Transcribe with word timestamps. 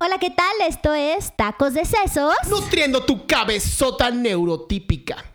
Hola, 0.00 0.18
¿qué 0.20 0.30
tal? 0.30 0.46
Esto 0.68 0.94
es 0.94 1.34
Tacos 1.36 1.74
de 1.74 1.84
Sesos. 1.84 2.32
Nutriendo 2.48 3.04
tu 3.04 3.26
cabezota 3.26 4.12
neurotípica. 4.12 5.34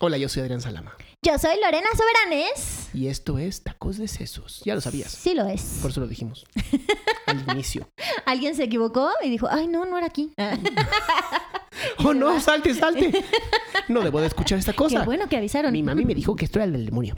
Hola, 0.00 0.18
yo 0.18 0.28
soy 0.28 0.42
Adrián 0.42 0.60
Salama. 0.60 0.96
Yo 1.24 1.38
soy 1.38 1.52
Lorena 1.62 1.86
Soberanes. 1.96 2.88
Y 2.92 3.06
esto 3.06 3.38
es 3.38 3.62
Tacos 3.62 3.96
de 3.98 4.08
Sesos. 4.08 4.62
Ya 4.64 4.74
lo 4.74 4.80
sabías. 4.80 5.12
Sí 5.12 5.34
lo 5.34 5.46
es. 5.46 5.78
Por 5.80 5.92
eso 5.92 6.00
lo 6.00 6.08
dijimos. 6.08 6.46
Al 7.26 7.44
inicio. 7.52 7.88
Alguien 8.26 8.56
se 8.56 8.64
equivocó 8.64 9.08
y 9.22 9.30
dijo, 9.30 9.46
ay, 9.48 9.68
no, 9.68 9.86
no 9.86 9.96
era 9.98 10.08
aquí. 10.08 10.32
oh, 12.04 12.14
no, 12.14 12.40
salte, 12.40 12.74
salte. 12.74 13.24
No 13.86 14.00
debo 14.00 14.20
de 14.20 14.26
escuchar 14.26 14.58
esta 14.58 14.72
cosa. 14.72 14.98
Qué 14.98 15.06
bueno 15.06 15.28
que 15.28 15.36
avisaron. 15.36 15.72
Mi 15.72 15.84
mami 15.84 16.04
me 16.04 16.16
dijo 16.16 16.34
que 16.34 16.44
esto 16.44 16.58
era 16.58 16.64
el 16.64 16.72
del 16.72 16.86
demonio. 16.86 17.14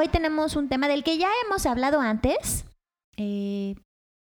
Hoy 0.00 0.08
tenemos 0.08 0.56
un 0.56 0.68
tema 0.68 0.88
del 0.88 1.04
que 1.04 1.18
ya 1.18 1.28
hemos 1.44 1.66
hablado 1.66 2.00
antes. 2.00 2.64
eh, 3.16 3.74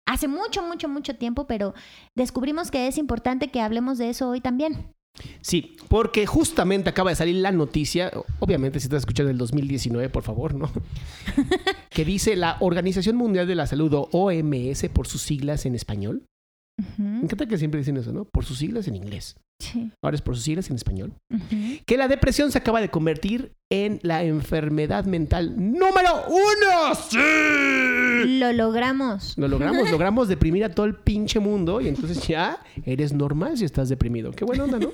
hace 0.05 0.27
mucho, 0.27 0.63
mucho, 0.63 0.89
mucho 0.89 1.15
tiempo, 1.15 1.45
pero 1.47 1.73
descubrimos 2.15 2.71
que 2.71 2.87
es 2.87 2.97
importante 2.97 3.49
que 3.49 3.61
hablemos 3.61 3.97
de 3.97 4.09
eso 4.09 4.29
hoy 4.29 4.41
también. 4.41 4.93
Sí, 5.41 5.77
porque 5.87 6.25
justamente 6.25 6.89
acaba 6.89 7.11
de 7.11 7.15
salir 7.15 7.35
la 7.37 7.51
noticia, 7.51 8.11
obviamente 8.39 8.79
si 8.79 8.85
estás 8.85 8.99
escuchando 8.99 9.31
el 9.31 9.37
2019, 9.37 10.09
por 10.09 10.23
favor, 10.23 10.55
¿no? 10.55 10.69
que 11.89 12.05
dice 12.05 12.35
la 12.35 12.57
Organización 12.59 13.15
Mundial 13.15 13.47
de 13.47 13.55
la 13.55 13.67
Salud 13.67 13.93
o 13.93 14.09
OMS 14.11 14.89
por 14.93 15.07
sus 15.07 15.21
siglas 15.21 15.65
en 15.65 15.75
español. 15.75 16.25
Me 16.97 17.21
encanta 17.23 17.45
que 17.45 17.57
siempre 17.57 17.79
dicen 17.79 17.97
eso, 17.97 18.11
¿no? 18.13 18.25
Por 18.25 18.45
sus 18.45 18.57
siglas 18.57 18.87
en 18.87 18.95
inglés. 18.95 19.35
Sí. 19.59 19.91
Ahora 20.01 20.15
es 20.15 20.21
por 20.21 20.35
sus 20.35 20.45
siglas 20.45 20.69
en 20.69 20.75
español. 20.77 21.13
Que 21.85 21.97
la 21.97 22.07
depresión 22.07 22.51
se 22.51 22.57
acaba 22.57 22.79
de 22.79 22.89
convertir 22.89 23.51
en 23.69 23.99
la 24.03 24.23
enfermedad 24.23 25.05
mental 25.05 25.55
número 25.57 26.23
uno. 26.27 26.95
¡Sí! 26.95 28.39
Lo 28.39 28.53
logramos. 28.53 29.37
Lo 29.37 29.47
logramos, 29.47 29.89
logramos 29.91 30.27
deprimir 30.27 30.63
a 30.63 30.69
todo 30.69 30.85
el 30.85 30.95
pinche 30.95 31.39
mundo 31.39 31.81
y 31.81 31.87
entonces 31.89 32.25
ya 32.25 32.59
eres 32.85 33.13
normal 33.13 33.57
si 33.57 33.65
estás 33.65 33.89
deprimido. 33.89 34.31
Qué 34.31 34.45
buena 34.45 34.63
onda, 34.63 34.79
¿no? 34.79 34.91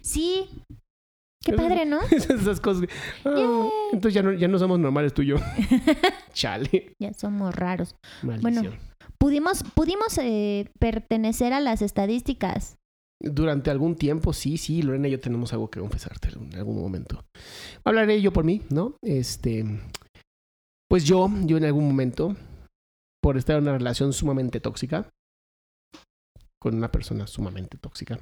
Sí. 0.00 0.48
Qué 1.44 1.52
padre, 1.52 1.84
¿no? 1.84 2.00
Esas 2.10 2.60
cosas. 2.60 2.88
Ah, 3.24 3.68
entonces 3.92 4.14
ya 4.14 4.22
no, 4.22 4.32
ya 4.32 4.48
no 4.48 4.58
somos 4.58 4.78
normales 4.78 5.14
tú 5.14 5.22
y 5.22 5.28
yo. 5.28 5.36
Chale. 6.32 6.94
Ya 6.98 7.12
somos 7.14 7.54
raros. 7.54 7.94
Maldición. 8.22 8.74
Pudimos, 9.18 9.64
pudimos 9.74 10.16
eh, 10.18 10.70
pertenecer 10.78 11.52
a 11.52 11.60
las 11.60 11.82
estadísticas. 11.82 12.76
Durante 13.20 13.70
algún 13.70 13.96
tiempo, 13.96 14.32
sí, 14.32 14.58
sí, 14.58 14.80
Lorena 14.82 15.08
y 15.08 15.12
yo 15.12 15.20
tenemos 15.20 15.52
algo 15.52 15.68
que 15.70 15.80
confesarte 15.80 16.28
en 16.28 16.54
algún 16.54 16.80
momento. 16.80 17.24
Hablaré 17.84 18.22
yo 18.22 18.32
por 18.32 18.44
mí, 18.44 18.62
¿no? 18.70 18.96
Este. 19.02 19.64
Pues 20.88 21.04
yo, 21.04 21.28
yo 21.44 21.56
en 21.56 21.64
algún 21.64 21.86
momento, 21.86 22.36
por 23.20 23.36
estar 23.36 23.56
en 23.56 23.64
una 23.64 23.76
relación 23.76 24.12
sumamente 24.12 24.60
tóxica, 24.60 25.10
con 26.60 26.76
una 26.76 26.92
persona 26.92 27.26
sumamente 27.26 27.76
tóxica, 27.76 28.20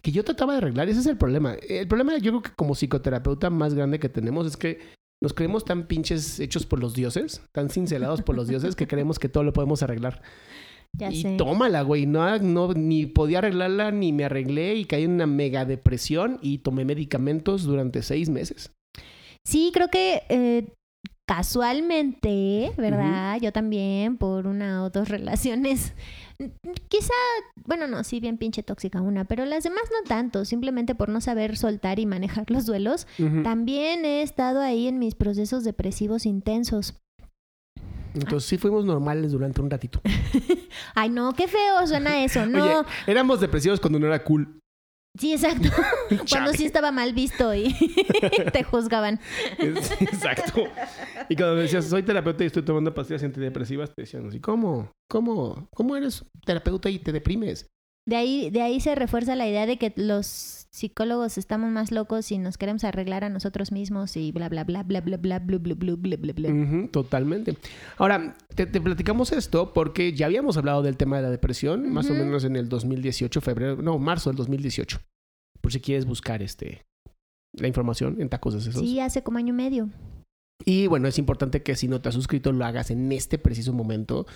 que 0.00 0.12
yo 0.12 0.24
trataba 0.24 0.52
de 0.52 0.58
arreglar, 0.58 0.88
ese 0.88 1.00
es 1.00 1.06
el 1.06 1.18
problema. 1.18 1.54
El 1.54 1.88
problema, 1.88 2.16
yo 2.18 2.30
creo 2.32 2.42
que 2.42 2.54
como 2.54 2.74
psicoterapeuta 2.74 3.50
más 3.50 3.74
grande 3.74 3.98
que 3.98 4.08
tenemos 4.08 4.46
es 4.46 4.56
que 4.56 4.80
nos 5.22 5.32
creemos 5.32 5.64
tan 5.64 5.86
pinches 5.86 6.40
hechos 6.40 6.66
por 6.66 6.80
los 6.80 6.94
dioses, 6.94 7.40
tan 7.52 7.70
cincelados 7.70 8.22
por 8.22 8.34
los 8.34 8.48
dioses, 8.48 8.74
que 8.74 8.88
creemos 8.88 9.20
que 9.20 9.28
todo 9.28 9.44
lo 9.44 9.52
podemos 9.52 9.82
arreglar. 9.82 10.20
Ya 10.94 11.10
y 11.10 11.22
sé. 11.22 11.36
tómala, 11.38 11.80
güey. 11.80 12.04
No, 12.04 12.38
no, 12.38 12.74
ni 12.74 13.06
podía 13.06 13.38
arreglarla, 13.38 13.92
ni 13.92 14.12
me 14.12 14.26
arreglé 14.26 14.74
y 14.74 14.84
caí 14.84 15.04
en 15.04 15.12
una 15.12 15.26
mega 15.26 15.64
depresión 15.64 16.38
y 16.42 16.58
tomé 16.58 16.84
medicamentos 16.84 17.62
durante 17.62 18.02
seis 18.02 18.28
meses. 18.28 18.72
Sí, 19.42 19.70
creo 19.72 19.88
que 19.88 20.24
eh, 20.28 20.74
casualmente, 21.34 22.72
¿verdad? 22.76 23.38
Yo 23.40 23.52
también, 23.52 24.18
por 24.18 24.46
una 24.46 24.84
o 24.84 24.90
dos 24.90 25.08
relaciones. 25.08 25.94
Quizá, 26.88 27.14
bueno, 27.64 27.86
no, 27.86 28.04
sí, 28.04 28.20
bien 28.20 28.36
pinche 28.36 28.62
tóxica 28.62 29.00
una, 29.00 29.24
pero 29.24 29.46
las 29.46 29.64
demás 29.64 29.84
no 29.90 30.06
tanto, 30.06 30.44
simplemente 30.44 30.94
por 30.94 31.08
no 31.08 31.22
saber 31.22 31.56
soltar 31.56 31.98
y 31.98 32.04
manejar 32.04 32.50
los 32.50 32.66
duelos. 32.66 33.06
También 33.44 34.04
he 34.04 34.20
estado 34.20 34.60
ahí 34.60 34.88
en 34.88 34.98
mis 34.98 35.14
procesos 35.14 35.64
depresivos 35.64 36.26
intensos. 36.26 37.00
Entonces 38.12 38.46
sí 38.46 38.58
fuimos 38.58 38.84
normales 38.84 39.32
durante 39.32 39.62
un 39.62 39.70
ratito. 39.70 40.02
Ay, 40.94 41.08
no, 41.08 41.32
qué 41.32 41.48
feo 41.48 41.86
suena 41.86 42.22
eso, 42.22 42.44
no. 42.46 42.62
Oye, 42.62 42.88
éramos 43.06 43.40
depresivos 43.40 43.80
cuando 43.80 43.98
no 43.98 44.06
era 44.06 44.22
cool. 44.22 44.60
Sí, 45.18 45.32
exacto. 45.32 45.68
Cuando 46.30 46.52
sí 46.52 46.64
estaba 46.64 46.90
mal 46.90 47.12
visto 47.12 47.54
y 47.54 47.74
te 48.52 48.62
juzgaban. 48.62 49.20
Exacto. 49.58 50.64
Y 51.28 51.36
cuando 51.36 51.56
me 51.56 51.62
decías, 51.62 51.84
soy 51.84 52.02
terapeuta 52.02 52.44
y 52.44 52.46
estoy 52.46 52.62
tomando 52.62 52.94
pastillas 52.94 53.22
antidepresivas, 53.22 53.94
te 53.94 54.02
decían 54.02 54.26
así, 54.26 54.40
¿cómo? 54.40 54.90
¿Cómo? 55.10 55.68
¿Cómo 55.74 55.96
eres 55.96 56.24
terapeuta 56.46 56.88
y 56.88 56.98
te 56.98 57.12
deprimes? 57.12 57.66
De 58.04 58.16
ahí, 58.16 58.50
de 58.50 58.62
ahí 58.62 58.80
se 58.80 58.94
refuerza 58.94 59.36
la 59.36 59.48
idea 59.48 59.66
de 59.66 59.78
que 59.78 59.92
los 59.96 60.66
psicólogos 60.70 61.38
estamos 61.38 61.70
más 61.70 61.92
locos 61.92 62.32
y 62.32 62.38
nos 62.38 62.58
queremos 62.58 62.82
arreglar 62.82 63.24
a 63.24 63.28
nosotros 63.28 63.70
mismos 63.70 64.16
y 64.16 64.32
bla 64.32 64.48
bla 64.48 64.64
bla 64.64 64.82
bla 64.82 65.00
bla 65.00 65.16
bla 65.18 65.38
bla 65.38 65.58
bla 65.58 65.74
bla 65.76 65.94
bla 65.96 66.16
bla 66.16 66.32
bla. 66.32 66.88
Totalmente. 66.90 67.56
Ahora, 67.98 68.36
te, 68.54 68.66
te 68.66 68.80
platicamos 68.80 69.30
esto 69.32 69.72
porque 69.72 70.12
ya 70.14 70.26
habíamos 70.26 70.56
hablado 70.56 70.82
del 70.82 70.96
tema 70.96 71.16
de 71.18 71.22
la 71.22 71.30
depresión, 71.30 71.92
más 71.92 72.10
o 72.10 72.14
menos 72.14 72.44
en 72.44 72.56
el 72.56 72.68
2018, 72.68 73.40
febrero, 73.40 73.76
no, 73.76 73.98
marzo 73.98 74.30
del 74.30 74.36
2018. 74.36 74.98
Por 75.60 75.72
si 75.72 75.80
quieres 75.80 76.06
buscar 76.06 76.42
este 76.42 76.84
la 77.52 77.68
información 77.68 78.20
en 78.20 78.28
tacos 78.28 78.54
de 78.54 78.62
sesos. 78.62 78.80
Sí, 78.80 78.98
hace 78.98 79.22
como 79.22 79.38
año 79.38 79.52
y 79.52 79.56
medio. 79.56 79.90
Y 80.64 80.86
bueno, 80.86 81.08
es 81.08 81.18
importante 81.18 81.62
que 81.62 81.76
si 81.76 81.88
no 81.88 82.00
te 82.00 82.08
has 82.08 82.14
suscrito 82.14 82.52
lo 82.52 82.64
hagas 82.64 82.90
en 82.90 83.10
este 83.12 83.38
preciso 83.38 83.72
momento 83.72 84.26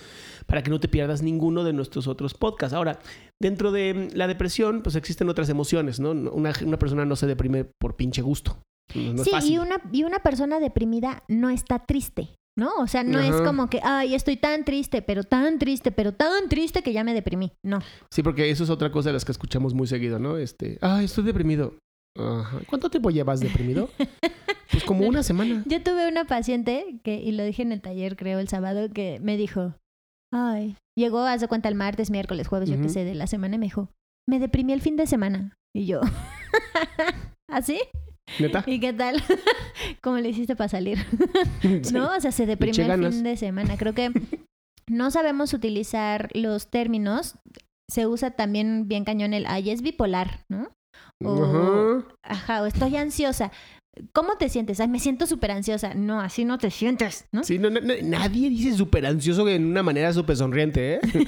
para 0.45 0.63
que 0.63 0.69
no 0.69 0.79
te 0.79 0.87
pierdas 0.87 1.21
ninguno 1.21 1.63
de 1.63 1.73
nuestros 1.73 2.07
otros 2.07 2.33
podcasts. 2.33 2.73
Ahora, 2.73 2.99
dentro 3.41 3.71
de 3.71 4.09
la 4.13 4.27
depresión, 4.27 4.81
pues 4.81 4.95
existen 4.95 5.29
otras 5.29 5.49
emociones, 5.49 5.99
¿no? 5.99 6.11
Una, 6.11 6.53
una 6.65 6.79
persona 6.79 7.05
no 7.05 7.15
se 7.15 7.27
deprime 7.27 7.65
por 7.79 7.95
pinche 7.95 8.21
gusto. 8.21 8.59
No, 8.95 9.23
sí, 9.23 9.31
y 9.53 9.57
una, 9.57 9.81
y 9.91 10.03
una 10.03 10.19
persona 10.19 10.59
deprimida 10.59 11.23
no 11.27 11.49
está 11.49 11.79
triste, 11.79 12.29
¿no? 12.57 12.73
O 12.77 12.87
sea, 12.87 13.03
no 13.03 13.19
es 13.19 13.35
como 13.41 13.69
que, 13.69 13.81
ay, 13.83 14.15
estoy 14.15 14.37
tan 14.37 14.63
triste, 14.63 15.01
pero 15.01 15.23
tan 15.23 15.59
triste, 15.59 15.91
pero 15.91 16.13
tan 16.13 16.47
triste 16.47 16.81
que 16.81 16.93
ya 16.93 17.03
me 17.03 17.13
deprimí. 17.13 17.51
No. 17.63 17.79
Sí, 18.09 18.23
porque 18.23 18.49
eso 18.49 18.63
es 18.63 18.69
otra 18.69 18.91
cosa 18.91 19.09
de 19.09 19.13
las 19.13 19.25
que 19.25 19.33
escuchamos 19.33 19.73
muy 19.73 19.87
seguido, 19.87 20.19
¿no? 20.19 20.37
Este, 20.37 20.77
ay, 20.81 21.05
estoy 21.05 21.25
deprimido. 21.25 21.75
Ajá. 22.17 22.59
¿Cuánto 22.67 22.89
tiempo 22.89 23.11
llevas 23.11 23.41
deprimido? 23.41 23.89
Pues 24.71 24.83
como 24.83 25.07
una 25.07 25.23
semana. 25.23 25.63
Yo 25.67 25.81
tuve 25.81 26.07
una 26.07 26.25
paciente 26.25 26.99
que, 27.03 27.15
y 27.15 27.31
lo 27.31 27.43
dije 27.43 27.61
en 27.61 27.71
el 27.71 27.81
taller, 27.81 28.15
creo, 28.15 28.39
el 28.39 28.47
sábado, 28.47 28.89
que 28.93 29.19
me 29.21 29.37
dijo, 29.37 29.75
ay, 30.33 30.75
llegó, 30.97 31.19
haz 31.19 31.41
de 31.41 31.47
cuenta, 31.47 31.69
el 31.69 31.75
martes, 31.75 32.11
miércoles, 32.11 32.47
jueves, 32.47 32.69
yo 32.69 32.81
qué 32.81 32.89
sé, 32.89 33.05
de 33.05 33.15
la 33.15 33.27
semana, 33.27 33.55
y 33.55 33.59
me 33.59 33.65
dijo, 33.67 33.89
me 34.27 34.39
deprimí 34.39 34.73
el 34.73 34.81
fin 34.81 34.97
de 34.97 35.07
semana. 35.07 35.55
Y 35.75 35.85
yo, 35.85 36.01
¿así? 37.49 37.79
¿Neta? 38.39 38.63
¿Y 38.67 38.79
qué 38.79 38.93
tal? 38.93 39.21
¿Cómo 40.01 40.17
le 40.17 40.29
hiciste 40.29 40.55
para 40.55 40.67
salir? 40.67 40.99
Sí. 41.61 41.93
¿No? 41.93 42.15
O 42.15 42.19
sea, 42.19 42.31
se 42.31 42.45
deprimió 42.45 42.81
el 42.81 42.87
ganas. 42.89 43.15
fin 43.15 43.23
de 43.23 43.37
semana. 43.37 43.77
Creo 43.77 43.93
que 43.93 44.11
no 44.89 45.11
sabemos 45.11 45.53
utilizar 45.53 46.29
los 46.33 46.69
términos. 46.69 47.35
Se 47.89 48.05
usa 48.05 48.31
también 48.31 48.87
bien 48.87 49.05
cañón 49.05 49.33
el, 49.33 49.45
ay, 49.47 49.69
es 49.69 49.81
bipolar, 49.81 50.45
¿no? 50.49 50.69
O, 51.23 52.03
ajá, 52.21 52.61
o 52.61 52.65
estoy 52.65 52.95
ansiosa. 52.95 53.51
¿Cómo 54.13 54.35
te 54.37 54.49
sientes? 54.49 54.79
Ay, 54.79 54.87
me 54.87 54.99
siento 54.99 55.25
súper 55.27 55.51
ansiosa. 55.51 55.93
No, 55.93 56.19
así 56.19 56.45
no 56.45 56.57
te 56.57 56.71
sientes, 56.71 57.25
¿no? 57.31 57.43
Sí, 57.43 57.59
no, 57.59 57.69
no, 57.69 57.79
no, 57.81 57.93
nadie 58.03 58.49
dice 58.49 58.75
súper 58.75 59.05
ansioso 59.05 59.47
en 59.47 59.65
una 59.65 59.83
manera 59.83 60.13
súper 60.13 60.37
sonriente, 60.37 60.95
¿eh? 60.95 60.99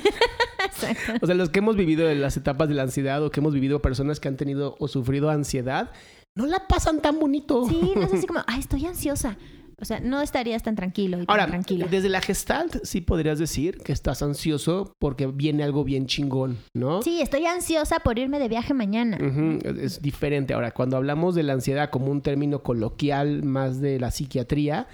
O 1.21 1.25
sea, 1.25 1.35
los 1.35 1.49
que 1.49 1.59
hemos 1.59 1.75
vivido 1.75 2.09
en 2.09 2.21
las 2.21 2.37
etapas 2.37 2.69
de 2.69 2.75
la 2.75 2.83
ansiedad 2.83 3.23
o 3.23 3.31
que 3.31 3.39
hemos 3.39 3.53
vivido 3.53 3.81
personas 3.81 4.19
que 4.19 4.27
han 4.27 4.37
tenido 4.37 4.75
o 4.79 4.87
sufrido 4.87 5.29
ansiedad, 5.29 5.91
no 6.35 6.45
la 6.45 6.67
pasan 6.67 7.01
tan 7.01 7.19
bonito. 7.19 7.67
Sí, 7.67 7.93
no 7.95 8.03
es 8.03 8.13
así 8.13 8.27
como, 8.27 8.41
ay, 8.47 8.59
estoy 8.59 8.85
ansiosa. 8.85 9.37
O 9.81 9.85
sea, 9.85 9.99
no 9.99 10.21
estarías 10.21 10.63
tan 10.63 10.75
tranquilo 10.75 11.17
y 11.21 11.25
tan 11.25 11.31
Ahora, 11.31 11.47
tranquila. 11.47 11.87
desde 11.89 12.09
la 12.09 12.21
gestalt 12.21 12.77
sí 12.83 13.01
podrías 13.01 13.39
decir 13.39 13.77
que 13.77 13.93
estás 13.93 14.21
ansioso 14.21 14.93
porque 14.99 15.27
viene 15.27 15.63
algo 15.63 15.83
bien 15.83 16.05
chingón, 16.05 16.57
¿no? 16.73 17.01
Sí, 17.01 17.21
estoy 17.21 17.45
ansiosa 17.45 17.99
por 17.99 18.19
irme 18.19 18.39
de 18.39 18.47
viaje 18.49 18.73
mañana. 18.73 19.17
Es- 19.63 19.89
Es 19.89 20.01
diferente. 20.01 20.53
Ahora, 20.53 20.71
cuando 20.71 20.97
hablamos 20.97 21.35
de 21.35 21.43
la 21.43 21.53
ansiedad 21.53 21.89
como 21.89 22.11
un 22.11 22.21
término 22.21 22.61
coloquial 22.63 23.43
más 23.43 23.79
de 23.81 23.99
la 23.99 24.11
psiquiatría, 24.11 24.87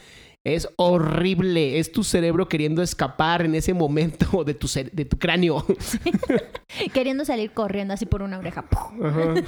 es 0.43 0.69
horrible. 0.75 1.79
Es 1.79 1.91
tu 1.91 2.03
cerebro 2.03 2.47
queriendo 2.47 2.83
escapar 2.83 3.41
en 3.43 3.55
ese 3.55 3.73
momento 3.73 4.43
de 4.43 4.53
tu, 4.53 4.67
de 4.93 5.05
tu 5.05 5.17
cráneo. 5.17 5.65
Queriendo 6.93 7.25
salir 7.25 7.51
corriendo 7.51 7.95
así 7.95 8.05
por 8.05 8.21
una 8.21 8.37
oreja. 8.37 8.63
Ajá. 8.71 9.33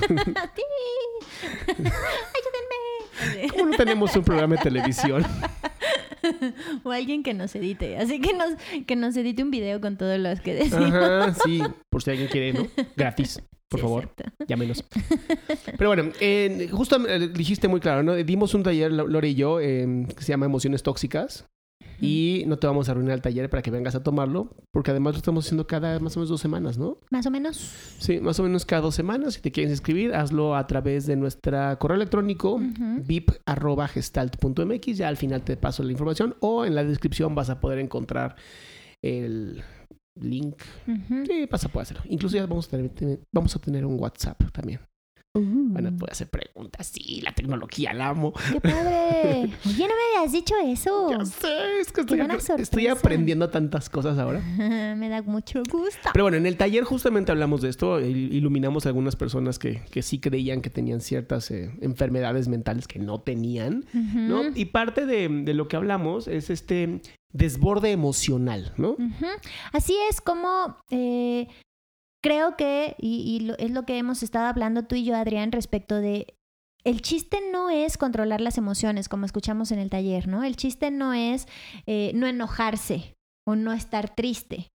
¿Cómo 3.51 3.71
no 3.71 3.77
tenemos 3.77 4.15
un 4.15 4.23
programa 4.23 4.55
de 4.55 4.61
televisión? 4.61 5.25
o 6.83 6.91
alguien 6.91 7.23
que 7.23 7.33
nos 7.33 7.55
edite. 7.55 7.97
Así 7.97 8.19
que 8.19 8.33
nos, 8.33 8.49
que 8.85 8.95
nos 8.95 9.15
edite 9.15 9.43
un 9.43 9.51
video 9.51 9.79
con 9.81 9.97
todos 9.97 10.19
los 10.19 10.39
que 10.41 10.53
decimos. 10.55 10.91
Ajá, 10.93 11.33
sí, 11.45 11.61
por 11.89 12.03
si 12.03 12.11
alguien 12.11 12.27
quiere, 12.29 12.53
¿no? 12.53 12.67
Gratis, 12.95 13.41
por 13.69 13.79
Sí, 13.79 13.81
favor, 13.83 14.03
exacto. 14.17 14.45
llámenos. 14.47 14.83
Pero 15.77 15.89
bueno, 15.89 16.11
eh, 16.19 16.69
justo 16.71 16.97
eh, 17.07 17.29
dijiste 17.29 17.67
muy 17.67 17.79
claro, 17.79 18.03
¿no? 18.03 18.15
Dimos 18.15 18.53
un 18.53 18.63
taller, 18.63 18.91
Lo- 18.91 19.07
Lore 19.07 19.29
y 19.29 19.35
yo, 19.35 19.59
eh, 19.59 20.05
que 20.15 20.21
se 20.23 20.29
llama 20.29 20.45
Emociones 20.45 20.83
Tóxicas. 20.83 21.45
Y 21.99 22.43
no 22.47 22.57
te 22.59 22.67
vamos 22.67 22.87
a 22.87 22.91
arruinar 22.91 23.15
el 23.15 23.21
taller 23.21 23.49
para 23.49 23.61
que 23.61 23.71
vengas 23.71 23.95
a 23.95 24.03
tomarlo, 24.03 24.55
porque 24.71 24.91
además 24.91 25.13
lo 25.13 25.17
estamos 25.17 25.45
haciendo 25.45 25.65
cada 25.67 25.99
más 25.99 26.15
o 26.15 26.19
menos 26.19 26.29
dos 26.29 26.41
semanas, 26.41 26.77
¿no? 26.77 26.97
Más 27.09 27.25
o 27.25 27.31
menos. 27.31 27.57
Sí, 27.99 28.19
más 28.19 28.39
o 28.39 28.43
menos 28.43 28.65
cada 28.65 28.81
dos 28.83 28.95
semanas. 28.95 29.33
Si 29.35 29.41
te 29.41 29.51
quieres 29.51 29.71
inscribir, 29.71 30.13
hazlo 30.13 30.55
a 30.55 30.67
través 30.67 31.05
de 31.07 31.15
nuestra 31.15 31.77
correo 31.77 31.95
electrónico 31.95 32.53
Ujú. 32.55 33.01
vip.gestalt.mx. 33.05 34.97
Ya 34.97 35.07
al 35.07 35.17
final 35.17 35.41
te 35.43 35.57
paso 35.57 35.83
la 35.83 35.91
información 35.91 36.35
o 36.39 36.65
en 36.65 36.75
la 36.75 36.83
descripción 36.83 37.35
vas 37.35 37.49
a 37.49 37.59
poder 37.59 37.79
encontrar 37.79 38.35
el 39.01 39.63
link. 40.19 40.55
Ujú. 40.87 41.25
Sí, 41.25 41.47
vas 41.49 41.63
a 41.65 41.69
poder 41.69 41.83
hacerlo. 41.83 42.03
Incluso 42.09 42.35
ya 42.37 42.45
vamos 42.45 42.67
a 42.67 42.69
tener, 42.71 43.19
vamos 43.31 43.55
a 43.55 43.59
tener 43.59 43.85
un 43.85 43.99
WhatsApp 43.99 44.41
también. 44.51 44.79
Bueno, 45.41 45.91
Mm. 45.91 45.97
puede 45.97 46.11
hacer 46.11 46.27
preguntas. 46.29 46.87
Sí, 46.87 47.21
la 47.21 47.31
tecnología 47.33 47.93
la 47.93 48.09
amo. 48.09 48.33
¡Qué 48.51 48.59
padre! 48.61 49.49
Oye, 49.65 49.87
no 49.87 49.93
me 49.95 50.17
habías 50.19 50.31
dicho 50.31 50.55
eso. 50.65 51.09
Ya 51.11 51.25
sé, 51.25 51.79
es 51.81 51.91
que 51.91 52.01
estoy, 52.57 52.87
aprendiendo 52.87 53.49
tantas 53.49 53.89
cosas 53.89 54.17
ahora. 54.17 54.39
me 54.97 55.09
da 55.09 55.21
mucho 55.21 55.61
gusto. 55.69 56.09
Pero 56.13 56.25
bueno, 56.25 56.37
en 56.37 56.45
el 56.45 56.57
taller 56.57 56.83
justamente 56.83 57.31
hablamos 57.31 57.61
de 57.61 57.69
esto, 57.69 57.99
il- 57.99 58.33
iluminamos 58.33 58.85
a 58.85 58.89
algunas 58.89 59.15
personas 59.15 59.59
que, 59.59 59.81
que 59.91 60.01
sí 60.01 60.19
creían 60.19 60.61
que 60.61 60.69
tenían 60.69 61.01
ciertas 61.01 61.51
eh, 61.51 61.71
enfermedades 61.81 62.47
mentales 62.47 62.87
que 62.87 62.99
no 62.99 63.19
tenían, 63.21 63.85
¿no? 63.93 64.43
Y 64.55 64.65
parte 64.65 65.05
de, 65.05 65.27
de 65.29 65.53
lo 65.53 65.67
que 65.67 65.75
hablamos 65.75 66.27
es 66.27 66.49
este 66.49 67.01
desborde 67.33 67.91
emocional, 67.91 68.73
¿no? 68.77 68.95
Así 69.73 69.95
es 70.09 70.21
como 70.21 70.77
eh, 70.89 71.47
creo 72.27 72.57
que, 72.57 72.95
y, 72.99 73.53
es 73.57 73.71
lo 73.71 73.83
que 73.83 73.97
hemos 73.97 74.21
estado 74.21 74.47
hablando 74.47 74.83
tú 74.83 74.95
y 74.95 75.05
yo, 75.05 75.15
Adrián, 75.15 75.53
respecto 75.53 75.95
de... 75.95 76.35
El 76.83 77.01
chiste 77.01 77.39
no 77.51 77.69
es 77.69 77.97
controlar 77.97 78.41
las 78.41 78.57
emociones, 78.57 79.07
como 79.07 79.25
escuchamos 79.25 79.71
en 79.71 79.79
el 79.79 79.89
taller, 79.89 80.27
¿no? 80.27 80.43
El 80.43 80.57
chiste 80.57 80.91
no 80.91 81.13
es 81.13 81.47
eh, 81.85 82.11
no 82.15 82.27
enojarse 82.27 83.15
o 83.47 83.55
no 83.55 83.71
estar 83.71 84.13
triste, 84.13 84.67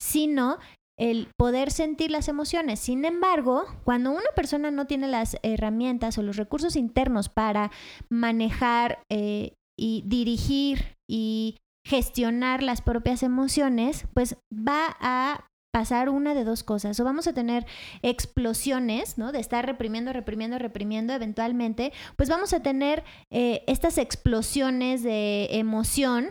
sino 0.00 0.58
el 0.98 1.28
poder 1.36 1.72
sentir 1.72 2.10
las 2.10 2.28
emociones. 2.28 2.78
Sin 2.78 3.04
embargo, 3.04 3.64
cuando 3.84 4.12
una 4.12 4.30
persona 4.36 4.70
no 4.70 4.86
tiene 4.86 5.08
las 5.08 5.36
herramientas 5.42 6.18
o 6.18 6.22
los 6.22 6.36
recursos 6.36 6.76
internos 6.76 7.28
para 7.28 7.72
manejar 8.10 9.02
eh, 9.10 9.54
y 9.76 10.04
dirigir 10.06 10.96
y 11.08 11.58
gestionar 11.84 12.62
las 12.62 12.80
propias 12.80 13.22
emociones, 13.22 14.06
pues 14.14 14.36
va 14.52 14.96
a 15.00 15.46
pasar 15.72 16.10
una 16.10 16.34
de 16.34 16.44
dos 16.44 16.62
cosas. 16.62 17.00
O 17.00 17.04
vamos 17.04 17.26
a 17.26 17.32
tener 17.32 17.66
explosiones, 18.02 19.18
¿no? 19.18 19.32
De 19.32 19.40
estar 19.40 19.64
reprimiendo, 19.64 20.12
reprimiendo, 20.12 20.58
reprimiendo, 20.58 21.12
eventualmente, 21.12 21.92
pues 22.16 22.28
vamos 22.28 22.52
a 22.52 22.60
tener 22.60 23.02
eh, 23.30 23.64
estas 23.66 23.98
explosiones 23.98 25.02
de 25.02 25.48
emoción 25.52 26.28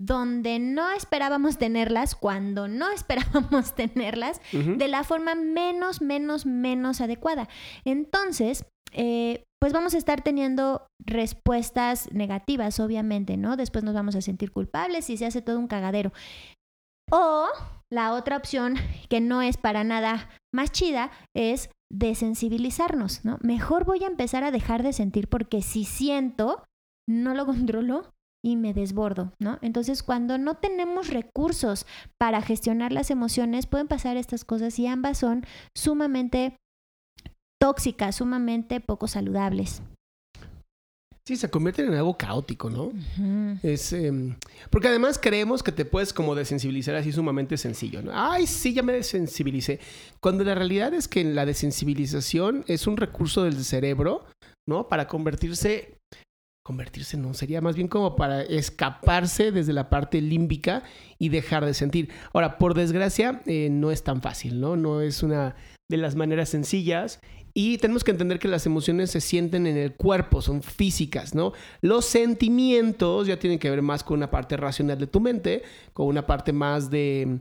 donde 0.00 0.58
no 0.58 0.90
esperábamos 0.92 1.58
tenerlas, 1.58 2.14
cuando 2.14 2.68
no 2.68 2.90
esperábamos 2.94 3.74
tenerlas, 3.74 4.40
de 4.52 4.88
la 4.88 5.04
forma 5.04 5.34
menos, 5.34 6.00
menos, 6.00 6.46
menos 6.46 7.02
adecuada. 7.02 7.48
Entonces, 7.84 8.64
eh, 8.92 9.44
pues 9.60 9.74
vamos 9.74 9.94
a 9.94 9.98
estar 9.98 10.22
teniendo 10.22 10.86
respuestas 11.04 12.10
negativas, 12.12 12.80
obviamente, 12.80 13.36
¿no? 13.36 13.56
Después 13.56 13.84
nos 13.84 13.94
vamos 13.94 14.16
a 14.16 14.22
sentir 14.22 14.52
culpables 14.52 15.10
y 15.10 15.18
se 15.18 15.26
hace 15.26 15.42
todo 15.42 15.58
un 15.58 15.68
cagadero. 15.68 16.12
O 17.10 17.46
la 17.90 18.14
otra 18.14 18.36
opción, 18.36 18.76
que 19.08 19.20
no 19.20 19.42
es 19.42 19.56
para 19.56 19.84
nada 19.84 20.30
más 20.54 20.70
chida, 20.72 21.10
es 21.34 21.70
desensibilizarnos, 21.92 23.24
¿no? 23.24 23.38
Mejor 23.42 23.84
voy 23.84 24.04
a 24.04 24.08
empezar 24.08 24.44
a 24.44 24.50
dejar 24.50 24.82
de 24.82 24.92
sentir 24.92 25.28
porque 25.28 25.60
si 25.62 25.84
siento, 25.84 26.64
no 27.08 27.34
lo 27.34 27.46
controlo 27.46 28.12
y 28.42 28.56
me 28.56 28.72
desbordo, 28.72 29.32
¿no? 29.38 29.58
Entonces, 29.60 30.02
cuando 30.02 30.38
no 30.38 30.54
tenemos 30.54 31.08
recursos 31.08 31.86
para 32.18 32.40
gestionar 32.40 32.92
las 32.92 33.10
emociones, 33.10 33.66
pueden 33.66 33.88
pasar 33.88 34.16
estas 34.16 34.44
cosas 34.44 34.78
y 34.78 34.86
ambas 34.86 35.18
son 35.18 35.44
sumamente 35.76 36.56
tóxicas, 37.60 38.16
sumamente 38.16 38.80
poco 38.80 39.08
saludables. 39.08 39.82
Sí, 41.24 41.36
se 41.36 41.50
convierten 41.50 41.86
en 41.86 41.94
algo 41.94 42.16
caótico, 42.16 42.70
¿no? 42.70 42.92
Es, 43.62 43.92
em, 43.92 44.36
porque 44.70 44.88
además 44.88 45.18
creemos 45.22 45.62
que 45.62 45.70
te 45.70 45.84
puedes 45.84 46.12
como 46.12 46.34
desensibilizar 46.34 46.94
así 46.94 47.12
sumamente 47.12 47.56
sencillo, 47.56 48.02
¿no? 48.02 48.10
Ay, 48.14 48.46
sí, 48.46 48.72
ya 48.72 48.82
me 48.82 48.94
desensibilicé. 48.94 49.80
Cuando 50.20 50.44
la 50.44 50.54
realidad 50.54 50.94
es 50.94 51.08
que 51.08 51.22
la 51.22 51.46
desensibilización 51.46 52.64
es 52.66 52.86
un 52.86 52.96
recurso 52.96 53.44
del 53.44 53.62
cerebro, 53.64 54.24
¿no? 54.66 54.88
Para 54.88 55.06
convertirse, 55.06 55.98
convertirse 56.64 57.16
no, 57.16 57.34
sería 57.34 57.60
más 57.60 57.76
bien 57.76 57.88
como 57.88 58.16
para 58.16 58.42
escaparse 58.42 59.52
desde 59.52 59.72
la 59.72 59.90
parte 59.90 60.20
límbica 60.20 60.84
y 61.18 61.28
dejar 61.28 61.66
de 61.66 61.74
sentir. 61.74 62.10
Ahora, 62.32 62.56
por 62.56 62.74
desgracia, 62.74 63.42
eh, 63.46 63.68
no 63.70 63.90
es 63.90 64.02
tan 64.02 64.22
fácil, 64.22 64.60
¿no? 64.60 64.76
No 64.76 65.02
es 65.02 65.22
una 65.22 65.54
de 65.90 65.96
las 65.96 66.14
maneras 66.14 66.48
sencillas. 66.48 67.20
Y 67.52 67.78
tenemos 67.78 68.04
que 68.04 68.12
entender 68.12 68.38
que 68.38 68.48
las 68.48 68.66
emociones 68.66 69.10
se 69.10 69.20
sienten 69.20 69.66
en 69.66 69.76
el 69.76 69.94
cuerpo, 69.94 70.40
son 70.42 70.62
físicas, 70.62 71.34
¿no? 71.34 71.52
Los 71.80 72.04
sentimientos 72.04 73.26
ya 73.26 73.38
tienen 73.38 73.58
que 73.58 73.70
ver 73.70 73.82
más 73.82 74.04
con 74.04 74.18
una 74.18 74.30
parte 74.30 74.56
racional 74.56 74.98
de 74.98 75.06
tu 75.06 75.20
mente, 75.20 75.62
con 75.92 76.06
una 76.06 76.26
parte 76.26 76.52
más 76.52 76.90
de, 76.90 77.40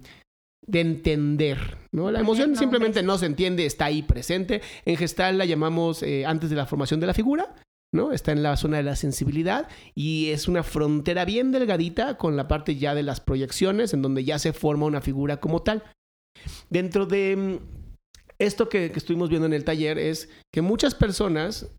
de 0.65 0.81
entender, 0.81 1.77
¿no? 1.91 2.11
La 2.11 2.19
emoción 2.19 2.55
simplemente 2.55 3.03
no 3.03 3.17
se 3.17 3.25
entiende, 3.25 3.65
está 3.65 3.85
ahí 3.85 4.03
presente. 4.03 4.61
En 4.85 4.97
gestal 4.97 5.37
la 5.37 5.45
llamamos 5.45 6.03
eh, 6.03 6.25
antes 6.25 6.49
de 6.49 6.55
la 6.55 6.65
formación 6.65 6.99
de 6.99 7.07
la 7.07 7.13
figura, 7.13 7.55
¿no? 7.91 8.11
Está 8.11 8.31
en 8.31 8.43
la 8.43 8.55
zona 8.57 8.77
de 8.77 8.83
la 8.83 8.95
sensibilidad 8.95 9.67
y 9.95 10.29
es 10.29 10.47
una 10.47 10.63
frontera 10.63 11.25
bien 11.25 11.51
delgadita 11.51 12.17
con 12.17 12.35
la 12.35 12.47
parte 12.47 12.75
ya 12.75 12.93
de 12.93 13.03
las 13.03 13.19
proyecciones, 13.19 13.93
en 13.93 14.01
donde 14.01 14.23
ya 14.23 14.39
se 14.39 14.53
forma 14.53 14.85
una 14.85 15.01
figura 15.01 15.37
como 15.37 15.61
tal. 15.61 15.83
Dentro 16.69 17.05
de 17.05 17.35
mm, 17.35 17.78
esto 18.39 18.69
que, 18.69 18.91
que 18.91 18.99
estuvimos 18.99 19.29
viendo 19.29 19.45
en 19.47 19.53
el 19.53 19.63
taller 19.65 19.97
es 19.97 20.29
que 20.53 20.61
muchas 20.61 20.95
personas, 20.95 21.69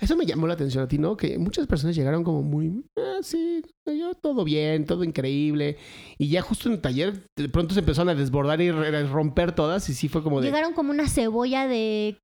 eso 0.00 0.16
me 0.16 0.26
llamó 0.26 0.46
la 0.46 0.54
atención 0.54 0.82
a 0.84 0.88
ti, 0.88 0.98
¿no? 0.98 1.16
Que 1.16 1.38
muchas 1.38 1.66
personas 1.66 1.94
llegaron 1.96 2.24
como 2.24 2.42
muy, 2.42 2.84
ah, 2.98 3.18
sí, 3.22 3.62
yo 3.86 4.14
todo 4.14 4.44
bien, 4.44 4.84
todo 4.84 5.04
increíble. 5.04 5.76
Y 6.18 6.28
ya 6.28 6.42
justo 6.42 6.68
en 6.68 6.74
el 6.76 6.80
taller 6.80 7.24
de 7.38 7.48
pronto 7.48 7.74
se 7.74 7.80
empezaron 7.80 8.08
a 8.08 8.14
desbordar 8.14 8.60
y 8.60 8.70
romper 8.70 9.52
todas 9.54 9.88
y 9.88 9.94
sí 9.94 10.08
fue 10.08 10.22
como 10.22 10.40
de... 10.40 10.48
Llegaron 10.48 10.72
como 10.72 10.90
una 10.90 11.08
cebolla 11.08 11.66
de 11.68 12.18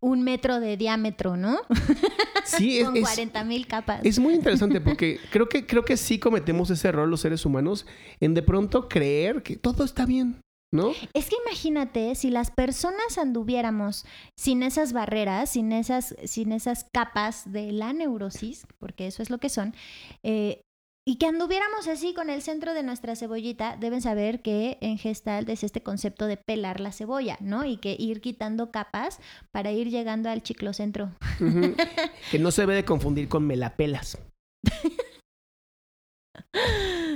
un 0.00 0.22
metro 0.22 0.60
de 0.60 0.76
diámetro, 0.76 1.36
¿no? 1.36 1.58
Sí, 2.42 2.78
es, 2.78 2.86
Con 2.86 2.96
es- 2.96 3.02
40 3.02 3.44
mil 3.44 3.66
capas. 3.66 4.00
Es 4.02 4.18
muy 4.18 4.32
interesante 4.34 4.80
porque 4.80 5.20
creo 5.30 5.48
que, 5.48 5.66
creo 5.66 5.84
que 5.84 5.96
sí 5.98 6.18
cometemos 6.18 6.70
ese 6.70 6.88
error 6.88 7.06
los 7.06 7.20
seres 7.20 7.44
humanos 7.44 7.86
en 8.18 8.32
de 8.34 8.42
pronto 8.42 8.88
creer 8.88 9.42
que 9.42 9.56
todo 9.56 9.84
está 9.84 10.06
bien, 10.06 10.40
¿no? 10.72 10.92
Es 11.14 11.28
que 11.28 11.36
imagínate 11.46 12.14
si 12.14 12.30
las 12.30 12.50
personas 12.50 13.18
anduviéramos 13.18 14.04
sin 14.36 14.62
esas 14.62 14.92
barreras, 14.92 15.50
sin 15.50 15.72
esas, 15.72 16.14
sin 16.24 16.52
esas 16.52 16.86
capas 16.92 17.50
de 17.52 17.72
la 17.72 17.92
neurosis, 17.92 18.66
porque 18.78 19.06
eso 19.06 19.22
es 19.22 19.30
lo 19.30 19.38
que 19.38 19.48
son, 19.48 19.74
eh, 20.22 20.62
y 21.06 21.16
que 21.16 21.26
anduviéramos 21.26 21.88
así 21.88 22.14
con 22.14 22.30
el 22.30 22.42
centro 22.42 22.74
de 22.74 22.82
nuestra 22.82 23.16
cebollita, 23.16 23.76
deben 23.76 24.02
saber 24.02 24.42
que 24.42 24.78
en 24.80 24.98
Gestalt 24.98 25.48
es 25.48 25.64
este 25.64 25.82
concepto 25.82 26.26
de 26.26 26.36
pelar 26.36 26.78
la 26.78 26.92
cebolla, 26.92 27.36
¿no? 27.40 27.64
Y 27.64 27.78
que 27.78 27.96
ir 27.98 28.20
quitando 28.20 28.70
capas 28.70 29.18
para 29.50 29.72
ir 29.72 29.88
llegando 29.88 30.28
al 30.28 30.42
chiclocentro. 30.42 31.10
Ujú. 31.40 31.74
que 32.30 32.38
no 32.38 32.50
se 32.50 32.62
debe 32.62 32.74
de 32.74 32.84
confundir 32.84 33.28
con 33.28 33.46
melapelas. 33.46 34.18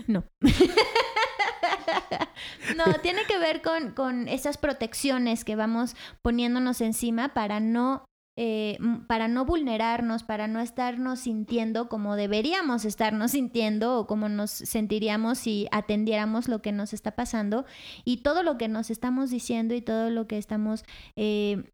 No. 0.06 0.24
no, 2.76 2.84
tiene 3.02 3.24
que 3.26 3.38
ver 3.38 3.62
con, 3.62 3.92
con 3.92 4.28
esas 4.28 4.58
protecciones 4.58 5.44
que 5.44 5.56
vamos 5.56 5.96
poniéndonos 6.22 6.80
encima 6.80 7.34
para 7.34 7.60
no, 7.60 8.04
eh, 8.36 8.78
para 9.06 9.28
no 9.28 9.44
vulnerarnos, 9.44 10.24
para 10.24 10.48
no 10.48 10.60
estarnos 10.60 11.20
sintiendo 11.20 11.88
como 11.88 12.16
deberíamos 12.16 12.84
estarnos 12.84 13.32
sintiendo 13.32 13.98
o 13.98 14.06
como 14.06 14.28
nos 14.28 14.50
sentiríamos 14.50 15.38
si 15.38 15.68
atendiéramos 15.70 16.48
lo 16.48 16.62
que 16.62 16.72
nos 16.72 16.92
está 16.92 17.12
pasando. 17.12 17.64
Y 18.04 18.18
todo 18.18 18.42
lo 18.42 18.58
que 18.58 18.68
nos 18.68 18.90
estamos 18.90 19.30
diciendo 19.30 19.74
y 19.74 19.80
todo 19.80 20.10
lo 20.10 20.26
que 20.26 20.38
estamos... 20.38 20.84
eh, 21.16 21.64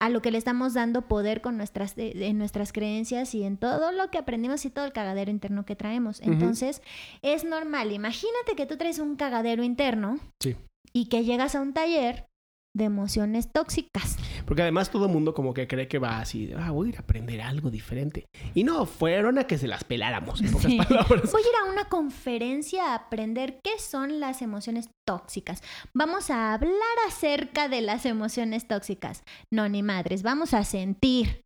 a 0.00 0.08
lo 0.08 0.22
que 0.22 0.30
le 0.30 0.38
estamos 0.38 0.72
dando 0.74 1.02
poder 1.02 1.42
con 1.42 1.56
nuestras, 1.58 1.92
en 1.96 2.38
nuestras 2.38 2.72
creencias 2.72 3.34
y 3.34 3.44
en 3.44 3.58
todo 3.58 3.92
lo 3.92 4.10
que 4.10 4.16
aprendimos 4.18 4.64
y 4.64 4.70
todo 4.70 4.86
el 4.86 4.92
cagadero 4.92 5.30
interno 5.30 5.66
que 5.66 5.76
traemos. 5.76 6.20
Entonces, 6.22 6.80
es 7.22 7.44
normal. 7.44 7.92
Imagínate 7.92 8.56
que 8.56 8.64
tú 8.66 8.76
traes 8.78 8.98
un 8.98 9.16
cagadero 9.16 9.62
interno 9.62 10.18
Sí. 10.40 10.56
y 10.94 11.10
que 11.10 11.22
llegas 11.24 11.54
a 11.54 11.60
un 11.60 11.74
taller 11.74 12.29
de 12.74 12.84
emociones 12.84 13.50
tóxicas. 13.52 14.16
Porque 14.46 14.62
además 14.62 14.90
todo 14.90 15.06
el 15.06 15.12
mundo 15.12 15.34
como 15.34 15.52
que 15.54 15.66
cree 15.66 15.88
que 15.88 15.98
va 15.98 16.20
así, 16.20 16.50
ah, 16.56 16.70
voy 16.70 16.86
a 16.86 16.90
ir 16.90 16.96
a 16.96 17.00
aprender 17.00 17.40
algo 17.42 17.70
diferente. 17.70 18.26
Y 18.54 18.64
no, 18.64 18.86
fueron 18.86 19.38
a 19.38 19.44
que 19.44 19.58
se 19.58 19.66
las 19.68 19.84
peláramos, 19.84 20.40
en 20.40 20.52
pocas 20.52 20.66
Sí. 20.70 20.76
palabras. 20.78 21.32
Voy 21.32 21.42
a 21.42 21.48
ir 21.48 21.54
a 21.66 21.72
una 21.72 21.84
conferencia 21.86 22.92
a 22.92 22.94
aprender 22.94 23.60
qué 23.62 23.78
son 23.78 24.20
las 24.20 24.42
emociones 24.42 24.90
tóxicas. 25.06 25.62
Vamos 25.94 26.30
a 26.30 26.54
hablar 26.54 26.74
acerca 27.08 27.68
de 27.68 27.80
las 27.80 28.06
emociones 28.06 28.68
tóxicas. 28.68 29.24
No, 29.52 29.68
ni 29.68 29.82
madres, 29.82 30.22
vamos 30.22 30.54
a 30.54 30.64
sentir 30.64 31.42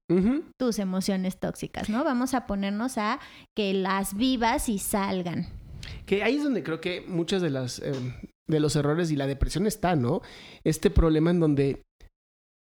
tus 0.59 0.78
emociones 0.78 1.40
tóxicas, 1.40 1.88
¿no? 1.88 2.04
Vamos 2.04 2.35
a 2.35 2.47
ponernos 2.47 2.99
a 2.99 3.19
que 3.57 3.73
las 3.73 4.14
vivas 4.14 4.69
y 4.69 4.78
salgan. 4.78 5.49
Que 6.07 6.23
ahí 6.23 6.37
es 6.37 6.45
donde 6.45 6.62
creo 6.62 6.81
que 6.81 7.02
muchos 7.09 7.40
de 7.43 7.50
las 7.50 7.78
eh, 7.78 7.93
de 8.49 8.61
los 8.61 8.77
errores 8.77 9.11
y 9.11 9.17
la 9.17 9.27
depresión 9.27 9.67
está, 9.67 9.97
¿no? 9.97 10.21
Este 10.65 10.91
problema 10.91 11.31
en 11.31 11.41
donde 11.41 11.83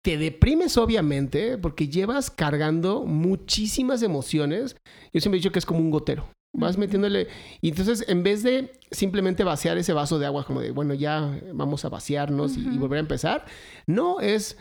te 0.05 0.17
deprimes 0.19 0.77
obviamente 0.77 1.59
porque 1.59 1.89
llevas 1.89 2.31
cargando 2.31 3.05
muchísimas 3.05 4.03
emociones. 4.03 4.77
Yo 5.13 5.21
siempre 5.21 5.39
he 5.39 5.41
dicho 5.41 5.51
que 5.51 5.59
es 5.59 5.67
como 5.67 5.81
un 5.81 5.91
gotero. 5.91 6.29
Vas 6.59 6.79
metiéndole 6.79 7.27
y 7.61 7.69
entonces 7.71 8.05
en 8.09 8.23
vez 8.23 8.43
de 8.43 8.73
simplemente 8.91 9.45
vaciar 9.45 9.77
ese 9.77 9.93
vaso 9.93 10.19
de 10.19 10.27
agua 10.27 10.45
como 10.47 10.61
de, 10.61 10.71
bueno, 10.71 10.95
ya 10.95 11.39
vamos 11.53 11.85
a 11.85 11.89
vaciarnos 11.91 12.57
y- 12.57 12.79
volver 12.79 12.99
a 12.99 13.01
empezar, 13.01 13.45
no 13.87 14.21
es 14.21 14.57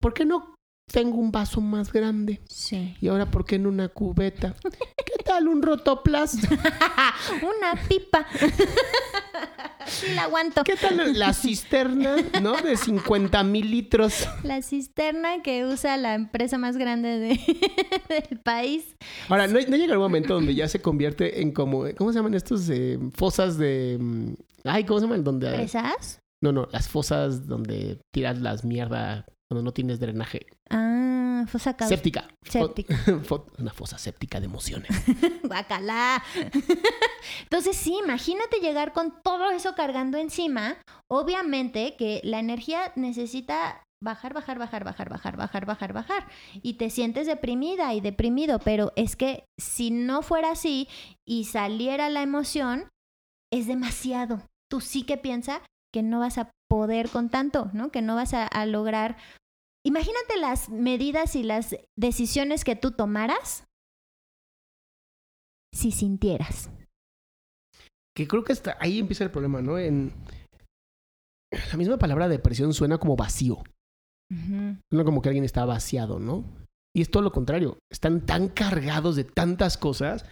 ¿por 0.00 0.14
qué 0.14 0.24
no 0.24 0.54
tengo 0.90 1.16
un 1.18 1.30
vaso 1.32 1.60
más 1.60 1.92
grande? 1.92 2.40
Sí. 2.48 2.96
Y 3.00 3.08
ahora 3.08 3.30
¿por 3.30 3.44
qué 3.44 3.56
en 3.56 3.66
una 3.66 3.88
cubeta? 3.88 4.54
¿Qué 5.04 5.22
tal 5.24 5.48
un 5.48 5.60
rotoplas? 5.60 6.34
una 7.42 7.88
pipa. 7.88 8.26
la 10.14 10.22
aguanto. 10.24 10.62
¿Qué 10.64 10.76
tal 10.76 11.18
la 11.18 11.32
cisterna, 11.32 12.16
no? 12.40 12.56
De 12.60 12.76
50 12.76 13.42
mil 13.44 13.70
litros. 13.70 14.26
La 14.42 14.62
cisterna 14.62 15.42
que 15.42 15.64
usa 15.66 15.96
la 15.96 16.14
empresa 16.14 16.58
más 16.58 16.76
grande 16.76 17.18
de- 17.18 17.40
del 18.30 18.38
país. 18.40 18.96
Ahora, 19.28 19.46
¿no, 19.46 19.58
no 19.68 19.76
llega 19.76 19.94
un 19.94 20.00
momento 20.02 20.34
donde 20.34 20.54
ya 20.54 20.68
se 20.68 20.80
convierte 20.80 21.40
en 21.42 21.52
como... 21.52 21.84
¿Cómo 21.96 22.12
se 22.12 22.18
llaman 22.18 22.34
estos? 22.34 22.68
eh, 22.70 22.98
fosas 23.14 23.58
de... 23.58 23.98
mm, 24.00 24.32
Ay, 24.64 24.84
¿cómo 24.84 25.00
se 25.00 25.06
llaman? 25.06 25.24
Donde... 25.24 25.50
¿Presas? 25.50 26.20
No, 26.42 26.50
no, 26.52 26.68
las 26.72 26.88
fosas 26.88 27.46
donde 27.46 28.00
tiras 28.12 28.38
las 28.40 28.64
mierda 28.64 29.24
cuando 29.48 29.62
no 29.62 29.72
tienes 29.72 30.00
drenaje. 30.00 30.46
Fosa 31.48 31.76
Séptica. 31.78 32.28
Una 33.58 33.72
fosa 33.72 33.98
séptica 33.98 34.40
de 34.40 34.46
emociones. 34.46 34.90
Guacala. 35.42 36.22
Entonces, 37.42 37.76
sí, 37.76 37.98
imagínate 38.02 38.58
llegar 38.60 38.92
con 38.92 39.22
todo 39.22 39.50
eso 39.50 39.74
cargando 39.74 40.18
encima. 40.18 40.76
Obviamente 41.08 41.96
que 41.96 42.20
la 42.24 42.38
energía 42.38 42.92
necesita 42.96 43.82
bajar, 44.02 44.34
bajar, 44.34 44.58
bajar, 44.58 44.84
bajar, 44.84 45.08
bajar, 45.08 45.36
bajar, 45.36 45.66
bajar, 45.66 45.92
bajar. 45.92 46.28
Y 46.62 46.74
te 46.74 46.90
sientes 46.90 47.26
deprimida 47.26 47.94
y 47.94 48.00
deprimido, 48.00 48.58
pero 48.58 48.92
es 48.96 49.16
que 49.16 49.44
si 49.58 49.90
no 49.90 50.22
fuera 50.22 50.50
así 50.50 50.88
y 51.26 51.44
saliera 51.44 52.10
la 52.10 52.22
emoción, 52.22 52.88
es 53.52 53.66
demasiado. 53.66 54.42
Tú 54.68 54.80
sí 54.80 55.04
que 55.04 55.16
piensa 55.16 55.62
que 55.92 56.02
no 56.02 56.20
vas 56.20 56.38
a 56.38 56.50
poder 56.68 57.10
con 57.10 57.28
tanto, 57.28 57.70
¿no? 57.72 57.90
Que 57.90 58.02
no 58.02 58.14
vas 58.14 58.34
a, 58.34 58.46
a 58.46 58.66
lograr. 58.66 59.16
Imagínate 59.84 60.36
las 60.38 60.68
medidas 60.68 61.34
y 61.34 61.42
las 61.42 61.76
decisiones 61.96 62.64
que 62.64 62.76
tú 62.76 62.92
tomaras 62.92 63.64
si 65.72 65.90
sintieras. 65.90 66.70
Que 68.14 68.28
creo 68.28 68.44
que 68.44 68.52
hasta 68.52 68.76
ahí 68.78 68.98
empieza 68.98 69.24
el 69.24 69.30
problema, 69.30 69.62
¿no? 69.62 69.78
En... 69.78 70.12
La 71.70 71.76
misma 71.76 71.98
palabra 71.98 72.28
depresión 72.28 72.72
suena 72.74 72.98
como 72.98 73.16
vacío. 73.16 73.62
Suena 74.30 75.04
como 75.04 75.20
que 75.20 75.28
alguien 75.28 75.44
está 75.44 75.64
vaciado, 75.66 76.18
¿no? 76.18 76.44
Y 76.94 77.02
es 77.02 77.10
todo 77.10 77.22
lo 77.22 77.32
contrario. 77.32 77.78
Están 77.90 78.24
tan 78.24 78.48
cargados 78.48 79.16
de 79.16 79.24
tantas 79.24 79.76
cosas 79.76 80.24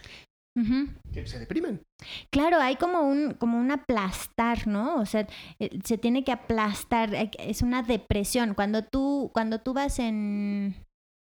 Que 1.13 1.25
se 1.25 1.39
deprimen. 1.39 1.81
Claro, 2.29 2.59
hay 2.59 2.75
como 2.75 3.01
un, 3.01 3.33
como 3.33 3.57
un 3.57 3.71
aplastar, 3.71 4.67
¿no? 4.67 4.95
O 4.95 5.05
sea, 5.05 5.27
eh, 5.59 5.79
se 5.83 5.97
tiene 5.97 6.23
que 6.23 6.31
aplastar, 6.31 7.09
que- 7.29 7.49
es 7.49 7.61
una 7.61 7.83
depresión. 7.83 8.53
Cuando 8.53 8.83
tú, 8.83 9.31
cuando 9.33 9.59
tú 9.59 9.73
vas 9.73 9.99
en... 9.99 10.75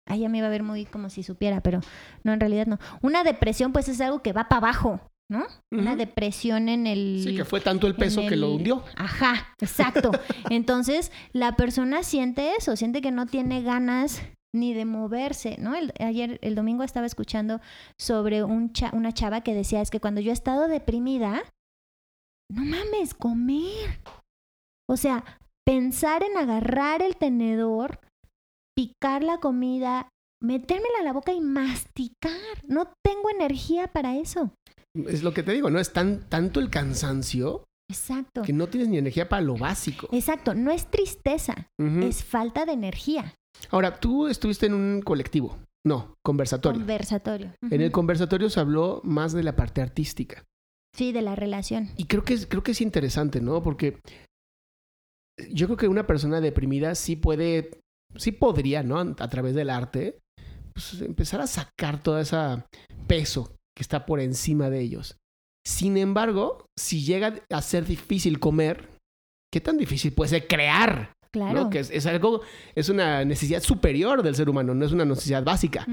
Ay, 0.07 0.21
ya 0.21 0.29
me 0.29 0.39
iba 0.39 0.47
a 0.47 0.51
ver 0.51 0.63
muy 0.63 0.85
como 0.85 1.09
si 1.09 1.23
supiera, 1.23 1.61
pero 1.61 1.79
no, 2.23 2.33
en 2.33 2.39
realidad 2.39 2.65
no. 2.65 2.79
Una 3.01 3.23
depresión, 3.23 3.71
pues 3.71 3.87
es 3.87 4.01
algo 4.01 4.21
que 4.23 4.33
va 4.33 4.49
para 4.49 4.57
abajo, 4.57 4.99
¿no? 5.29 5.45
Una 5.71 5.95
depresión 5.95 6.67
en 6.69 6.87
el... 6.87 7.21
Sí, 7.23 7.35
que 7.35 7.45
fue 7.45 7.61
tanto 7.61 7.85
el 7.87 7.95
peso 7.95 8.21
que 8.27 8.35
lo 8.35 8.51
hundió. 8.51 8.83
Ajá, 8.97 9.53
exacto. 9.59 10.11
Entonces, 10.49 11.11
la 11.31 11.55
persona 11.55 12.01
siente 12.03 12.55
eso, 12.57 12.75
siente 12.75 13.01
que 13.01 13.11
no 13.11 13.27
tiene 13.27 13.61
ganas 13.61 14.21
ni 14.53 14.73
de 14.73 14.85
moverse, 14.85 15.57
¿no? 15.59 15.73
Ayer, 15.99 16.39
el 16.41 16.55
domingo 16.55 16.83
estaba 16.83 17.05
escuchando 17.05 17.61
sobre 17.99 18.43
una 18.43 19.13
chava 19.13 19.41
que 19.41 19.53
decía, 19.53 19.81
es 19.81 19.89
que 19.89 19.99
cuando 19.99 20.21
yo 20.21 20.31
he 20.31 20.33
estado 20.33 20.67
deprimida, 20.67 21.43
no 22.49 22.65
mames, 22.65 23.13
comer. 23.13 24.01
O 24.89 24.97
sea, 24.97 25.23
pensar 25.65 26.23
en 26.23 26.37
agarrar 26.37 27.01
el 27.01 27.15
tenedor, 27.15 27.99
picar 28.75 29.23
la 29.23 29.39
comida, 29.39 30.09
metérmela 30.41 30.99
a 30.99 31.03
la 31.03 31.13
boca 31.13 31.31
y 31.31 31.39
masticar. 31.39 32.65
No 32.67 32.93
tengo 33.03 33.29
energía 33.29 33.87
para 33.87 34.17
eso. 34.17 34.53
Es 34.93 35.23
lo 35.23 35.33
que 35.33 35.43
te 35.43 35.53
digo, 35.53 35.69
¿no? 35.69 35.79
Es 35.79 35.93
tan, 35.93 36.27
tanto 36.27 36.59
el 36.59 36.69
cansancio 36.69 37.63
Exacto. 37.91 38.41
que 38.41 38.53
no 38.53 38.67
tienes 38.67 38.89
ni 38.89 38.97
energía 38.97 39.29
para 39.29 39.41
lo 39.41 39.57
básico. 39.57 40.07
Exacto, 40.11 40.53
no 40.53 40.71
es 40.71 40.89
tristeza, 40.89 41.67
es 41.77 42.23
falta 42.23 42.65
de 42.65 42.73
energía. 42.73 43.35
Ahora, 43.69 43.99
tú 43.99 44.27
estuviste 44.27 44.65
en 44.65 44.73
un 44.73 45.01
colectivo. 45.01 45.57
No, 45.85 46.15
conversatorio. 46.23 46.79
Conversatorio. 46.79 47.53
En 47.69 47.81
el 47.81 47.91
conversatorio 47.91 48.49
se 48.49 48.59
habló 48.59 49.01
más 49.03 49.33
de 49.33 49.43
la 49.43 49.55
parte 49.55 49.81
artística. 49.81 50.43
Sí, 50.95 51.11
de 51.11 51.21
la 51.21 51.35
relación. 51.35 51.89
Y 51.97 52.05
creo 52.05 52.23
que 52.23 52.33
es, 52.33 52.45
creo 52.45 52.63
que 52.63 52.71
es 52.71 52.81
interesante, 52.81 53.41
¿no? 53.41 53.63
Porque 53.63 53.99
yo 55.49 55.67
creo 55.67 55.77
que 55.77 55.87
una 55.87 56.05
persona 56.05 56.41
deprimida 56.41 56.95
sí 56.95 57.15
puede, 57.15 57.81
sí 58.15 58.31
podría, 58.31 58.83
¿no? 58.83 58.99
A 58.99 59.29
través 59.29 59.55
del 59.55 59.69
arte, 59.69 60.19
pues, 60.73 61.01
empezar 61.01 61.41
a 61.41 61.47
sacar 61.47 62.03
todo 62.03 62.19
ese 62.19 62.37
peso 63.07 63.55
que 63.75 63.81
está 63.81 64.05
por 64.05 64.19
encima 64.19 64.69
de 64.69 64.81
ellos. 64.81 65.17
Sin 65.65 65.97
embargo, 65.97 66.65
si 66.77 67.03
llega 67.03 67.35
a 67.49 67.61
ser 67.61 67.85
difícil 67.85 68.39
comer, 68.39 68.89
¿qué 69.53 69.61
tan 69.61 69.77
difícil 69.77 70.13
puede 70.13 70.29
ser 70.29 70.47
crear? 70.47 71.13
Claro. 71.31 71.63
¿no? 71.63 71.69
Que 71.69 71.79
es, 71.79 71.89
es 71.91 72.05
algo, 72.07 72.41
es 72.75 72.89
una 72.89 73.23
necesidad 73.23 73.61
superior 73.61 74.21
del 74.21 74.35
ser 74.35 74.49
humano, 74.49 74.73
no 74.73 74.85
es 74.85 74.91
una 74.91 75.05
necesidad 75.05 75.43
básica. 75.43 75.87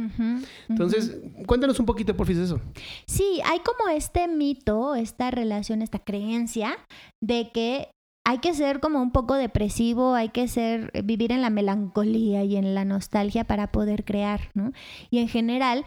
Entonces, 0.69 1.17
cuéntanos 1.47 1.79
un 1.79 1.87
poquito, 1.87 2.17
por 2.17 2.27
fin, 2.27 2.39
de 2.39 2.45
eso. 2.45 2.61
Sí, 3.07 3.41
hay 3.45 3.61
como 3.61 3.89
este 3.89 4.27
mito, 4.27 4.97
esta 4.97 5.31
relación, 5.31 5.81
esta 5.81 6.01
creencia 6.01 6.77
de 7.23 7.51
que 7.53 7.89
hay 8.27 8.39
que 8.39 8.53
ser 8.53 8.81
como 8.81 9.01
un 9.01 9.13
poco 9.13 9.35
depresivo, 9.35 10.15
hay 10.15 10.31
que 10.31 10.49
ser, 10.49 10.91
vivir 11.05 11.31
en 11.31 11.41
la 11.41 11.51
melancolía 11.51 12.43
y 12.43 12.57
en 12.57 12.75
la 12.75 12.85
nostalgia 12.85 13.45
para 13.45 13.71
poder 13.71 14.05
crear, 14.05 14.51
¿no? 14.55 14.73
Y 15.09 15.19
en 15.19 15.29
general, 15.29 15.85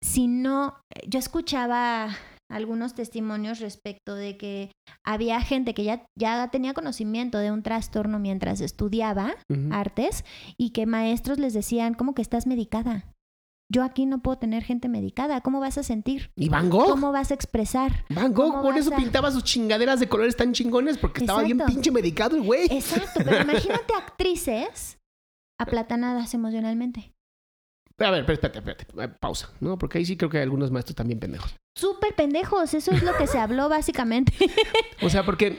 si 0.00 0.28
no, 0.28 0.80
yo 1.06 1.18
escuchaba 1.18 2.16
algunos 2.50 2.94
testimonios 2.94 3.60
respecto 3.60 4.14
de 4.14 4.36
que 4.36 4.70
había 5.04 5.40
gente 5.40 5.72
que 5.72 5.84
ya, 5.84 6.04
ya 6.18 6.48
tenía 6.50 6.74
conocimiento 6.74 7.38
de 7.38 7.50
un 7.52 7.62
trastorno 7.62 8.18
mientras 8.18 8.60
estudiaba 8.60 9.34
artes 9.70 10.24
y 10.58 10.70
que 10.70 10.84
maestros 10.86 11.38
les 11.38 11.54
decían, 11.54 11.94
¿cómo 11.94 12.14
que 12.14 12.22
estás 12.22 12.46
medicada? 12.46 13.06
Yo 13.72 13.84
aquí 13.84 14.04
no 14.04 14.20
puedo 14.20 14.36
tener 14.36 14.64
gente 14.64 14.88
medicada, 14.88 15.42
¿cómo 15.42 15.60
vas 15.60 15.78
a 15.78 15.84
sentir? 15.84 16.32
¿Y 16.34 16.48
Van 16.48 16.68
Gogh? 16.70 16.90
¿Cómo 16.90 17.12
vas 17.12 17.30
a 17.30 17.34
expresar? 17.34 18.04
Van 18.08 18.34
Gogh, 18.34 18.50
¿Cómo 18.50 18.62
por 18.64 18.76
eso 18.76 18.92
a- 18.92 18.96
pintaba 18.96 19.30
sus 19.30 19.44
chingaderas 19.44 20.00
de 20.00 20.08
colores 20.08 20.34
tan 20.36 20.52
chingones 20.52 20.98
porque 20.98 21.20
estaba 21.20 21.42
bien 21.44 21.60
pinche 21.64 21.92
medicado 21.92 22.34
el 22.36 22.42
güey. 22.42 22.66
Exacto, 22.68 23.20
pero 23.24 23.40
imagínate 23.42 23.94
actrices 23.96 24.98
aplatanadas 25.56 26.34
emocionalmente. 26.34 27.12
A 28.00 28.10
ver, 28.10 28.20
espérate, 28.20 28.58
espérate, 28.58 28.86
pausa, 29.20 29.50
¿no? 29.60 29.78
Porque 29.78 29.98
ahí 29.98 30.04
sí 30.04 30.16
creo 30.16 30.30
que 30.30 30.38
hay 30.38 30.42
algunos 30.42 30.70
maestros 30.70 30.96
también 30.96 31.20
pendejos. 31.20 31.54
Súper 31.76 32.14
pendejos, 32.14 32.74
eso 32.74 32.92
es 32.92 33.02
lo 33.02 33.14
que 33.16 33.26
se 33.26 33.38
habló 33.38 33.68
básicamente. 33.68 34.32
O 35.02 35.08
sea, 35.08 35.24
porque, 35.24 35.56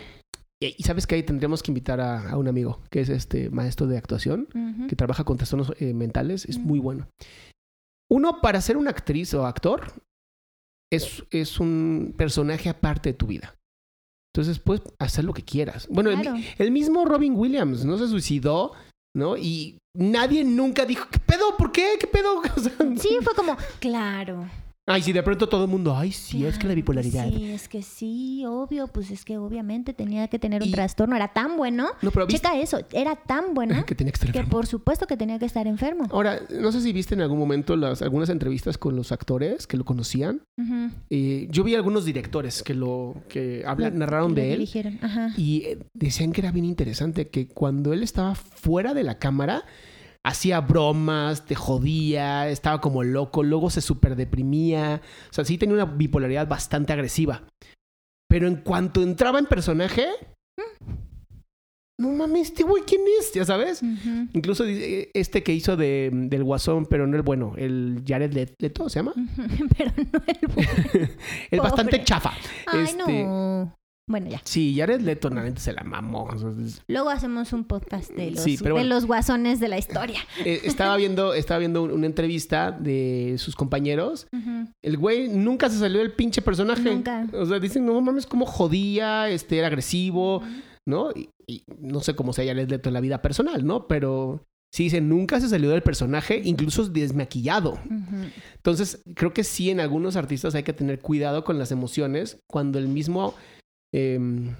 y 0.59 0.83
sabes 0.83 1.07
que 1.07 1.15
ahí 1.15 1.23
tendríamos 1.23 1.63
que 1.63 1.71
invitar 1.71 1.99
a, 1.99 2.29
a 2.29 2.37
un 2.37 2.47
amigo 2.47 2.79
que 2.91 3.01
es 3.01 3.09
este 3.09 3.49
maestro 3.49 3.87
de 3.87 3.97
actuación, 3.97 4.47
que 4.87 4.95
trabaja 4.95 5.23
con 5.23 5.37
trastornos 5.37 5.73
eh, 5.79 5.95
mentales, 5.95 6.45
es 6.45 6.59
muy 6.59 6.79
bueno. 6.79 7.07
Uno, 8.11 8.39
para 8.41 8.61
ser 8.61 8.77
una 8.77 8.91
actriz 8.91 9.33
o 9.33 9.47
actor, 9.47 9.93
es, 10.91 11.23
es 11.31 11.59
un 11.59 12.13
personaje 12.17 12.69
aparte 12.69 13.09
de 13.09 13.13
tu 13.13 13.25
vida. 13.25 13.55
Entonces 14.33 14.59
puedes 14.59 14.83
hacer 14.99 15.25
lo 15.25 15.33
que 15.33 15.43
quieras. 15.43 15.87
Bueno, 15.89 16.11
el, 16.11 16.71
mismo 16.71 17.05
Robin 17.05 17.35
Williams 17.35 17.83
no 17.83 17.97
se 17.97 18.07
suicidó, 18.07 18.73
¿no? 19.15 19.37
Y 19.37 19.77
nadie 19.93 20.43
nunca 20.43 20.85
dijo, 20.85 21.07
¿qué 21.11 21.19
pedo? 21.19 21.57
¿Por 21.57 21.71
qué? 21.71 21.97
¿Qué 21.99 22.07
pedo? 22.07 22.41
O 22.55 22.59
sea, 22.59 22.73
Sí, 22.97 23.17
fue 23.23 23.33
como, 23.35 23.57
claro, 23.79 24.47
Ay, 24.87 25.03
sí, 25.03 25.13
de 25.13 25.21
pronto 25.21 25.47
todo 25.47 25.65
el 25.65 25.69
mundo, 25.69 25.95
ay, 25.95 26.11
sí, 26.11 26.43
es 26.43 26.57
que 26.57 26.67
la 26.67 26.73
bipolaridad. 26.73 27.27
Sí, 27.29 27.51
es 27.51 27.69
que 27.69 27.83
sí, 27.83 28.43
obvio, 28.47 28.87
pues 28.87 29.11
es 29.11 29.23
que 29.23 29.37
obviamente 29.37 29.93
tenía 29.93 30.27
que 30.27 30.39
tener 30.39 30.63
un 30.63 30.69
Y- 30.69 30.71
trastorno. 30.71 31.15
Era 31.15 31.27
tan 31.31 31.55
bueno. 31.55 31.89
No, 32.01 32.09
pero 32.11 32.25
viste 32.25 32.47
Checa 32.47 32.59
eso, 32.59 32.79
era 32.91 33.15
tan 33.15 33.53
bueno 33.53 33.75
que 33.85 33.93
tenía 33.93 34.11
que 34.11 34.15
estar 34.15 34.31
que 34.31 34.43
por 34.49 34.65
supuesto 34.65 35.05
que 35.05 35.15
tenía 35.17 35.37
que 35.37 35.45
estar 35.45 35.67
enfermo. 35.67 36.07
Ahora, 36.11 36.39
no 36.49 36.71
sé 36.71 36.81
si 36.81 36.91
viste 36.93 37.13
en 37.13 37.21
algún 37.21 37.37
momento 37.37 37.75
las, 37.75 38.01
algunas 38.01 38.29
entrevistas 38.29 38.79
con 38.79 38.95
los 38.95 39.11
actores 39.11 39.67
que 39.67 39.77
lo 39.77 39.85
conocían. 39.85 40.41
Eh, 41.11 41.47
yo 41.51 41.63
vi 41.63 41.75
algunos 41.75 42.03
directores 42.03 42.63
que 42.63 42.73
lo 42.73 43.15
que 43.29 43.63
hablan, 43.65 43.99
narraron 43.99 44.33
de 44.33 44.53
él. 44.53 44.99
Ajá. 45.01 45.33
Y 45.37 45.63
eh, 45.65 45.79
decían 45.93 46.31
que 46.31 46.41
era 46.41 46.51
bien 46.51 46.65
interesante 46.65 47.29
que 47.29 47.47
cuando 47.47 47.93
él 47.93 48.01
estaba 48.01 48.33
fuera 48.35 48.93
de 48.95 49.03
la 49.03 49.19
cámara, 49.19 49.63
hacía 50.25 50.61
bromas, 50.61 51.45
te 51.45 51.55
jodía, 51.55 52.47
estaba 52.49 52.79
como 52.81 53.03
loco, 53.03 53.43
luego 53.43 53.69
se 53.69 53.81
súper 53.81 54.15
deprimía. 54.15 55.01
O 55.29 55.33
sea, 55.33 55.45
sí 55.45 55.57
tenía 55.57 55.75
una 55.75 55.85
bipolaridad 55.85 56.47
bastante 56.47 56.93
agresiva. 56.93 57.43
Pero 58.29 58.47
en 58.47 58.57
cuanto 58.57 59.01
entraba 59.01 59.39
en 59.39 59.45
personaje, 59.45 60.07
no 61.99 62.09
mames, 62.11 62.47
este 62.47 62.63
güey, 62.63 62.83
¿quién 62.83 63.01
es? 63.19 63.31
Ya 63.33 63.45
sabes. 63.45 63.81
Incluso 64.33 64.65
eh, 64.65 65.11
este 65.13 65.43
que 65.43 65.53
hizo 65.53 65.75
de, 65.77 66.09
del 66.13 66.43
Guasón, 66.43 66.85
pero 66.87 67.05
no 67.05 67.15
el 67.15 67.21
bueno, 67.21 67.53
el 67.57 68.03
Jared 68.07 68.33
Let- 68.33 68.55
Leto, 68.59 68.89
¿se 68.89 68.99
llama? 68.99 69.13
Pero 69.77 69.91
no 69.97 70.19
el 70.25 70.47
bueno. 70.55 70.69
El 71.51 71.59
bastante 71.59 72.03
chafa. 72.03 72.31
Ay, 72.67 72.83
Este- 72.85 73.23
no. 73.23 73.77
Bueno, 74.11 74.29
ya. 74.29 74.41
Sí, 74.43 74.75
Jared 74.77 75.01
Leto, 75.01 75.29
la 75.29 75.43
neta, 75.43 75.59
se 75.59 75.73
la 75.73 75.83
mamó. 75.83 76.29
Sea, 76.37 76.51
Luego 76.87 77.09
hacemos 77.09 77.51
un 77.53 77.63
podcast 77.63 78.11
de 78.11 78.31
los, 78.31 78.41
Sí, 78.43 78.57
pero 78.61 78.75
de 78.77 78.83
los 78.83 79.05
guasones 79.05 79.59
de 79.59 79.67
la 79.69 79.77
historia. 79.77 80.19
Eh, 80.45 80.61
estaba 80.65 80.95
viendo, 80.97 81.33
estaba 81.33 81.59
viendo 81.59 81.81
un- 81.83 81.91
una 81.91 82.05
entrevista 82.05 82.71
de 82.71 83.35
sus 83.37 83.55
compañeros. 83.55 84.27
El 84.83 84.97
güey 84.97 85.27
nunca 85.29 85.69
se 85.69 85.77
salió 85.79 85.99
del 85.99 86.11
pinche 86.13 86.41
personaje. 86.41 86.83
Nunca. 86.93 87.27
O 87.33 87.45
sea, 87.45 87.59
dicen, 87.59 87.85
no 87.85 87.99
mames, 88.01 88.25
cómo 88.25 88.45
jodía, 88.45 89.29
este, 89.29 89.57
era 89.57 89.67
agresivo, 89.67 90.41
¿no? 90.87 91.11
Y, 91.11 91.29
y 91.47 91.63
no 91.79 92.01
sé 92.01 92.15
cómo 92.15 92.33
se 92.33 92.41
haya 92.41 92.53
Leto 92.53 92.89
en 92.89 92.93
la 92.93 93.01
vida 93.01 93.21
personal, 93.21 93.65
¿no? 93.65 93.87
Pero 93.87 94.43
sí 94.73 94.83
dicen, 94.85 95.09
nunca 95.09 95.39
se 95.39 95.49
salió 95.49 95.69
del 95.69 95.83
personaje, 95.83 96.41
incluso 96.43 96.85
desmaquillado. 96.87 97.77
Entonces, 98.55 99.01
creo 99.15 99.33
que 99.33 99.43
sí, 99.43 99.69
en 99.69 99.79
algunos 99.79 100.15
artistas 100.15 100.55
hay 100.55 100.63
que 100.63 100.73
tener 100.73 100.99
cuidado 100.99 101.43
con 101.43 101.59
las 101.59 101.71
emociones 101.71 102.37
cuando 102.49 102.79
el 102.79 102.87
mismo 102.87 103.33
em, 103.93 104.55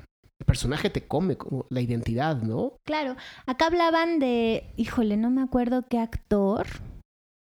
personaje 0.45 0.89
te 0.89 1.07
come 1.07 1.37
como 1.37 1.65
la 1.69 1.81
identidad, 1.81 2.41
¿no? 2.41 2.77
Claro, 2.85 3.15
acá 3.45 3.67
hablaban 3.67 4.19
de, 4.19 4.73
híjole, 4.77 5.17
no 5.17 5.29
me 5.29 5.41
acuerdo 5.41 5.85
qué 5.87 5.99
actor, 5.99 6.67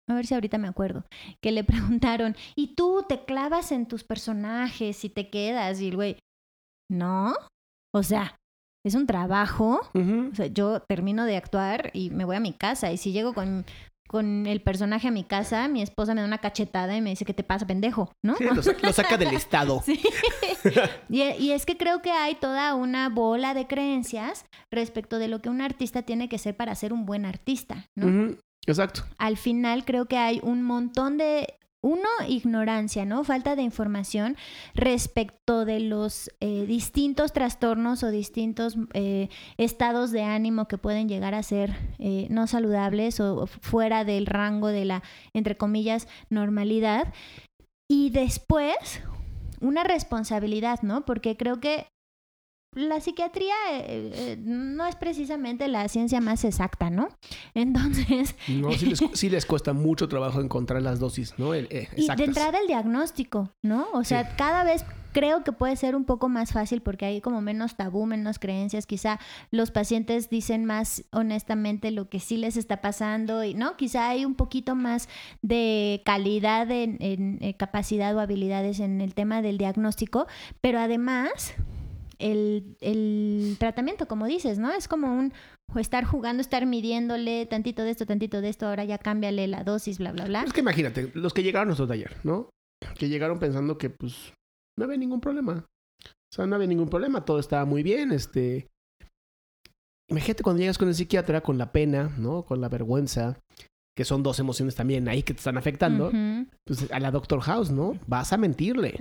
a 0.09 0.15
ver 0.15 0.27
si 0.27 0.35
ahorita 0.35 0.59
me 0.59 0.69
acuerdo, 0.69 1.05
que 1.43 1.53
le 1.53 1.65
preguntaron, 2.01 2.37
¿y 2.55 2.75
tú 2.75 3.05
te 3.09 3.25
clavas 3.25 3.73
en 3.73 3.87
tus 3.87 4.05
personajes 4.05 5.05
y 5.05 5.09
te 5.09 5.31
quedas? 5.31 5.81
Y 5.81 5.89
el 5.89 5.97
güey, 5.97 6.19
no, 6.91 7.35
o 7.95 8.03
sea, 8.03 8.37
es 8.85 8.95
un 8.95 9.07
trabajo, 9.07 9.81
o 9.95 10.35
sea, 10.35 10.47
yo 10.47 10.81
termino 10.81 11.25
de 11.25 11.37
actuar 11.37 11.91
y 11.95 12.11
me 12.11 12.25
voy 12.25 12.37
a 12.37 12.41
mi 12.41 12.53
casa 12.53 12.91
y 12.91 12.97
si 12.97 13.13
llego 13.13 13.33
con, 13.33 13.65
con 14.13 14.47
el 14.47 14.61
personaje 14.61 15.09
a 15.09 15.11
mi 15.11 15.25
casa, 15.25 15.67
mi 15.69 15.83
esposa 15.83 16.15
me 16.15 16.21
da 16.21 16.27
una 16.29 16.39
cachetada 16.39 16.95
y 16.95 17.01
me 17.01 17.11
dice, 17.11 17.25
¿qué 17.25 17.33
te 17.35 17.43
pasa, 17.43 17.67
pendejo? 17.67 18.13
¿No? 18.23 18.37
Sí, 18.37 18.45
lo, 18.45 18.63
sa- 18.63 18.77
lo 18.81 18.93
saca 18.93 19.17
del 19.17 19.29
estado. 19.35 19.83
Sí. 19.85 20.01
y, 21.09 21.23
y 21.23 21.53
es 21.53 21.67
que 21.67 21.77
creo 21.77 22.03
que 22.03 22.11
hay 22.13 22.35
toda 22.35 22.75
una 22.75 23.09
bola 23.09 23.55
de 23.55 23.67
creencias 23.67 24.45
respecto 24.71 25.19
de 25.19 25.29
lo 25.29 25.41
que 25.41 25.49
un 25.49 25.61
artista 25.63 26.03
tiene 26.03 26.29
que 26.29 26.39
ser 26.39 26.57
para 26.57 26.75
ser 26.75 26.93
un 26.93 27.07
buen 27.07 27.25
artista, 27.25 27.87
¿no? 27.97 28.37
Exacto. 28.67 29.03
Al 29.19 29.37
final 29.37 29.85
creo 29.85 30.07
que 30.07 30.19
hay 30.19 30.39
un 30.43 30.63
montón 30.63 31.19
de 31.19 31.55
uno, 31.83 32.09
ignorancia, 32.29 33.05
¿no? 33.05 33.25
Falta 33.25 33.57
de 33.57 33.63
información 33.63 34.37
respecto 34.75 35.65
de 35.65 35.81
los 35.81 36.31
eh, 36.41 36.65
distintos 36.67 37.33
trastornos 37.33 38.03
o 38.05 38.11
distintos 38.11 38.77
eh, 38.95 39.29
estados 39.59 40.13
de 40.13 40.23
ánimo 40.23 40.69
que 40.69 40.79
pueden 40.79 41.09
llegar 41.09 41.35
a 41.35 41.43
ser 41.43 41.75
eh, 41.99 42.29
no 42.31 42.47
saludables 42.47 43.19
o 43.21 43.47
fuera 43.47 44.05
del 44.05 44.27
rango 44.27 44.69
de 44.69 44.85
la, 44.85 45.03
entre 45.35 45.57
comillas, 45.57 46.07
normalidad. 46.31 47.13
Y 47.91 48.11
después, 48.11 49.03
una 49.61 49.83
responsabilidad, 49.85 50.83
¿no? 50.83 51.05
Porque 51.05 51.37
creo 51.37 51.61
que 51.61 51.92
la 52.75 53.01
psiquiatría 53.01 53.55
eh, 53.73 54.11
eh, 54.15 54.37
no 54.43 54.87
es 54.87 54.97
precisamente 54.97 55.69
la 55.69 55.87
ciencia 55.89 56.21
más 56.21 56.45
exacta, 56.45 56.91
¿no? 56.91 57.09
Entonces, 57.55 58.35
No, 58.49 58.73
sí 58.73 58.87
les, 58.87 59.01
sí 59.15 59.29
les 59.31 59.47
cuesta 59.47 59.73
mucho 59.73 60.09
trabajo 60.09 60.41
encontrar 60.41 60.83
las 60.83 60.99
dosis, 60.99 61.35
¿no? 61.39 61.55
El- 61.55 61.69
eh, 61.71 61.89
y 61.97 62.07
de 62.07 62.25
entrada 62.25 62.59
el 62.61 62.67
diagnóstico, 62.67 63.51
¿no? 63.63 63.87
O 63.93 64.05
sea, 64.05 64.25
Sí. 64.25 64.31
cada 64.39 64.65
vez 64.65 64.85
creo 65.13 65.45
que 65.45 65.53
puede 65.53 65.77
ser 65.77 65.95
un 65.95 66.05
poco 66.07 66.31
más 66.31 66.53
fácil 66.53 66.81
porque 66.81 67.05
hay 67.05 67.21
como 67.21 67.43
menos 67.43 67.77
tabú, 67.77 68.07
menos 68.07 68.39
creencias. 68.39 68.87
Quizá 68.87 69.21
los 69.51 69.71
pacientes 69.71 70.31
dicen 70.31 70.65
más 70.65 71.05
honestamente 71.13 71.91
lo 71.91 72.09
que 72.09 72.19
sí 72.19 72.39
les 72.39 72.57
está 72.57 72.81
pasando 72.81 73.45
y, 73.45 73.53
¿no? 73.53 73.77
Quizá 73.77 74.09
hay 74.09 74.25
un 74.25 74.35
poquito 74.35 74.75
más 74.75 75.11
de 75.43 76.01
calidad 76.07 76.71
en, 76.71 76.97
en, 77.01 77.53
capacidad 77.59 78.17
o 78.17 78.21
habilidades 78.21 78.81
en 78.81 79.03
el 79.03 79.13
tema 79.15 79.43
del 79.43 79.59
diagnóstico, 79.59 80.27
pero 80.63 80.79
además 80.81 81.53
el, 82.23 82.77
el 82.81 83.57
tratamiento, 83.59 84.07
como 84.07 84.27
dices, 84.27 84.59
¿no? 84.59 84.73
Es 84.73 84.89
como 84.89 85.13
un 85.13 85.33
estar 85.77 86.05
jugando, 86.05 86.41
estar 86.41 86.65
midiéndole 86.67 87.47
tantito 87.47 87.83
de 87.83 87.91
esto, 87.91 88.07
tantito 88.07 88.41
de 88.41 88.49
esto, 88.49 88.67
ahora 88.67 88.85
ya 88.85 88.99
cámbiale 88.99 89.47
la 89.47 89.65
dosis, 89.65 89.99
bla, 89.99 90.13
bla, 90.13 90.25
bla. 90.27 90.45
Es 90.45 90.53
que 90.53 90.61
imagínate, 90.61 91.11
los 91.15 91.35
que 91.35 91.43
llegaron 91.43 91.67
a 91.67 91.71
nuestro 91.71 91.87
taller, 91.87 92.17
¿no? 92.25 92.51
Que 92.99 93.09
llegaron 93.09 93.39
pensando 93.39 93.79
que, 93.79 93.91
pues, 93.91 94.33
no 94.79 94.85
había 94.85 94.99
ningún 94.99 95.21
problema. 95.21 95.67
O 96.05 96.35
sea, 96.35 96.47
no 96.47 96.57
había 96.57 96.69
ningún 96.69 96.89
problema, 96.89 97.25
todo 97.25 97.39
estaba 97.39 97.65
muy 97.65 97.83
bien, 97.83 98.13
este... 98.13 98.69
Imagínate 100.11 100.43
cuando 100.43 100.61
llegas 100.61 100.79
con 100.79 100.89
el 100.89 100.95
psiquiatra, 100.95 101.41
con 101.41 101.59
la 101.59 101.73
pena, 101.73 102.15
¿no? 102.19 102.45
Con 102.45 102.61
la 102.61 102.69
vergüenza, 102.69 103.41
que 103.97 104.05
son 104.05 104.23
dos 104.23 104.39
emociones 104.39 104.75
también 104.75 105.09
ahí 105.09 105.23
que 105.23 105.35
te 105.35 105.39
están 105.39 105.59
afectando. 105.59 106.09
Ujú, 106.09 106.47
Pues 106.65 106.91
a 106.91 107.01
la 107.01 107.11
Doctor 107.11 107.41
House, 107.41 107.71
¿no? 107.71 107.99
Vas 108.07 108.33
a 108.33 108.37
mentirle. 108.37 108.95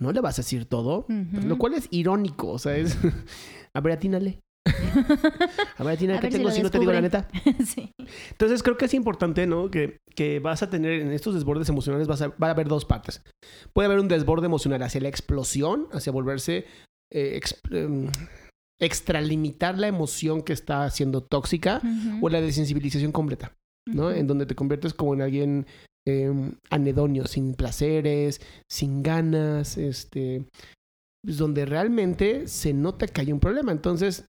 No 0.00 0.12
le 0.12 0.20
vas 0.20 0.38
a 0.38 0.42
decir 0.42 0.66
todo. 0.66 1.06
Lo 1.08 1.58
cual 1.58 1.74
es 1.74 1.88
irónico, 1.90 2.50
o 2.50 2.58
sea, 2.58 2.76
es... 2.76 2.96
A 3.76 3.80
ver, 3.80 3.94
atínale. 3.94 4.38
A 5.76 5.84
ver, 5.84 5.94
atínale, 5.94 6.20
¿qué 6.20 6.30
si 6.30 6.36
tengo 6.38 6.50
si 6.50 6.62
no 6.62 6.70
te 6.70 6.78
digo 6.78 6.92
la 6.92 7.00
neta? 7.00 7.28
sí. 7.66 7.90
Entonces 8.30 8.62
creo 8.62 8.76
que 8.76 8.84
es 8.86 8.94
importante, 8.94 9.46
¿no? 9.46 9.70
Que, 9.70 9.98
que 10.14 10.38
vas 10.40 10.62
a 10.62 10.70
tener 10.70 11.00
en 11.00 11.12
estos 11.12 11.34
desbordes 11.34 11.68
emocionales, 11.68 12.06
vas 12.06 12.22
a, 12.22 12.28
va 12.28 12.48
a 12.48 12.50
haber 12.50 12.68
dos 12.68 12.84
partes. 12.84 13.22
Puede 13.72 13.86
haber 13.86 13.98
un 13.98 14.08
desborde 14.08 14.46
emocional 14.46 14.82
hacia 14.82 15.00
la 15.00 15.08
explosión, 15.08 15.88
hacia 15.92 16.12
volverse, 16.12 16.66
eh, 17.12 17.40
em, 17.70 18.08
extralimitar 18.80 19.78
la 19.78 19.88
emoción 19.88 20.42
que 20.42 20.52
está 20.52 20.88
siendo 20.90 21.22
tóxica 21.22 21.80
o 22.20 22.28
la 22.28 22.40
desensibilización 22.40 23.12
completa, 23.12 23.52
¿no? 23.86 24.10
En 24.10 24.26
donde 24.26 24.46
te 24.46 24.54
conviertes 24.54 24.94
como 24.94 25.14
en 25.14 25.22
alguien 25.22 25.66
em, 26.06 26.52
anedonio, 26.70 27.26
sin 27.26 27.54
placeres, 27.54 28.40
sin 28.70 29.02
ganas, 29.02 29.76
este, 29.78 30.44
pues, 31.24 31.38
donde 31.38 31.64
realmente 31.66 32.46
se 32.48 32.72
nota 32.74 33.06
que 33.06 33.20
hay 33.22 33.32
un 33.32 33.40
problema. 33.40 33.72
Entonces, 33.72 34.26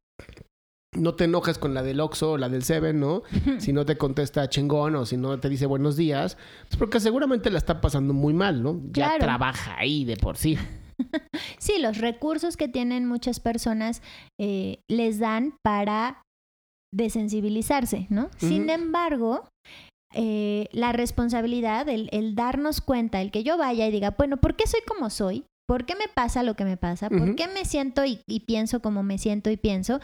no 0.98 1.16
te 1.16 1.26
enojes 1.26 1.58
con 1.58 1.74
la 1.74 1.84
del 1.84 2.00
Oxxo 2.00 2.32
o 2.34 2.38
la 2.38 2.48
del 2.48 2.64
Seven, 2.64 3.00
¿no? 3.00 3.24
si 3.60 3.74
no 3.74 3.86
te 3.86 3.98
contesta 3.98 4.48
chingón 4.50 4.96
o 4.96 5.06
si 5.06 5.18
no 5.18 5.38
te 5.40 5.50
dice 5.50 5.66
buenos 5.66 5.98
días, 5.98 6.38
pues 6.70 6.78
porque 6.78 7.02
seguramente 7.02 7.50
la 7.52 7.58
está 7.58 7.82
pasando 7.82 8.14
muy 8.14 8.34
mal, 8.34 8.64
¿no? 8.64 8.80
Ya 8.94 9.08
Claro. 9.10 9.20
trabaja 9.20 9.76
ahí 9.78 10.06
de 10.06 10.16
por 10.16 10.38
sí. 10.38 10.58
Sí, 11.60 11.74
los 11.80 11.98
recursos 11.98 12.56
que 12.56 12.70
tienen 12.70 13.06
muchas 13.06 13.42
personas 13.42 14.02
eh, 14.40 14.80
les 14.90 15.20
dan 15.20 15.58
para 15.62 16.22
desensibilizarse, 16.94 18.08
¿no? 18.10 18.30
Sin 18.38 18.70
embargo, 18.70 19.48
eh, 20.14 20.68
la 20.72 20.92
responsabilidad, 20.94 21.90
el, 21.90 22.10
el 22.12 22.36
darnos 22.36 22.82
cuenta, 22.82 23.22
el 23.22 23.32
que 23.32 23.44
yo 23.44 23.58
vaya 23.58 23.88
y 23.88 23.92
diga, 23.92 24.12
bueno, 24.12 24.38
¿por 24.38 24.56
qué 24.56 24.66
soy 24.68 24.82
como 24.88 25.10
soy? 25.10 25.46
¿Por 25.68 25.86
qué 25.86 25.96
me 25.96 26.08
pasa 26.08 26.44
lo 26.44 26.56
que 26.56 26.64
me 26.64 26.78
pasa? 26.78 27.10
¿Por 27.10 27.36
qué 27.36 27.48
me 27.48 27.66
siento 27.66 28.06
y, 28.06 28.22
y 28.28 28.42
pienso 28.42 28.82
como 28.82 29.02
me 29.04 29.18
siento 29.18 29.50
y 29.50 29.58
pienso? 29.58 30.00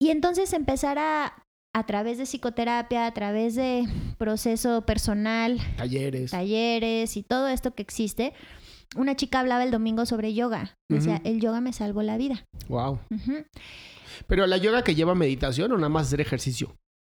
Y 0.00 0.10
entonces 0.10 0.52
empezar 0.52 0.98
a, 0.98 1.42
a 1.74 1.86
través 1.86 2.18
de 2.18 2.24
psicoterapia, 2.26 3.06
a 3.06 3.14
través 3.14 3.54
de 3.54 3.84
proceso 4.18 4.82
personal, 4.82 5.58
Talleres. 5.76 6.30
talleres 6.30 7.16
y 7.16 7.22
todo 7.22 7.48
esto 7.48 7.74
que 7.74 7.82
existe. 7.82 8.34
Una 8.96 9.16
chica 9.16 9.40
hablaba 9.40 9.64
el 9.64 9.70
domingo 9.70 10.06
sobre 10.06 10.34
yoga. 10.34 10.76
Decía, 10.88 11.20
el 11.24 11.40
yoga 11.40 11.60
me 11.60 11.72
salvó 11.72 12.02
la 12.02 12.16
vida. 12.16 12.46
Wow. 12.68 13.00
Pero 14.26 14.46
la 14.46 14.56
yoga 14.58 14.84
que 14.84 14.94
lleva 14.94 15.14
meditación 15.14 15.72
o 15.72 15.76
nada 15.76 15.88
más 15.88 16.08
hacer 16.08 16.20
ejercicio. 16.20 16.76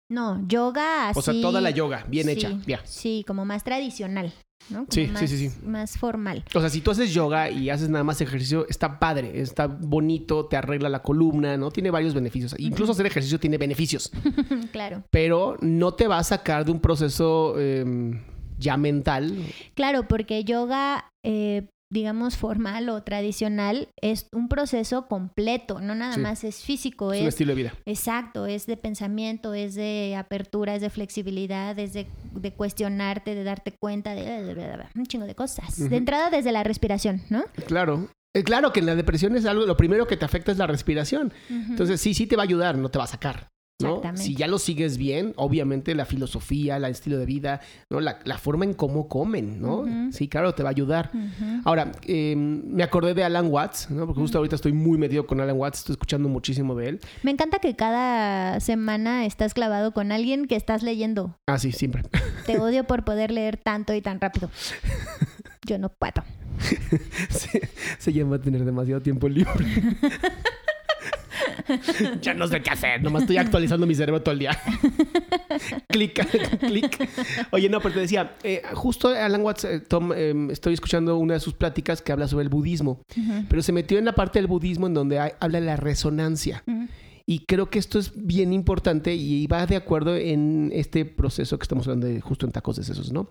No, 0.09 0.47
yoga 0.47 1.09
así. 1.09 1.19
O 1.19 1.23
sea, 1.23 1.35
toda 1.41 1.61
la 1.61 1.71
yoga, 1.71 2.05
bien 2.09 2.27
sí, 2.27 2.33
hecha. 2.33 2.53
Ya. 2.67 2.81
Sí, 2.85 3.25
como 3.27 3.45
más 3.45 3.65
tradicional, 3.65 4.33
¿no? 4.69 4.81
Como 4.81 4.93
Sí, 4.93 5.07
sí, 5.07 5.13
más, 5.13 5.31
sí, 5.31 5.49
sí. 5.49 5.51
Más 5.67 5.99
formal. 5.99 6.45
O 6.55 6.61
sea, 6.61 6.69
si 6.69 6.83
tú 6.83 6.91
haces 6.91 7.13
yoga 7.13 7.51
y 7.51 7.71
haces 7.71 7.89
nada 7.89 8.05
más 8.05 8.21
ejercicio, 8.21 8.67
está 8.69 8.99
padre, 8.99 9.41
está 9.41 9.67
bonito, 9.67 10.47
te 10.47 10.57
arregla 10.57 10.91
la 10.91 11.03
columna, 11.03 11.57
¿no? 11.57 11.71
Tiene 11.71 11.91
varios 11.91 12.13
beneficios. 12.13 12.55
Incluso 12.59 12.93
hacer 12.93 13.07
ejercicio 13.07 13.41
tiene 13.41 13.57
beneficios. 13.57 14.13
claro. 14.73 15.03
Pero 15.11 15.57
no 15.61 15.95
te 15.95 16.07
va 16.07 16.19
a 16.19 16.25
sacar 16.25 16.67
de 16.67 16.73
un 16.73 16.81
proceso 16.81 17.59
em, 17.59 18.21
ya 18.59 18.77
mental. 18.77 19.37
Claro, 19.75 20.07
porque 20.09 20.45
yoga, 20.45 21.09
eh, 21.25 21.69
digamos, 21.93 22.37
formal 22.37 22.89
o 22.89 23.03
tradicional, 23.05 23.89
es 24.03 24.27
un 24.33 24.49
proceso 24.49 25.07
completo, 25.07 25.81
no 25.81 25.95
nada 25.95 26.15
Sí. 26.15 26.21
más 26.21 26.43
es 26.43 26.63
físico, 26.65 27.13
Es 27.13 27.21
un 27.21 27.27
es 27.29 27.35
estilo 27.35 27.51
de 27.51 27.63
vida. 27.63 27.75
exacto, 27.87 28.47
es 28.47 28.67
de 28.67 28.77
pensamiento, 28.77 29.55
es 29.55 29.75
de 29.77 30.17
apertura, 30.19 30.75
es 30.75 30.83
de 30.83 30.91
flexibilidad, 30.91 31.79
es 31.79 31.93
de, 31.93 32.07
de 32.33 32.53
cuestionarte, 32.53 33.35
de 33.37 33.45
darte 33.45 33.73
cuenta 33.81 34.15
de, 34.15 34.85
un 34.97 35.07
chingo 35.07 35.27
de 35.27 35.35
cosas. 35.37 35.89
De 35.89 35.97
entrada 35.97 36.31
desde 36.31 36.51
la 36.51 36.65
respiración, 36.65 37.23
¿no? 37.31 37.45
Claro. 37.67 38.09
Eh, 38.37 38.43
Claro 38.43 38.73
que 38.73 38.81
en 38.81 38.87
la 38.87 38.97
depresión 38.97 39.37
es 39.37 39.47
algo, 39.47 39.65
lo 39.65 39.77
primero 39.77 40.09
que 40.09 40.17
te 40.17 40.25
afecta 40.25 40.51
es 40.51 40.59
la 40.59 40.67
respiración. 40.67 41.33
Entonces, 41.49 42.01
sí, 42.01 42.15
sí 42.15 42.27
te 42.27 42.35
va 42.35 42.43
a 42.43 42.47
ayudar, 42.47 42.77
no 42.77 42.89
te 42.91 42.99
va 42.99 43.05
a 43.05 43.09
sacar. 43.09 43.47
¿No? 43.85 44.17
Si 44.17 44.35
ya 44.35 44.47
lo 44.47 44.59
sigues 44.59 44.99
bien, 44.99 45.33
obviamente 45.37 45.95
la 45.95 46.05
filosofía, 46.05 46.77
el 46.77 46.85
estilo 46.85 47.19
de 47.19 47.27
vida, 47.27 47.61
¿no? 47.91 48.01
la, 48.01 48.19
la 48.25 48.39
forma 48.39 48.65
en 48.65 48.75
cómo 48.75 49.09
comen, 49.09 49.61
¿no? 49.61 49.85
Sí, 50.13 50.29
claro, 50.29 50.55
te 50.55 50.63
va 50.63 50.71
a 50.71 50.73
ayudar. 50.73 51.11
Ahora, 51.65 51.93
eh, 52.07 52.35
me 52.37 52.83
acordé 52.83 53.15
de 53.15 53.25
Alan 53.25 53.47
Watts, 53.51 53.91
¿no? 53.91 54.07
Porque 54.07 54.21
justo 54.21 54.39
ahorita 54.39 54.57
estoy 54.57 54.73
muy 54.73 54.99
metido 54.99 55.27
con 55.27 55.41
Alan 55.41 55.57
Watts, 55.57 55.81
estoy 55.81 55.95
escuchando 55.95 56.29
muchísimo 56.29 56.75
de 56.75 56.89
él. 56.89 57.01
Me 57.23 57.31
encanta 57.31 57.59
que 57.59 57.77
cada 57.77 58.61
semana 58.61 59.27
estás 59.27 59.55
clavado 59.55 59.93
con 59.93 60.13
alguien 60.13 60.47
que 60.47 60.57
estás 60.57 60.83
leyendo. 60.83 61.39
Ah, 61.47 61.59
sí, 61.59 61.73
siempre. 61.73 62.03
Te 62.47 62.59
odio 62.61 62.85
por 62.85 63.05
poder 63.05 63.31
leer 63.31 63.57
tanto 63.57 63.95
y 63.95 64.01
tan 64.01 64.21
rápido. 64.21 64.51
Yo 65.67 65.79
no 65.79 65.89
puedo. 65.89 66.23
se, 67.31 67.69
se 67.99 68.13
llama 68.13 68.39
tener 68.41 68.65
demasiado 68.65 69.01
tiempo 69.01 69.29
libre. 69.29 69.67
ya 72.23 72.35
no 72.35 72.47
sé 72.49 72.63
qué 72.63 72.71
hacer, 72.71 73.03
nomás 73.03 73.23
estoy 73.23 73.37
actualizando 73.39 73.87
mi 73.87 73.95
cerebro 73.95 74.23
todo 74.23 74.33
el 74.33 74.39
día. 74.41 74.59
clic, 75.89 76.27
clic. 76.61 77.09
Oye, 77.53 77.69
no, 77.69 77.81
pero 77.81 77.95
te 77.95 78.01
decía, 78.01 78.37
eh, 78.43 78.63
justo 78.75 79.09
Alan 79.09 79.43
Watts, 79.43 79.65
eh, 79.65 79.81
Tom, 79.81 80.13
eh, 80.15 80.35
estoy 80.51 80.75
escuchando 80.75 81.17
una 81.17 81.35
de 81.35 81.41
sus 81.41 81.55
pláticas 81.55 82.03
que 82.03 82.13
habla 82.13 82.29
sobre 82.29 82.43
el 82.45 82.49
budismo, 82.49 83.01
pero 83.49 83.63
se 83.63 83.73
metió 83.73 83.99
en 83.99 84.05
la 84.05 84.15
parte 84.15 84.39
del 84.39 84.47
budismo 84.47 84.87
en 84.87 84.95
donde 84.95 85.19
hay- 85.19 85.33
habla 85.41 85.61
de 85.61 85.67
la 85.67 85.77
resonancia. 85.77 86.65
Y 87.27 87.47
creo 87.47 87.71
que 87.71 87.79
esto 87.79 87.99
es 87.99 88.13
bien 88.15 88.53
importante 88.53 89.15
y 89.15 89.47
va 89.47 89.65
de 89.65 89.77
acuerdo 89.77 90.15
en 90.15 90.71
este 90.75 91.07
proceso 91.07 91.59
que 91.59 91.63
estamos 91.65 91.87
hablando 91.87 92.07
de 92.07 92.21
justo 92.21 92.45
en 92.45 92.53
tacos 92.53 92.77
de 92.77 92.85
sesos, 92.85 93.13
¿no? 93.13 93.31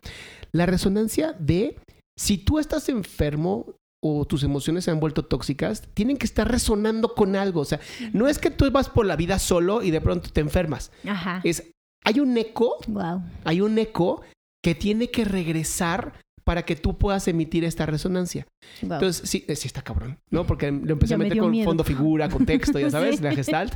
La 0.52 0.66
resonancia 0.66 1.36
de 1.40 1.78
si 2.18 2.40
tú 2.40 2.58
estás 2.58 2.90
enfermo 2.90 3.76
o 4.06 4.26
tus 4.26 4.44
emociones 4.44 4.84
se 4.84 4.92
han 4.92 5.00
vuelto 5.00 5.24
tóxicas, 5.24 5.84
tienen 5.94 6.18
que 6.18 6.26
estar 6.26 6.50
resonando 6.52 7.16
con 7.16 7.38
algo. 7.38 7.62
O 7.62 7.66
sea, 7.66 7.80
no 8.12 8.28
es 8.28 8.38
que 8.38 8.52
tú 8.52 8.70
vas 8.70 8.90
por 8.90 9.06
la 9.06 9.16
vida 9.16 9.40
solo 9.40 9.82
y 9.82 9.92
de 9.92 10.02
pronto 10.02 10.30
te 10.30 10.42
enfermas. 10.42 10.92
Ajá. 11.08 11.40
Es, 11.46 11.72
hay 12.04 12.20
un 12.20 12.38
eco, 12.38 12.78
Wow. 12.88 13.22
hay 13.46 13.62
un 13.62 13.78
eco 13.80 14.22
que 14.62 14.76
tiene 14.76 15.10
que 15.10 15.24
regresar 15.24 16.14
para 16.44 16.64
que 16.66 16.76
tú 16.76 16.98
puedas 16.98 17.26
emitir 17.30 17.64
esta 17.64 17.86
resonancia. 17.86 18.46
Entonces, 18.82 19.30
sí, 19.30 19.46
eh, 19.48 19.56
sí 19.56 19.68
está 19.68 19.82
cabrón, 19.82 20.20
¿no? 20.30 20.46
Porque 20.46 20.70
lo 20.72 20.92
empecé 20.94 21.12
Ya 21.12 21.16
a 21.16 21.18
me 21.20 21.24
meter 21.26 21.40
con 21.40 21.52
miedo. 21.52 21.66
fondo, 21.70 21.86
figura, 21.86 22.28
contexto, 22.28 22.78
ya 22.80 22.90
sabes, 22.92 23.18
Sí. 23.18 23.24
la 23.24 23.34
gestalt. 23.34 23.76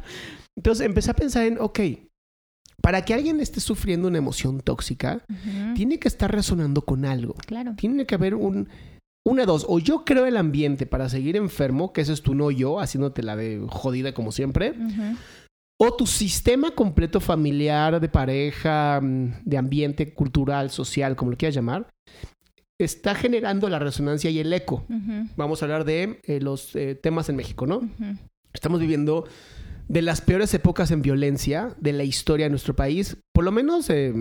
Entonces 0.58 0.86
empecé 0.86 1.12
a 1.12 1.14
pensar 1.14 1.46
en, 1.46 1.58
ok, 1.62 1.80
para 2.82 3.06
que 3.06 3.14
alguien 3.14 3.40
esté 3.40 3.60
sufriendo 3.62 4.08
una 4.10 4.18
emoción 4.18 4.60
tóxica, 4.60 5.24
tiene 5.76 5.98
que 6.00 6.08
estar 6.10 6.30
resonando 6.32 6.82
con 6.84 7.06
algo. 7.06 7.34
Claro. 7.46 7.74
Tiene 7.78 8.06
que 8.06 8.16
haber 8.16 8.36
un... 8.36 8.68
Una, 9.28 9.46
dos, 9.46 9.66
o 9.68 9.80
yo 9.80 10.06
creo 10.06 10.26
el 10.26 10.38
ambiente 10.38 10.86
para 10.86 11.10
seguir 11.10 11.36
enfermo, 11.36 11.92
que 11.92 12.00
eso 12.00 12.14
es 12.14 12.22
tu 12.22 12.34
no 12.34 12.50
yo, 12.50 12.80
haciéndote 12.80 13.24
la 13.24 13.36
de 13.36 13.62
jodida 13.68 14.14
como 14.14 14.32
siempre, 14.32 14.74
o 15.78 15.94
tu 15.94 16.08
sistema 16.08 16.72
completo 16.72 17.20
familiar, 17.20 18.00
de 18.00 18.08
pareja, 18.08 19.02
mm, 19.02 19.44
de 19.44 19.58
ambiente 19.58 20.14
cultural, 20.14 20.70
social, 20.70 21.18
como 21.18 21.32
lo 21.32 21.38
quieras 21.38 21.56
llamar, 21.56 21.90
está 22.80 23.16
generando 23.16 23.68
la 23.68 23.80
resonancia 23.80 24.30
y 24.30 24.40
el 24.40 24.54
eco. 24.54 24.86
Vamos 25.36 25.62
a 25.62 25.66
hablar 25.66 25.84
de 25.84 26.22
eh, 26.24 26.40
los 26.40 26.74
eh, 26.78 26.96
temas 26.96 27.28
en 27.28 27.36
México, 27.36 27.68
¿no? 27.68 27.82
Estamos 28.54 28.80
viviendo 28.80 29.28
de 29.90 30.04
las 30.04 30.22
peores 30.22 30.54
épocas 30.54 30.90
en 30.92 31.02
violencia 31.02 31.76
de 31.82 31.92
la 31.92 32.06
historia 32.06 32.46
de 32.46 32.52
nuestro 32.52 32.78
país, 32.78 33.18
por 33.34 33.44
lo 33.44 33.52
menos 33.52 33.90
eh, 33.90 34.14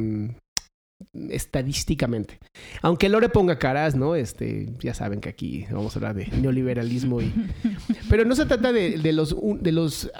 estadísticamente. 1.30 2.38
Aunque 2.82 3.08
Lore 3.08 3.28
ponga 3.28 3.58
caras, 3.58 3.94
¿no? 3.94 4.14
Este, 4.14 4.68
ya 4.80 4.94
saben 4.94 5.20
que 5.20 5.28
aquí 5.28 5.66
vamos 5.70 5.94
a 5.94 5.98
hablar 5.98 6.14
de 6.14 6.26
neoliberalismo 6.28 7.20
y... 7.20 7.32
Pero 8.10 8.24
no 8.24 8.34
se 8.34 8.46
trata 8.46 8.72
de, 8.72 8.98
de 8.98 9.12
los, 9.12 9.36
de, 9.60 9.72
los, 9.72 10.10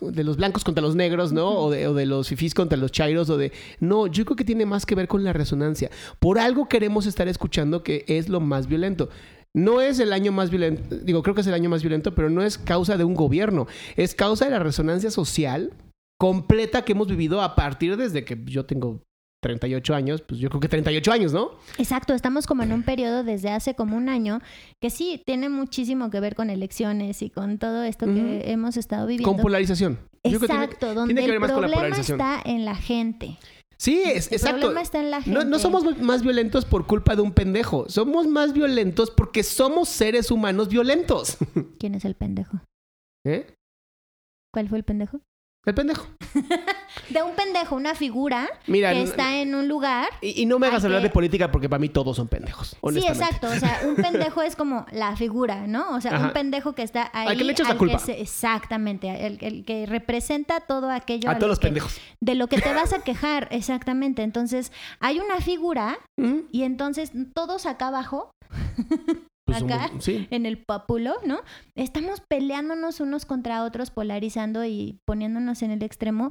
de 0.00 0.24
los 0.24 0.36
blancos 0.36 0.64
contra 0.64 0.82
los 0.82 0.94
negros, 0.94 1.32
¿no? 1.32 1.50
O 1.50 1.70
de, 1.70 1.86
o 1.86 1.94
de 1.94 2.06
los 2.06 2.28
fifís 2.28 2.54
contra 2.54 2.78
los 2.78 2.92
chairos, 2.92 3.30
o 3.30 3.36
de... 3.36 3.52
No, 3.80 4.06
yo 4.06 4.24
creo 4.24 4.36
que 4.36 4.44
tiene 4.44 4.66
más 4.66 4.86
que 4.86 4.94
ver 4.94 5.08
con 5.08 5.24
la 5.24 5.32
resonancia. 5.32 5.90
Por 6.18 6.38
algo 6.38 6.68
queremos 6.68 7.06
estar 7.06 7.28
escuchando 7.28 7.82
que 7.82 8.04
es 8.08 8.28
lo 8.28 8.40
más 8.40 8.66
violento. 8.66 9.08
No 9.54 9.82
es 9.82 9.98
el 9.98 10.14
año 10.14 10.32
más 10.32 10.48
violento, 10.48 10.96
digo, 10.96 11.22
creo 11.22 11.34
que 11.34 11.42
es 11.42 11.46
el 11.46 11.52
año 11.52 11.68
más 11.68 11.82
violento, 11.82 12.14
pero 12.14 12.30
no 12.30 12.42
es 12.42 12.56
causa 12.56 12.96
de 12.96 13.04
un 13.04 13.14
gobierno, 13.14 13.66
es 13.96 14.14
causa 14.14 14.46
de 14.46 14.50
la 14.50 14.58
resonancia 14.58 15.10
social 15.10 15.74
completa 16.18 16.84
que 16.84 16.92
hemos 16.92 17.08
vivido 17.08 17.42
a 17.42 17.54
partir 17.54 17.96
desde 17.96 18.24
que 18.24 18.40
yo 18.46 18.64
tengo 18.64 19.02
38 19.42 19.94
años, 19.94 20.22
pues 20.22 20.40
yo 20.40 20.48
creo 20.48 20.60
que 20.60 20.68
38 20.68 21.12
años, 21.12 21.32
¿no? 21.32 21.50
Exacto, 21.76 22.14
estamos 22.14 22.46
como 22.46 22.62
en 22.62 22.72
un 22.72 22.84
periodo 22.84 23.24
desde 23.24 23.50
hace 23.50 23.74
como 23.74 23.96
un 23.96 24.08
año 24.08 24.40
que 24.80 24.88
sí 24.88 25.20
tiene 25.26 25.48
muchísimo 25.48 26.10
que 26.10 26.20
ver 26.20 26.36
con 26.36 26.48
elecciones 26.48 27.22
y 27.22 27.28
con 27.28 27.58
todo 27.58 27.82
esto 27.82 28.06
que 28.06 28.50
hemos 28.52 28.76
estado 28.76 29.06
viviendo. 29.06 29.32
Con 29.32 29.42
polarización. 29.42 29.98
Que 30.22 30.30
tiene- 30.30 30.44
Exacto, 30.44 30.94
donde 30.94 31.12
tiene 31.12 31.22
que 31.22 31.26
ver 31.26 31.34
el 31.34 31.40
más 31.40 31.52
con 31.52 31.62
la 31.62 31.68
problema 31.68 31.96
está 31.96 32.40
en 32.44 32.64
la 32.64 32.76
gente. 32.76 33.36
Sí, 33.78 34.00
es, 34.06 34.28
El 34.28 34.34
exacto. 34.34 34.60
problema 34.60 34.80
está 34.80 35.00
en 35.00 35.10
la 35.10 35.20
gente. 35.20 35.36
No, 35.40 35.44
no 35.44 35.58
somos 35.58 35.98
más 35.98 36.22
violentos 36.22 36.64
por 36.64 36.86
culpa 36.86 37.16
de 37.16 37.22
un 37.22 37.32
pendejo. 37.32 37.88
Somos 37.88 38.28
más 38.28 38.52
violentos 38.52 39.10
porque 39.10 39.42
somos 39.42 39.88
seres 39.88 40.30
humanos 40.30 40.68
violentos. 40.68 41.36
¿Quién 41.80 41.96
es 41.96 42.04
el 42.04 42.14
pendejo? 42.14 42.60
¿Eh? 43.26 43.52
¿Cuál 44.54 44.68
fue 44.68 44.78
el 44.78 44.84
pendejo? 44.84 45.20
El 45.64 45.74
pendejo. 45.74 46.06
De 47.10 47.22
un 47.22 47.36
pendejo, 47.36 47.76
una 47.76 47.94
figura 47.94 48.48
Mira, 48.66 48.92
que 48.92 49.02
está 49.02 49.36
en 49.36 49.54
un 49.54 49.68
lugar. 49.68 50.08
y, 50.20 50.42
y 50.42 50.46
no 50.46 50.58
me 50.58 50.66
hagas 50.66 50.84
hablar 50.84 51.00
que- 51.00 51.08
de 51.08 51.12
política 51.12 51.52
porque 51.52 51.68
para 51.68 51.78
mí 51.78 51.88
todos 51.88 52.16
son 52.16 52.26
pendejos. 52.26 52.76
Sí, 52.92 52.98
exacto. 53.06 53.46
O 53.48 53.54
sea, 53.54 53.80
un 53.86 53.94
pendejo 53.94 54.42
es 54.42 54.56
como 54.56 54.86
la 54.90 55.14
figura, 55.14 55.66
¿no? 55.68 55.94
O 55.94 56.00
sea, 56.00 56.16
Ajá. 56.16 56.26
un 56.26 56.32
pendejo 56.32 56.72
que 56.74 56.82
está 56.82 57.10
ahí. 57.12 57.28
Al 57.28 57.36
que 57.38 57.44
le 57.44 57.52
echas 57.52 57.68
la 57.68 57.76
culpa. 57.78 57.98
se- 58.00 58.20
exactamente. 58.20 59.08
El, 59.26 59.38
el 59.40 59.64
que 59.64 59.86
representa 59.86 60.60
todo 60.60 60.90
aquello. 60.90 61.30
A 61.30 61.34
lo 61.34 61.38
todos 61.38 61.50
los 61.50 61.58
que- 61.60 61.68
pendejos. 61.68 61.96
De 62.20 62.34
lo 62.34 62.48
que 62.48 62.60
te 62.60 62.72
vas 62.74 62.92
a 62.92 62.98
quejar, 63.04 63.46
exactamente. 63.52 64.22
Entonces, 64.22 64.72
hay 64.98 65.20
una 65.20 65.40
figura 65.40 65.98
¿Mm? 66.18 66.40
y 66.50 66.62
entonces 66.64 67.12
todos 67.34 67.66
acá 67.66 67.88
abajo, 67.88 68.30
Pues 69.44 69.62
Acá. 69.62 69.88
somos- 69.88 70.04
sí. 70.04 70.26
en 70.30 70.46
el 70.46 70.58
pápulo, 70.58 71.14
¿no? 71.26 71.40
Estamos 71.74 72.20
peleándonos 72.20 73.00
unos 73.00 73.26
contra 73.26 73.64
otros, 73.64 73.90
polarizando 73.90 74.64
y 74.64 74.98
poniéndonos 75.04 75.62
en 75.62 75.72
el 75.72 75.82
extremo. 75.82 76.30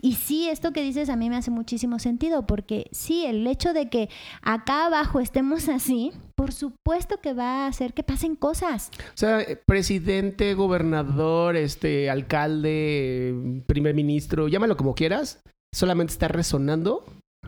Y 0.00 0.12
sí, 0.14 0.48
esto 0.48 0.72
que 0.72 0.80
dices 0.82 1.08
a 1.08 1.16
mí 1.16 1.28
me 1.28 1.34
hace 1.34 1.50
muchísimo 1.50 1.98
sentido, 1.98 2.46
porque 2.46 2.86
sí, 2.92 3.26
el 3.26 3.44
hecho 3.48 3.72
de 3.72 3.88
que 3.90 4.08
acá 4.42 4.86
abajo 4.86 5.18
estemos 5.18 5.68
así, 5.68 6.12
por 6.36 6.52
supuesto 6.52 7.16
que 7.20 7.34
va 7.34 7.64
a 7.64 7.66
hacer 7.66 7.92
que 7.94 8.04
pasen 8.04 8.36
cosas. 8.36 8.92
O 9.08 9.16
sea, 9.16 9.40
eh, 9.40 9.60
presidente, 9.66 10.54
gobernador, 10.54 11.56
este, 11.56 12.10
alcalde, 12.10 13.62
primer 13.66 13.94
ministro, 13.96 14.46
llámalo 14.46 14.76
como 14.76 14.94
quieras, 14.94 15.40
solamente 15.74 16.12
está 16.12 16.28
resonando 16.28 17.04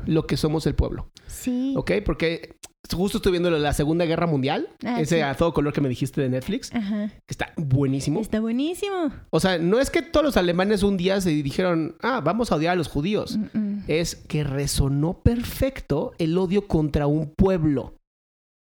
lo 0.06 0.26
que 0.26 0.36
somos 0.36 0.66
el 0.66 0.74
pueblo. 0.74 1.08
Sí. 1.28 1.74
¿Ok? 1.76 1.92
Porque 2.04 2.56
justo 2.92 3.18
estoy 3.18 3.32
viendo 3.32 3.50
la 3.50 3.72
Segunda 3.72 4.04
Guerra 4.04 4.26
Mundial, 4.26 4.68
Ah, 4.84 5.00
ese 5.00 5.16
sí. 5.16 5.20
a 5.22 5.34
todo 5.34 5.52
color 5.52 5.72
que 5.72 5.80
me 5.80 5.88
dijiste 5.88 6.20
de 6.20 6.28
Netflix, 6.28 6.74
Ajá. 6.74 7.08
que 7.08 7.30
está 7.30 7.52
buenísimo. 7.56 8.20
Está 8.20 8.40
buenísimo. 8.40 9.12
O 9.30 9.38
sea, 9.40 9.58
no 9.58 9.78
es 9.78 9.90
que 9.90 10.02
todos 10.02 10.24
los 10.26 10.36
alemanes 10.36 10.82
un 10.82 10.96
día 10.96 11.20
se 11.20 11.30
dijeron, 11.30 11.96
ah, 12.02 12.20
vamos 12.22 12.50
a 12.50 12.56
odiar 12.56 12.72
a 12.72 12.76
los 12.76 12.88
judíos. 12.88 13.36
Mm, 13.36 13.58
mm. 13.58 13.84
Es 13.88 14.16
que 14.16 14.44
resonó 14.44 15.20
perfecto 15.22 16.12
el 16.18 16.36
odio 16.36 16.66
contra 16.66 17.06
un 17.06 17.32
pueblo. 17.36 17.94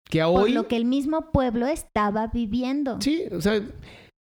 Que 0.08 0.22
a 0.22 0.26
Por 0.26 0.42
hoy... 0.44 0.52
lo 0.52 0.68
que 0.68 0.76
el 0.76 0.84
mismo 0.84 1.30
pueblo 1.32 1.66
estaba 1.66 2.28
viviendo. 2.28 3.00
Sí, 3.00 3.24
o 3.32 3.40
sea, 3.40 3.60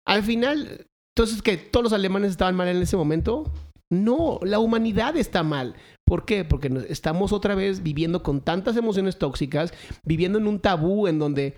al 0.06 0.22
final, 0.22 0.86
entonces 1.16 1.42
que 1.42 1.56
todos 1.56 1.84
los 1.84 1.92
alemanes 1.92 2.30
estaban 2.32 2.54
mal 2.54 2.68
en 2.68 2.82
ese 2.82 2.96
momento. 2.96 3.50
No, 3.90 4.38
la 4.42 4.60
humanidad 4.60 5.16
está 5.16 5.42
mal. 5.42 5.74
¿Por 6.06 6.24
qué? 6.24 6.44
Porque 6.44 6.70
estamos 6.88 7.32
otra 7.32 7.54
vez 7.54 7.82
viviendo 7.82 8.22
con 8.22 8.40
tantas 8.40 8.76
emociones 8.76 9.18
tóxicas, 9.18 9.72
viviendo 10.04 10.38
en 10.38 10.46
un 10.46 10.60
tabú 10.60 11.08
en 11.08 11.18
donde 11.18 11.56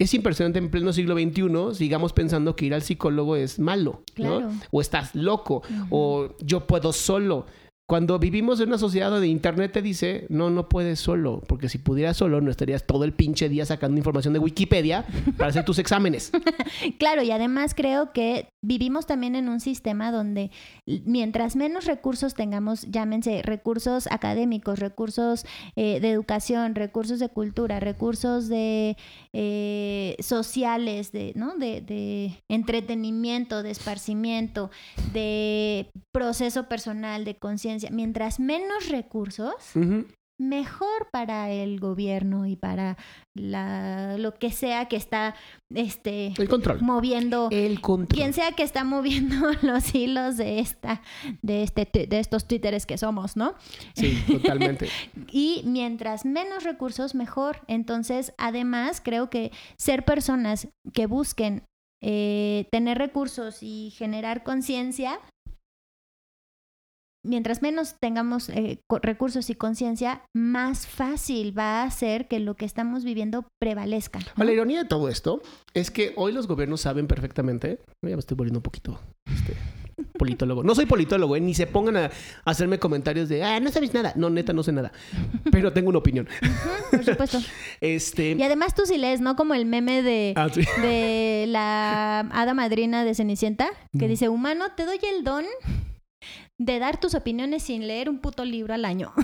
es 0.00 0.12
impresionante 0.12 0.58
en 0.58 0.70
pleno 0.70 0.92
siglo 0.92 1.14
XXI, 1.14 1.74
sigamos 1.74 2.12
pensando 2.12 2.56
que 2.56 2.66
ir 2.66 2.74
al 2.74 2.82
psicólogo 2.82 3.36
es 3.36 3.58
malo, 3.58 4.02
¿no? 4.16 4.50
O 4.72 4.80
estás 4.80 5.14
loco, 5.14 5.62
o 5.90 6.34
yo 6.40 6.66
puedo 6.66 6.92
solo. 6.92 7.46
Cuando 7.86 8.18
vivimos 8.18 8.60
en 8.60 8.68
una 8.68 8.78
sociedad 8.78 9.10
donde 9.10 9.26
Internet 9.26 9.72
te 9.72 9.82
dice, 9.82 10.24
no, 10.30 10.48
no 10.48 10.70
puedes 10.70 10.98
solo, 10.98 11.42
porque 11.46 11.68
si 11.68 11.76
pudieras 11.76 12.16
solo, 12.16 12.40
no 12.40 12.50
estarías 12.50 12.86
todo 12.86 13.04
el 13.04 13.12
pinche 13.12 13.50
día 13.50 13.66
sacando 13.66 13.98
información 13.98 14.32
de 14.32 14.40
Wikipedia 14.40 15.04
para 15.36 15.50
hacer 15.50 15.64
tus 15.64 15.78
exámenes. 15.78 16.32
Claro, 16.98 17.22
y 17.22 17.30
además 17.30 17.74
creo 17.74 18.12
que 18.12 18.48
vivimos 18.62 19.06
también 19.06 19.36
en 19.36 19.48
un 19.48 19.60
sistema 19.60 20.10
donde 20.10 20.50
mientras 20.86 21.56
menos 21.56 21.84
recursos 21.84 22.34
tengamos, 22.34 22.82
llámense 22.90 23.42
recursos 23.42 24.06
académicos, 24.10 24.78
recursos 24.78 25.44
eh, 25.76 26.00
de 26.00 26.10
educación, 26.10 26.74
recursos 26.74 27.18
de 27.18 27.28
cultura, 27.28 27.80
recursos 27.80 28.48
de 28.48 28.96
eh, 29.32 30.16
sociales, 30.20 31.12
de, 31.12 31.32
¿no? 31.36 31.56
de, 31.56 31.80
de 31.80 32.42
entretenimiento, 32.48 33.62
de 33.62 33.70
esparcimiento, 33.70 34.70
de 35.12 35.90
proceso 36.12 36.68
personal, 36.68 37.24
de 37.24 37.36
conciencia, 37.36 37.73
mientras 37.90 38.40
menos 38.40 38.88
recursos, 38.88 39.54
mejor 40.36 41.08
para 41.12 41.50
el 41.50 41.78
gobierno 41.78 42.44
y 42.44 42.56
para 42.56 42.96
la, 43.34 44.18
lo 44.18 44.34
que 44.34 44.50
sea 44.50 44.86
que 44.86 44.96
está 44.96 45.36
este, 45.72 46.34
El 46.36 46.48
control. 46.48 46.80
moviendo 46.80 47.48
El 47.52 47.80
control. 47.80 48.18
quien 48.18 48.32
sea 48.32 48.50
que 48.52 48.64
está 48.64 48.82
moviendo 48.82 49.36
los 49.62 49.94
hilos 49.94 50.36
de 50.36 50.58
esta 50.58 51.02
de 51.42 51.62
este 51.62 51.88
de 52.08 52.18
estos 52.18 52.48
twitteres 52.48 52.84
que 52.84 52.98
somos, 52.98 53.36
¿no? 53.36 53.54
Sí, 53.94 54.22
totalmente. 54.26 54.88
Y 55.30 55.62
mientras 55.64 56.24
menos 56.24 56.64
recursos 56.64 57.14
mejor. 57.14 57.60
Entonces, 57.66 58.34
además, 58.38 59.00
creo 59.00 59.30
que 59.30 59.52
ser 59.76 60.04
personas 60.04 60.68
que 60.92 61.06
busquen 61.06 61.64
eh, 62.02 62.68
tener 62.70 62.98
recursos 62.98 63.62
y 63.62 63.92
generar 63.96 64.42
conciencia, 64.42 65.18
mientras 67.24 67.62
menos 67.62 67.96
tengamos 67.98 68.48
eh, 68.50 68.80
recursos 69.02 69.50
y 69.50 69.54
conciencia, 69.54 70.22
más 70.34 70.86
fácil 70.86 71.56
va 71.56 71.82
a 71.82 71.90
ser 71.90 72.28
que 72.28 72.38
lo 72.38 72.54
que 72.54 72.64
estamos 72.64 73.04
viviendo 73.04 73.46
prevalezca. 73.58 74.20
¿no? 74.36 74.44
La 74.44 74.52
ironía 74.52 74.82
de 74.82 74.88
todo 74.88 75.08
esto 75.08 75.42
es 75.72 75.90
que 75.90 76.12
hoy 76.16 76.32
los 76.32 76.46
gobiernos 76.46 76.82
saben 76.82 77.06
perfectamente. 77.06 77.80
Ya 78.02 78.14
me 78.14 78.20
estoy 78.20 78.36
volviendo 78.36 78.58
un 78.58 78.62
poquito 78.62 79.00
este, 79.26 79.56
politólogo. 80.18 80.62
No 80.62 80.74
soy 80.74 80.86
politólogo, 80.86 81.36
¿eh? 81.36 81.40
ni 81.40 81.54
se 81.54 81.66
pongan 81.66 81.96
a 81.96 82.10
hacerme 82.44 82.78
comentarios 82.78 83.28
de, 83.28 83.42
ah, 83.42 83.58
no 83.60 83.70
sabes 83.70 83.92
nada. 83.94 84.12
No, 84.16 84.30
neta, 84.30 84.52
no 84.52 84.62
sé 84.62 84.72
nada. 84.72 84.92
Pero 85.50 85.72
tengo 85.72 85.88
una 85.88 85.98
opinión. 85.98 86.28
Por 86.90 87.04
supuesto. 87.04 87.38
Este. 87.80 88.32
Y 88.32 88.42
además 88.42 88.74
tú 88.74 88.86
sí 88.86 88.96
lees, 88.96 89.20
¿no? 89.20 89.36
Como 89.36 89.54
el 89.54 89.66
meme 89.66 90.02
de... 90.02 90.32
Ah, 90.36 90.48
sí. 90.50 90.62
de 90.80 91.44
la 91.48 92.20
hada 92.20 92.54
madrina 92.54 93.04
de 93.04 93.14
Cenicienta, 93.14 93.68
que 93.98 94.08
dice, 94.08 94.28
humano, 94.28 94.66
te 94.74 94.86
doy 94.86 94.98
el 95.02 95.24
don 95.24 95.44
de 96.58 96.78
dar 96.78 96.98
tus 97.00 97.14
opiniones 97.14 97.62
sin 97.64 97.86
leer 97.86 98.08
un 98.08 98.18
puto 98.20 98.44
libro 98.44 98.74
al 98.74 98.84
año. 98.84 99.12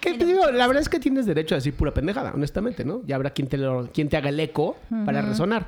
Que 0.00 0.14
te 0.14 0.26
digo, 0.26 0.50
la 0.52 0.66
verdad 0.66 0.82
es 0.82 0.88
que 0.88 1.00
tienes 1.00 1.24
derecho 1.26 1.54
a 1.54 1.58
decir 1.58 1.72
pura 1.74 1.92
pendejada, 1.92 2.32
honestamente, 2.34 2.84
¿no? 2.84 3.02
Ya 3.06 3.16
habrá 3.16 3.30
quien 3.30 3.48
te, 3.48 3.56
lo- 3.56 3.90
quien 3.92 4.08
te 4.08 4.16
haga 4.16 4.28
el 4.28 4.38
eco 4.38 4.76
para 5.04 5.22
resonar. 5.22 5.66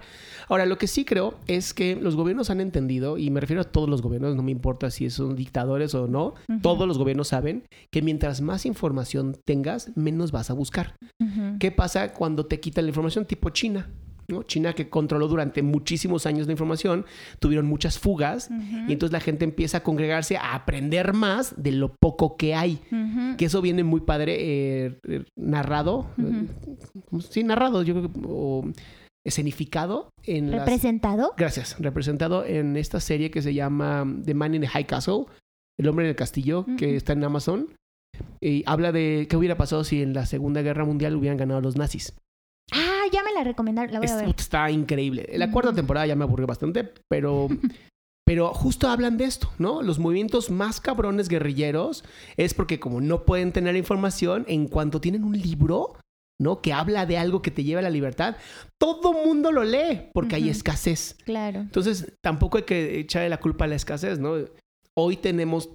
Ahora, 0.49 0.67
lo 0.67 0.79
que 0.79 0.87
sí 0.87 1.05
creo 1.05 1.35
es 1.49 1.75
que 1.75 1.97
los 1.97 2.15
gobiernos 2.15 2.51
han 2.51 2.61
entendido, 2.61 3.19
y 3.19 3.31
me 3.31 3.41
refiero 3.41 3.63
a 3.63 3.65
todos 3.65 3.89
los 3.89 4.01
gobiernos, 4.03 4.37
no 4.37 4.43
me 4.43 4.53
importa 4.53 4.91
si 4.91 5.09
son 5.11 5.35
dictadores 5.35 5.95
o 5.95 6.07
no, 6.07 6.35
todos 6.63 6.87
los 6.87 6.99
gobiernos 6.99 7.29
saben 7.29 7.65
que 7.91 8.03
mientras 8.03 8.41
más 8.41 8.67
información 8.67 9.37
tengas, 9.45 9.91
menos 9.97 10.31
vas 10.31 10.51
a 10.51 10.55
buscar. 10.55 10.95
¿Qué 11.59 11.73
pasa 11.73 12.13
cuando 12.13 12.47
te 12.47 12.61
quitan 12.61 12.85
la 12.85 12.91
información? 12.91 13.25
Tipo 13.25 13.51
China. 13.51 13.89
¿No? 14.31 14.43
China 14.43 14.75
que 14.75 14.91
controló 14.91 15.27
durante 15.27 15.63
muchísimos 15.63 16.27
años 16.27 16.47
la 16.47 16.53
información, 16.53 17.07
tuvieron 17.41 17.67
muchas 17.67 17.99
fugas 17.99 18.51
y 18.87 18.93
entonces 18.93 19.13
la 19.13 19.21
gente 19.21 19.45
empieza 19.45 19.79
a 19.79 19.83
congregarse 19.83 20.37
a 20.37 20.55
aprender 20.55 21.15
más 21.15 21.55
de 21.57 21.73
lo 21.73 21.95
poco 21.99 22.37
que 22.37 22.55
hay. 22.55 22.79
Que 23.39 23.47
eso 23.47 23.63
viene 23.63 23.85
muy 23.85 24.01
padre 24.03 24.37
eh, 24.39 24.99
eh, 25.09 25.25
narrado. 25.37 26.11
Eh, 26.19 26.47
¿cómo 27.09 27.23
se- 27.23 27.33
Sí, 27.33 27.43
narrado, 27.45 27.83
yo 27.83 27.95
creo 27.95 28.13
que. 28.13 28.21
o 28.27 28.65
escenificado 29.27 30.11
en 30.25 30.51
las- 30.51 30.61
¿Representado? 30.61 31.33
Gracias. 31.37 31.77
Representado 31.79 32.45
en 32.45 32.77
esta 32.77 33.01
serie 33.01 33.31
que 33.31 33.43
se 33.43 33.53
llama 33.55 34.07
The 34.25 34.35
Man 34.35 34.55
in 34.55 34.61
the 34.63 34.69
High 34.69 34.87
Castle, 34.87 35.25
El 35.79 35.89
hombre 35.89 36.05
en 36.07 36.11
el 36.11 36.17
castillo, 36.17 36.67
que 36.77 36.97
está 36.97 37.13
en 37.15 37.25
Amazon. 37.25 37.69
Y 38.41 38.63
habla 38.67 38.91
de 38.93 39.27
qué 39.31 39.37
hubiera 39.37 39.57
pasado 39.57 39.85
si 39.85 40.03
en 40.03 40.13
la 40.13 40.27
Segunda 40.27 40.61
Guerra 40.63 40.85
Mundial 40.85 41.15
hubieran 41.17 41.37
ganado 41.39 41.61
los 41.61 41.77
nazis. 41.77 42.15
Ah, 42.73 43.03
ya 43.13 43.23
me 43.23 43.33
la 43.33 43.45
recomendaron, 43.45 43.93
la 43.93 44.01
voy 44.01 44.09
a 44.09 44.17
ver. 44.17 44.29
está 44.29 44.71
increíble. 44.71 45.29
La 45.35 45.51
cuarta 45.51 45.73
temporada 45.73 46.07
ya 46.07 46.17
me 46.17 46.25
aburrió 46.25 46.47
bastante, 46.47 46.93
pero, 47.09 47.49
pero 48.27 48.53
justo 48.53 48.89
hablan 48.89 49.17
de 49.17 49.25
esto, 49.25 49.51
¿no? 49.59 49.83
Los 49.83 49.99
movimientos 49.99 50.51
más 50.51 50.81
cabrones 50.81 51.29
guerrilleros 51.29 52.05
es 52.37 52.55
porque 52.55 52.79
como 52.79 53.01
no 53.01 53.25
pueden 53.25 53.53
tener 53.53 53.77
información, 53.77 54.45
en 54.49 54.69
cuanto 54.69 55.01
tienen 55.01 55.25
un 55.25 55.39
libro, 55.39 55.97
¿no? 56.41 56.61
Que 56.61 56.73
habla 56.73 57.07
de 57.07 57.19
algo 57.19 57.43
que 57.43 57.51
te 57.51 57.65
lleva 57.65 57.81
a 57.81 57.83
la 57.83 57.91
libertad, 57.91 58.37
todo 58.79 59.13
mundo 59.13 59.51
lo 59.51 59.65
lee 59.65 60.11
porque 60.13 60.37
hay 60.37 60.49
escasez. 60.49 61.17
Claro. 61.25 61.61
Entonces, 61.61 62.13
tampoco 62.23 62.59
hay 62.59 62.65
que 62.65 63.01
echarle 63.01 63.29
la 63.29 63.41
culpa 63.41 63.65
a 63.65 63.69
la 63.69 63.75
escasez, 63.75 64.19
¿no? 64.19 64.35
Hoy 64.95 65.17
tenemos, 65.17 65.69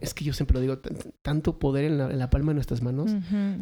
es 0.00 0.14
que 0.14 0.24
yo 0.24 0.32
siempre 0.32 0.54
lo 0.54 0.60
digo, 0.60 0.78
tan- 0.78 0.96
tanto 1.22 1.58
poder 1.58 1.84
en 1.84 1.98
la, 1.98 2.10
en 2.10 2.18
la 2.18 2.30
palma 2.30 2.50
de 2.50 2.54
nuestras 2.54 2.82
manos. 2.82 3.10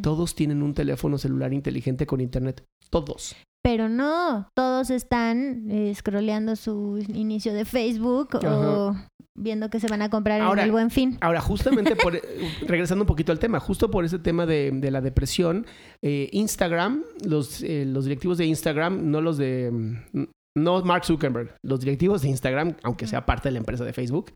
Todos 0.02 0.34
tienen 0.34 0.62
un 0.62 0.74
teléfono 0.74 1.18
celular 1.18 1.52
inteligente 1.52 2.06
con 2.06 2.20
internet. 2.20 2.64
Todos. 2.90 3.34
Pero 3.64 3.88
no, 3.88 4.48
todos 4.56 4.90
están 4.90 5.70
eh, 5.70 5.94
scrolleando 5.94 6.56
su 6.56 6.98
inicio 7.14 7.54
de 7.54 7.64
Facebook 7.64 8.30
o 8.44 8.94
viendo 9.38 9.70
que 9.70 9.78
se 9.80 9.86
van 9.86 10.02
a 10.02 10.10
comprar 10.10 10.40
Ahora- 10.40 10.62
en 10.62 10.66
el 10.66 10.72
buen 10.72 10.90
fin. 10.90 11.16
Ahora, 11.20 11.40
justamente 11.40 11.94
por, 11.96 12.12
regresando 12.66 13.04
un 13.04 13.06
poquito 13.06 13.30
al 13.32 13.38
tema, 13.38 13.60
justo 13.60 13.90
por 13.90 14.04
ese 14.04 14.18
tema 14.18 14.46
de, 14.46 14.72
de 14.74 14.90
la 14.90 15.00
depresión, 15.00 15.64
eh, 16.02 16.28
Instagram, 16.32 17.04
los, 17.24 17.62
eh, 17.62 17.84
los 17.86 18.04
directivos 18.04 18.36
de 18.36 18.46
Instagram, 18.46 19.10
no 19.10 19.20
los 19.20 19.38
de, 19.38 19.70
mm, 20.12 20.24
no 20.56 20.82
Mark 20.82 21.04
Zuckerberg, 21.04 21.56
los 21.62 21.80
directivos 21.80 22.22
de 22.22 22.28
Instagram, 22.28 22.76
aunque 22.82 23.06
sea 23.06 23.24
parte 23.24 23.48
de 23.48 23.52
la 23.52 23.58
empresa 23.58 23.84
de 23.84 23.92
Facebook, 23.92 24.32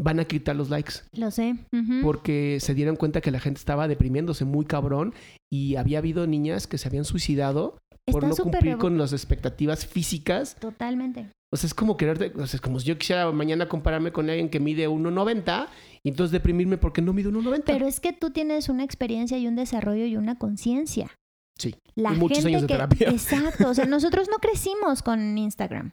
van 0.00 0.20
a 0.20 0.24
quitar 0.24 0.56
los 0.56 0.70
likes 0.70 0.94
Lo 1.12 1.30
sé. 1.30 1.56
Porque 2.02 2.58
se 2.60 2.74
dieron 2.74 2.96
cuenta 2.96 3.20
que 3.20 3.30
la 3.30 3.40
gente 3.40 3.58
estaba 3.58 3.88
deprimiéndose 3.88 4.44
muy 4.44 4.64
cabrón 4.64 5.14
y 5.50 5.76
había 5.76 5.98
habido 5.98 6.26
niñas 6.26 6.66
que 6.66 6.78
se 6.78 6.88
habían 6.88 7.04
suicidado 7.04 7.78
por 8.06 8.24
Está 8.24 8.28
no 8.28 8.34
súper 8.34 8.52
cumplir 8.52 8.78
con 8.78 8.98
las 8.98 9.12
expectativas 9.12 9.86
físicas. 9.86 10.56
Totalmente. 10.56 11.28
O 11.52 11.56
sea, 11.56 11.66
es 11.66 11.74
como 11.74 11.98
quererte, 11.98 12.32
o 12.34 12.46
sea, 12.46 12.56
es 12.56 12.60
como 12.60 12.80
si 12.80 12.86
yo 12.86 12.96
quisiera 12.96 13.30
mañana 13.30 13.68
compararme 13.68 14.10
con 14.10 14.28
alguien 14.30 14.48
que 14.48 14.58
mide 14.58 14.88
1.90 14.88 15.68
y 16.02 16.08
entonces 16.08 16.32
deprimirme 16.32 16.78
porque 16.78 17.02
no 17.02 17.12
mido 17.12 17.30
1.90. 17.30 17.64
Pero 17.66 17.86
es 17.86 18.00
que 18.00 18.14
tú 18.14 18.30
tienes 18.30 18.70
una 18.70 18.84
experiencia 18.84 19.36
y 19.36 19.46
un 19.46 19.54
desarrollo 19.54 20.06
y 20.06 20.16
una 20.16 20.38
conciencia. 20.38 21.10
Sí. 21.58 21.74
La 21.94 22.12
Y 22.12 22.16
muchos 22.16 22.38
gente 22.38 22.48
años 22.50 22.62
de 22.62 22.66
que 22.68 22.74
terapia. 22.74 23.08
exacto, 23.10 23.68
o 23.70 23.74
sea, 23.74 23.84
nosotros 23.86 24.28
no 24.28 24.38
crecimos 24.38 25.02
con 25.02 25.36
Instagram. 25.36 25.92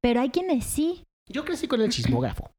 Pero 0.00 0.20
hay 0.20 0.30
quienes 0.30 0.64
sí. 0.64 1.04
Yo 1.28 1.44
crecí 1.44 1.66
con 1.66 1.80
el 1.80 1.90
chismógrafo. 1.90 2.50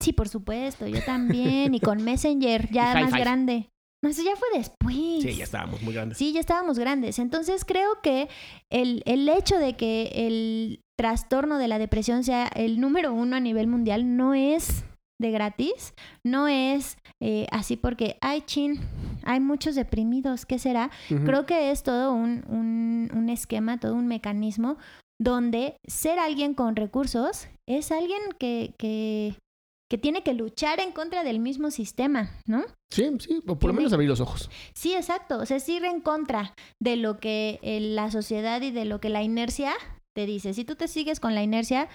Sí, 0.00 0.12
por 0.12 0.28
supuesto, 0.28 0.86
yo 0.88 1.02
también 1.04 1.74
y 1.74 1.80
con 1.80 2.02
Messenger 2.02 2.68
ya 2.72 2.94
más 2.94 3.10
Five. 3.10 3.20
grande. 3.20 3.68
No, 4.02 4.10
eso 4.10 4.22
ya 4.24 4.34
fue 4.34 4.48
después. 4.54 4.96
Sí, 5.22 5.36
ya 5.36 5.44
estábamos 5.44 5.80
muy 5.82 5.94
grandes. 5.94 6.18
Sí, 6.18 6.32
ya 6.32 6.40
estábamos 6.40 6.76
grandes. 6.76 7.20
Entonces 7.20 7.64
creo 7.64 8.00
que 8.02 8.28
el, 8.68 9.02
el 9.06 9.28
hecho 9.28 9.58
de 9.58 9.76
que 9.76 10.10
el 10.14 10.80
trastorno 10.98 11.58
de 11.58 11.68
la 11.68 11.78
depresión 11.78 12.24
sea 12.24 12.48
el 12.48 12.80
número 12.80 13.12
uno 13.12 13.36
a 13.36 13.40
nivel 13.40 13.68
mundial 13.68 14.16
no 14.16 14.34
es 14.34 14.84
de 15.22 15.30
gratis, 15.30 15.94
no 16.22 16.48
es 16.48 16.98
eh, 17.20 17.46
así 17.50 17.76
porque, 17.76 18.18
ay, 18.20 18.42
chin, 18.42 18.78
hay 19.24 19.40
muchos 19.40 19.74
deprimidos, 19.74 20.44
¿qué 20.44 20.58
será? 20.58 20.90
Creo 21.08 21.46
que 21.46 21.70
es 21.70 21.82
todo 21.82 22.12
un, 22.12 22.44
un, 22.48 23.10
un 23.14 23.28
esquema, 23.30 23.80
todo 23.80 23.94
un 23.94 24.06
mecanismo 24.06 24.76
donde 25.18 25.76
ser 25.86 26.18
alguien 26.18 26.54
con 26.54 26.76
recursos 26.76 27.46
es 27.68 27.92
alguien 27.92 28.20
que, 28.38 28.74
que, 28.76 29.36
que 29.88 29.96
tiene 29.96 30.22
que 30.22 30.34
luchar 30.34 30.80
en 30.80 30.90
contra 30.90 31.22
del 31.22 31.38
mismo 31.38 31.70
sistema, 31.70 32.30
¿no? 32.46 32.64
Sí, 32.90 33.08
sí, 33.20 33.40
o 33.46 33.58
por 33.58 33.68
lo 33.68 33.74
menos 33.74 33.92
abrir 33.92 34.08
los 34.08 34.20
ojos. 34.20 34.50
Sí, 34.74 34.94
exacto. 34.94 35.38
O 35.38 35.46
sea, 35.46 35.58
es 35.58 35.68
ir 35.68 35.84
en 35.84 36.00
contra 36.00 36.54
de 36.80 36.96
lo 36.96 37.18
que 37.18 37.60
eh, 37.62 37.78
la 37.80 38.10
sociedad 38.10 38.60
y 38.62 38.72
de 38.72 38.84
lo 38.84 39.00
que 39.00 39.10
la 39.10 39.22
inercia 39.22 39.72
te 40.14 40.26
dice. 40.26 40.54
Si 40.54 40.64
tú 40.64 40.74
te 40.74 40.88
sigues 40.88 41.20
con 41.20 41.34
la 41.34 41.42
inercia, 41.42 41.88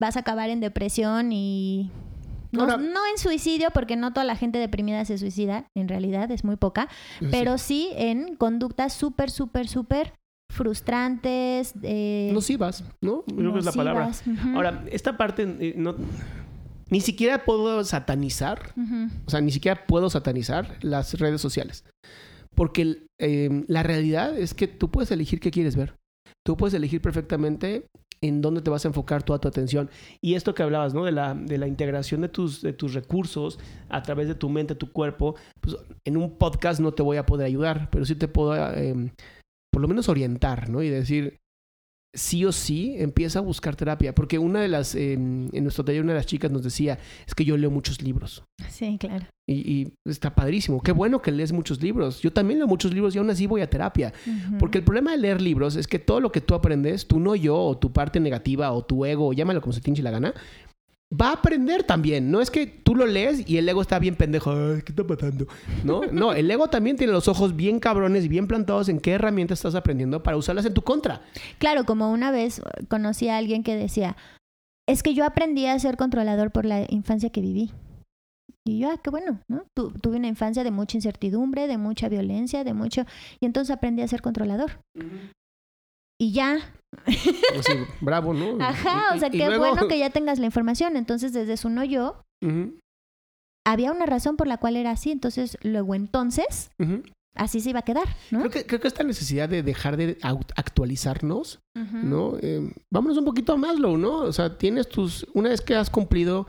vas 0.00 0.16
a 0.16 0.20
acabar 0.20 0.50
en 0.50 0.60
depresión 0.60 1.32
y... 1.32 1.90
No, 2.56 2.62
Ahora- 2.62 2.76
no 2.78 3.00
en 3.10 3.18
suicidio, 3.18 3.68
porque 3.72 3.96
no 3.96 4.12
toda 4.12 4.24
la 4.24 4.36
gente 4.36 4.58
deprimida 4.58 5.04
se 5.04 5.18
suicida, 5.18 5.68
en 5.74 5.88
realidad 5.88 6.30
es 6.30 6.44
muy 6.44 6.56
poca, 6.56 6.88
pero 7.30 7.58
sí 7.58 7.90
en 7.96 8.36
conductas 8.36 8.92
súper, 8.92 9.30
súper, 9.30 9.68
súper 9.68 10.12
frustrantes. 10.52 11.74
Eh, 11.82 12.30
Nocivas, 12.32 12.84
¿no? 13.00 13.22
Creo 13.24 13.52
que 13.52 13.58
es 13.60 13.64
la 13.64 13.72
palabra. 13.72 14.10
Ahora, 14.54 14.84
esta 14.90 15.16
parte 15.16 15.42
eh, 15.60 15.74
no, 15.76 15.94
ni 16.90 17.00
siquiera 17.00 17.44
puedo 17.44 17.82
satanizar, 17.84 18.72
o 19.26 19.30
sea, 19.30 19.40
ni 19.40 19.50
siquiera 19.52 19.86
puedo 19.86 20.10
satanizar 20.10 20.76
las 20.82 21.14
redes 21.18 21.40
sociales. 21.40 21.84
Porque 22.54 23.02
eh, 23.20 23.64
la 23.68 23.82
realidad 23.82 24.36
es 24.38 24.54
que 24.54 24.66
tú 24.66 24.90
puedes 24.90 25.10
elegir 25.10 25.40
qué 25.40 25.50
quieres 25.50 25.76
ver. 25.76 25.94
Tú 26.44 26.56
puedes 26.56 26.74
elegir 26.74 27.00
perfectamente 27.02 27.86
en 28.20 28.42
dónde 28.42 28.62
te 28.62 28.70
vas 28.70 28.84
a 28.84 28.88
enfocar 28.88 29.22
toda 29.22 29.38
tu 29.38 29.48
atención. 29.48 29.90
Y 30.20 30.34
esto 30.34 30.54
que 30.54 30.62
hablabas, 30.62 30.94
¿no? 30.94 31.04
De 31.04 31.12
la, 31.12 31.34
de 31.34 31.58
la 31.58 31.66
integración 31.66 32.20
de 32.20 32.28
tus, 32.28 32.62
de 32.62 32.72
tus 32.72 32.94
recursos 32.94 33.58
a 33.88 34.02
través 34.02 34.28
de 34.28 34.34
tu 34.34 34.48
mente, 34.48 34.74
tu 34.74 34.92
cuerpo. 34.92 35.36
Pues 35.60 35.76
en 36.04 36.16
un 36.16 36.36
podcast 36.36 36.80
no 36.80 36.92
te 36.92 37.02
voy 37.02 37.16
a 37.16 37.26
poder 37.26 37.46
ayudar, 37.46 37.88
pero 37.90 38.04
sí 38.04 38.14
te 38.14 38.28
puedo, 38.28 38.56
eh, 38.74 39.12
por 39.70 39.82
lo 39.82 39.88
menos 39.88 40.08
orientar, 40.08 40.68
¿no? 40.68 40.82
Y 40.82 40.88
decir, 40.88 41.38
sí 42.16 42.44
o 42.44 42.52
sí 42.52 42.94
empieza 42.98 43.38
a 43.38 43.42
buscar 43.42 43.76
terapia. 43.76 44.14
Porque 44.14 44.38
una 44.38 44.60
de 44.60 44.68
las, 44.68 44.94
en 44.94 45.50
nuestro 45.62 45.84
taller, 45.84 46.02
una 46.02 46.14
de 46.14 46.18
las 46.18 46.26
chicas 46.26 46.50
nos 46.50 46.62
decía, 46.62 46.98
es 47.26 47.34
que 47.34 47.44
yo 47.44 47.56
leo 47.56 47.70
muchos 47.70 48.02
libros. 48.02 48.42
Sí, 48.68 48.96
claro. 48.98 49.26
Y, 49.48 49.92
está 50.04 50.34
padrísimo. 50.34 50.82
Qué 50.82 50.90
bueno 50.90 51.22
que 51.22 51.30
lees 51.30 51.52
muchos 51.52 51.80
libros. 51.80 52.20
Yo 52.20 52.32
también 52.32 52.58
leo 52.58 52.66
muchos 52.66 52.92
libros 52.92 53.14
y 53.14 53.18
aún 53.18 53.30
así 53.30 53.46
voy 53.46 53.60
a 53.60 53.70
terapia. 53.70 54.12
Porque 54.58 54.78
el 54.78 54.84
problema 54.84 55.12
de 55.12 55.18
leer 55.18 55.40
libros 55.40 55.76
es 55.76 55.86
que 55.86 56.00
todo 56.00 56.20
lo 56.20 56.32
que 56.32 56.40
tú 56.40 56.54
aprendes, 56.54 57.06
tú 57.06 57.20
no 57.20 57.36
yo, 57.36 57.56
o 57.56 57.78
tu 57.78 57.92
parte 57.92 58.18
negativa, 58.18 58.72
o 58.72 58.84
tu 58.84 59.04
ego, 59.04 59.32
llámalo 59.32 59.60
como 59.60 59.72
se 59.72 59.80
te 59.80 60.02
la 60.02 60.10
gana, 60.10 60.34
va 61.12 61.28
a 61.28 61.32
aprender 61.34 61.84
también. 61.84 62.30
No 62.30 62.40
es 62.40 62.50
que 62.50 62.66
tú 62.66 62.94
lo 62.94 63.06
lees 63.06 63.48
y 63.48 63.58
el 63.58 63.68
ego 63.68 63.82
está 63.82 63.98
bien 63.98 64.16
pendejo. 64.16 64.50
Ay, 64.50 64.82
¿qué 64.82 64.92
está 64.92 65.06
pasando? 65.06 65.46
No, 65.84 66.02
no, 66.12 66.32
el 66.32 66.50
ego 66.50 66.68
también 66.68 66.96
tiene 66.96 67.12
los 67.12 67.28
ojos 67.28 67.54
bien 67.54 67.80
cabrones 67.80 68.24
y 68.24 68.28
bien 68.28 68.46
plantados 68.46 68.88
en 68.88 69.00
qué 69.00 69.12
herramientas 69.12 69.58
estás 69.58 69.74
aprendiendo 69.74 70.22
para 70.22 70.36
usarlas 70.36 70.66
en 70.66 70.74
tu 70.74 70.82
contra. 70.82 71.22
Claro, 71.58 71.84
como 71.84 72.10
una 72.12 72.30
vez 72.30 72.60
conocí 72.88 73.28
a 73.28 73.36
alguien 73.36 73.62
que 73.62 73.76
decía, 73.76 74.16
es 74.86 75.02
que 75.02 75.14
yo 75.14 75.24
aprendí 75.24 75.66
a 75.66 75.78
ser 75.78 75.96
controlador 75.96 76.50
por 76.50 76.64
la 76.64 76.86
infancia 76.88 77.30
que 77.30 77.40
viví. 77.40 77.72
Y 78.64 78.80
yo, 78.80 78.90
ah, 78.90 79.00
qué 79.02 79.10
bueno, 79.10 79.40
¿no? 79.46 79.64
tuve 79.74 80.16
una 80.16 80.26
infancia 80.26 80.64
de 80.64 80.72
mucha 80.72 80.96
incertidumbre, 80.96 81.68
de 81.68 81.78
mucha 81.78 82.08
violencia, 82.08 82.64
de 82.64 82.74
mucho... 82.74 83.04
Y 83.38 83.46
entonces 83.46 83.72
aprendí 83.72 84.02
a 84.02 84.08
ser 84.08 84.22
controlador. 84.22 84.80
Y 86.18 86.32
ya, 86.32 86.58
bravo, 88.00 88.32
¿no? 88.32 88.56
Ajá, 88.64 89.14
o 89.14 89.18
sea, 89.18 89.30
qué 89.30 89.58
bueno 89.58 89.88
que 89.88 89.98
ya 89.98 90.10
tengas 90.10 90.38
la 90.38 90.46
información. 90.46 90.96
Entonces, 90.96 91.32
desde 91.32 91.56
su 91.56 91.68
no 91.68 91.84
yo, 91.84 92.22
había 93.66 93.92
una 93.92 94.06
razón 94.06 94.36
por 94.36 94.46
la 94.46 94.58
cual 94.58 94.76
era 94.76 94.92
así. 94.92 95.10
Entonces, 95.10 95.58
luego 95.62 95.94
entonces, 95.94 96.70
así 97.34 97.60
se 97.60 97.70
iba 97.70 97.80
a 97.80 97.84
quedar, 97.84 98.08
¿no? 98.30 98.40
Creo 98.40 98.50
que, 98.50 98.66
creo 98.66 98.80
que 98.80 98.88
esta 98.88 99.04
necesidad 99.04 99.48
de 99.48 99.62
dejar 99.62 99.96
de 99.96 100.18
actualizarnos, 100.22 101.60
¿no? 101.74 102.38
Eh, 102.40 102.72
vámonos 102.92 103.18
un 103.18 103.24
poquito 103.24 103.56
más, 103.58 103.78
lo, 103.78 103.98
¿no? 103.98 104.18
O 104.18 104.32
sea, 104.32 104.56
tienes 104.56 104.88
tus... 104.88 105.26
Una 105.34 105.50
vez 105.50 105.60
que 105.60 105.74
has 105.74 105.90
cumplido 105.90 106.46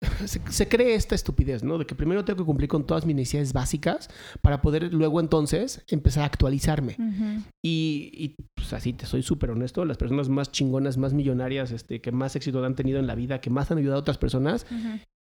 se, 0.24 0.68
cree 0.68 0.94
esta 0.94 1.14
estupidez, 1.14 1.62
¿no? 1.62 1.76
De 1.78 1.84
que 1.84 1.94
primero 1.94 2.24
tengo 2.24 2.38
que 2.38 2.46
cumplir 2.46 2.68
con 2.68 2.86
todas 2.86 3.04
mis 3.04 3.14
necesidades 3.14 3.52
básicas 3.52 4.08
para 4.40 4.62
poder 4.62 4.92
luego 4.94 5.20
entonces 5.20 5.84
empezar 5.88 6.22
a 6.22 6.26
actualizarme. 6.26 6.96
Y, 7.62 8.36
pues 8.54 8.72
así 8.72 8.92
te 8.92 9.06
soy 9.06 9.22
súper 9.22 9.50
honesto, 9.50 9.84
las 9.84 9.98
personas 9.98 10.28
más 10.28 10.50
chingonas, 10.50 10.96
más 10.96 11.12
millonarias, 11.12 11.70
este, 11.70 12.00
que 12.00 12.12
más 12.12 12.34
éxito 12.36 12.64
han 12.64 12.74
tenido 12.74 12.98
en 12.98 13.06
la 13.06 13.14
vida, 13.14 13.40
que 13.40 13.50
más 13.50 13.70
han 13.70 13.78
ayudado 13.78 13.98
a 13.98 14.00
otras 14.00 14.18
personas, 14.18 14.66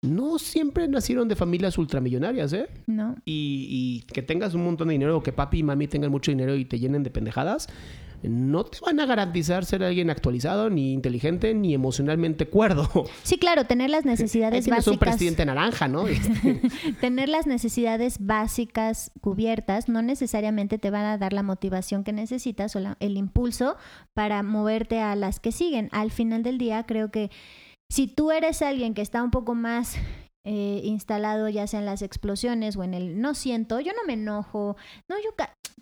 no 0.02 0.38
siempre 0.38 0.88
nacieron 0.88 1.28
de 1.28 1.36
familias 1.36 1.78
ultramillonarias, 1.78 2.52
¿eh? 2.52 2.68
No. 2.86 3.16
Y, 3.24 3.66
y 4.06 4.12
que 4.12 4.22
tengas 4.22 4.54
un 4.54 4.64
montón 4.64 4.88
de 4.88 4.92
dinero 4.92 5.16
o 5.16 5.22
que 5.22 5.32
papi 5.32 5.58
y 5.58 5.62
mami 5.62 5.88
tengan 5.88 6.10
mucho 6.10 6.30
dinero 6.30 6.54
y 6.56 6.64
te 6.64 6.78
llenen 6.78 7.02
de 7.02 7.10
pendejadas, 7.10 7.68
no 8.28 8.64
te 8.64 8.78
van 8.80 9.00
a 9.00 9.06
garantizar 9.06 9.64
ser 9.64 9.82
alguien 9.82 10.10
actualizado, 10.10 10.70
ni 10.70 10.92
inteligente, 10.92 11.54
ni 11.54 11.74
emocionalmente 11.74 12.48
cuerdo. 12.48 12.88
Sí, 13.22 13.38
claro, 13.38 13.64
tener 13.64 13.90
las 13.90 14.04
necesidades 14.04 14.68
básicas. 14.68 14.88
un 14.88 14.98
presidente 14.98 15.46
naranja, 15.46 15.88
¿no? 15.88 16.04
tener 17.00 17.28
las 17.28 17.46
necesidades 17.46 18.18
básicas 18.20 19.12
cubiertas 19.20 19.88
no 19.88 20.02
necesariamente 20.02 20.78
te 20.78 20.90
van 20.90 21.04
a 21.04 21.18
dar 21.18 21.32
la 21.32 21.42
motivación 21.42 22.04
que 22.04 22.12
necesitas 22.12 22.76
o 22.76 22.80
el 23.00 23.16
impulso 23.16 23.76
para 24.12 24.42
moverte 24.42 25.00
a 25.00 25.16
las 25.16 25.40
que 25.40 25.52
siguen. 25.52 25.88
Al 25.92 26.10
final 26.10 26.42
del 26.42 26.58
día, 26.58 26.84
creo 26.84 27.10
que 27.10 27.30
si 27.90 28.06
tú 28.06 28.30
eres 28.30 28.62
alguien 28.62 28.94
que 28.94 29.02
está 29.02 29.22
un 29.22 29.30
poco 29.30 29.54
más 29.54 29.96
eh, 30.44 30.82
instalado 30.84 31.48
ya 31.48 31.66
sea 31.66 31.80
en 31.80 31.86
las 31.86 32.02
explosiones 32.02 32.76
o 32.76 32.84
en 32.84 32.92
el 32.92 33.20
no 33.20 33.34
siento, 33.34 33.80
yo 33.80 33.92
no 33.92 34.04
me 34.06 34.12
enojo, 34.12 34.76
no, 35.08 35.16
yo 35.16 35.30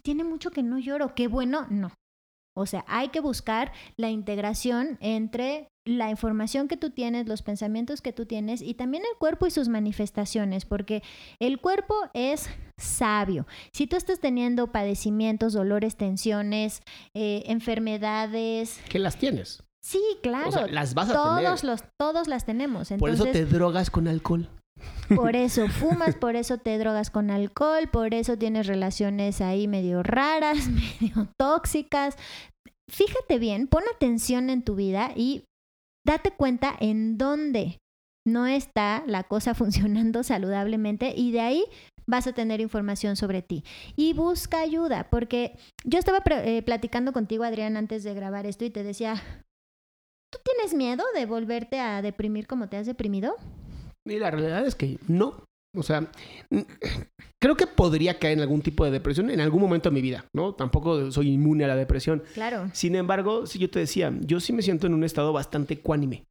tiene 0.02 0.22
mucho 0.22 0.50
que 0.50 0.62
no 0.62 0.78
lloro, 0.78 1.14
qué 1.14 1.26
bueno, 1.26 1.66
no. 1.68 1.90
O 2.54 2.66
sea, 2.66 2.84
hay 2.86 3.08
que 3.08 3.20
buscar 3.20 3.72
la 3.96 4.10
integración 4.10 4.98
entre 5.00 5.68
la 5.84 6.10
información 6.10 6.68
que 6.68 6.76
tú 6.76 6.90
tienes, 6.90 7.26
los 7.26 7.42
pensamientos 7.42 8.02
que 8.02 8.12
tú 8.12 8.26
tienes 8.26 8.62
y 8.62 8.74
también 8.74 9.02
el 9.10 9.18
cuerpo 9.18 9.46
y 9.46 9.50
sus 9.50 9.68
manifestaciones, 9.68 10.64
porque 10.64 11.02
el 11.40 11.60
cuerpo 11.60 11.94
es 12.14 12.48
sabio. 12.78 13.46
Si 13.72 13.86
tú 13.86 13.96
estás 13.96 14.20
teniendo 14.20 14.70
padecimientos, 14.70 15.52
dolores, 15.54 15.96
tensiones, 15.96 16.82
eh, 17.14 17.42
enfermedades... 17.46 18.80
¿Qué 18.88 18.98
las 18.98 19.16
tienes? 19.16 19.62
Sí, 19.84 20.00
claro. 20.22 20.48
O 20.48 20.52
sea, 20.52 20.66
las 20.68 20.94
vas 20.94 21.10
a 21.10 21.14
todos 21.14 21.36
tener. 21.36 21.64
Los, 21.64 21.84
todos 21.98 22.28
las 22.28 22.46
tenemos. 22.46 22.90
Por 22.98 23.10
eso 23.10 23.24
te 23.24 23.44
drogas 23.44 23.90
con 23.90 24.06
alcohol. 24.06 24.48
Por 25.14 25.36
eso 25.36 25.68
fumas, 25.68 26.14
por 26.16 26.36
eso 26.36 26.58
te 26.58 26.78
drogas 26.78 27.10
con 27.10 27.30
alcohol, 27.30 27.88
por 27.90 28.14
eso 28.14 28.38
tienes 28.38 28.66
relaciones 28.66 29.40
ahí 29.40 29.68
medio 29.68 30.02
raras, 30.02 30.68
medio 31.00 31.28
tóxicas. 31.38 32.16
Fíjate 32.90 33.38
bien, 33.38 33.68
pon 33.68 33.82
atención 33.94 34.50
en 34.50 34.62
tu 34.62 34.74
vida 34.74 35.12
y 35.14 35.44
date 36.06 36.30
cuenta 36.30 36.74
en 36.78 37.18
dónde 37.18 37.78
no 38.26 38.46
está 38.46 39.02
la 39.06 39.24
cosa 39.24 39.54
funcionando 39.54 40.22
saludablemente 40.22 41.12
y 41.16 41.32
de 41.32 41.40
ahí 41.40 41.64
vas 42.06 42.26
a 42.26 42.32
tener 42.32 42.60
información 42.60 43.16
sobre 43.16 43.42
ti. 43.42 43.64
Y 43.96 44.12
busca 44.12 44.60
ayuda, 44.60 45.08
porque 45.10 45.56
yo 45.84 45.98
estaba 45.98 46.22
eh, 46.26 46.62
platicando 46.62 47.12
contigo, 47.12 47.44
Adrián, 47.44 47.76
antes 47.76 48.04
de 48.04 48.14
grabar 48.14 48.46
esto 48.46 48.64
y 48.64 48.70
te 48.70 48.82
decía, 48.82 49.14
¿tú 50.32 50.38
tienes 50.44 50.74
miedo 50.74 51.04
de 51.14 51.26
volverte 51.26 51.78
a 51.80 52.02
deprimir 52.02 52.46
como 52.46 52.68
te 52.68 52.76
has 52.76 52.86
deprimido? 52.86 53.36
Y 54.06 54.18
la 54.18 54.30
realidad 54.30 54.66
es 54.66 54.74
que 54.74 54.98
no. 55.08 55.44
O 55.74 55.82
sea, 55.82 56.10
creo 57.40 57.56
que 57.56 57.66
podría 57.66 58.18
caer 58.18 58.34
en 58.34 58.40
algún 58.40 58.60
tipo 58.60 58.84
de 58.84 58.90
depresión 58.90 59.30
en 59.30 59.40
algún 59.40 59.62
momento 59.62 59.88
de 59.88 59.94
mi 59.94 60.02
vida, 60.02 60.26
¿no? 60.34 60.54
Tampoco 60.54 61.10
soy 61.10 61.30
inmune 61.30 61.64
a 61.64 61.68
la 61.68 61.76
depresión. 61.76 62.22
Claro. 62.34 62.68
Sin 62.74 62.94
embargo, 62.94 63.46
si 63.46 63.58
yo 63.58 63.70
te 63.70 63.78
decía, 63.78 64.12
yo 64.20 64.38
sí 64.40 64.52
me 64.52 64.60
siento 64.60 64.86
en 64.86 64.94
un 64.94 65.04
estado 65.04 65.32
bastante 65.32 65.78
cuánime. 65.78 66.24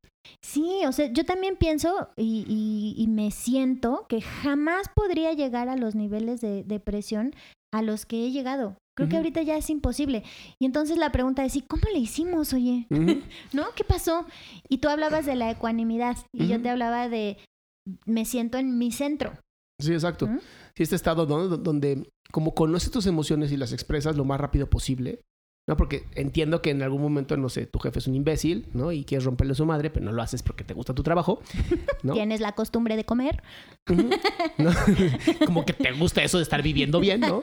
Sí, 0.44 0.82
o 0.86 0.92
sea, 0.92 1.12
yo 1.12 1.26
también 1.26 1.56
pienso 1.56 2.10
y, 2.16 2.94
y, 2.96 3.08
me 3.08 3.32
siento 3.32 4.06
que 4.08 4.22
jamás 4.22 4.88
podría 4.94 5.34
llegar 5.34 5.68
a 5.68 5.76
los 5.76 5.96
niveles 5.96 6.42
de 6.42 6.64
depresión 6.64 7.34
a 7.74 7.82
los 7.82 8.06
que 8.06 8.26
he 8.26 8.32
llegado. 8.32 8.78
Creo 8.96 9.10
que 9.10 9.18
ahorita 9.18 9.42
ya 9.42 9.58
es 9.58 9.70
imposible. 9.70 10.24
Y 10.60 10.66
entonces 10.66 10.98
la 10.98 11.12
pregunta 11.12 11.44
es, 11.44 11.56
¿y 11.56 11.62
cómo 11.62 11.84
le 11.92 12.00
hicimos, 12.00 12.54
oye? 12.54 12.86
¿No? 13.54 13.66
¿Qué 13.76 13.84
pasó? 13.84 14.28
Y 14.70 14.78
tú 14.78 14.90
hablabas 14.90 15.26
de 15.26 15.36
la 15.36 15.50
ecuanimidad 15.50 16.18
y 16.34 16.48
yo 16.48 16.62
te 16.62 16.70
hablaba 16.70 17.10
de 17.10 17.38
me 18.06 18.26
siento 18.26 18.58
en 18.58 18.78
mi 18.78 18.92
centro. 18.92 19.34
Sí, 19.80 19.94
exacto. 19.94 20.30
Sí, 20.76 20.84
este 20.84 20.96
estado 20.96 21.26
donde, 21.26 22.10
como 22.32 22.54
conoces 22.54 22.92
tus 22.92 23.08
emociones 23.08 23.52
y 23.52 23.58
las 23.58 23.74
expresas 23.74 24.16
lo 24.16 24.26
más 24.26 24.40
rápido 24.40 24.70
posible, 24.70 25.22
¿no? 25.68 25.76
Porque 25.76 26.06
entiendo 26.16 26.62
que 26.62 26.70
en 26.70 26.82
algún 26.82 27.02
momento, 27.02 27.36
no 27.38 27.50
sé, 27.50 27.66
tu 27.66 27.80
jefe 27.80 28.00
es 28.00 28.08
un 28.08 28.16
imbécil, 28.16 28.68
¿no? 28.74 28.92
Y 28.92 29.04
quieres 29.04 29.26
romperle 29.26 29.54
a 29.54 29.56
su 29.56 29.66
madre, 29.66 29.90
pero 29.90 30.06
no 30.06 30.12
lo 30.12 30.22
haces 30.22 30.44
porque 30.44 30.64
te 30.64 30.74
gusta 30.74 30.94
tu 30.94 31.04
trabajo, 31.04 31.42
¿no? 32.04 32.14
Tienes 32.14 32.42
la 32.42 32.54
costumbre 32.54 32.96
de 32.96 33.06
comer. 33.06 33.42
como 35.46 35.66
que 35.66 35.74
te 35.74 35.92
gusta 35.94 36.24
eso 36.24 36.38
de 36.38 36.44
estar 36.44 36.62
viviendo 36.62 37.00
bien, 37.00 37.22
¿no? 37.22 37.42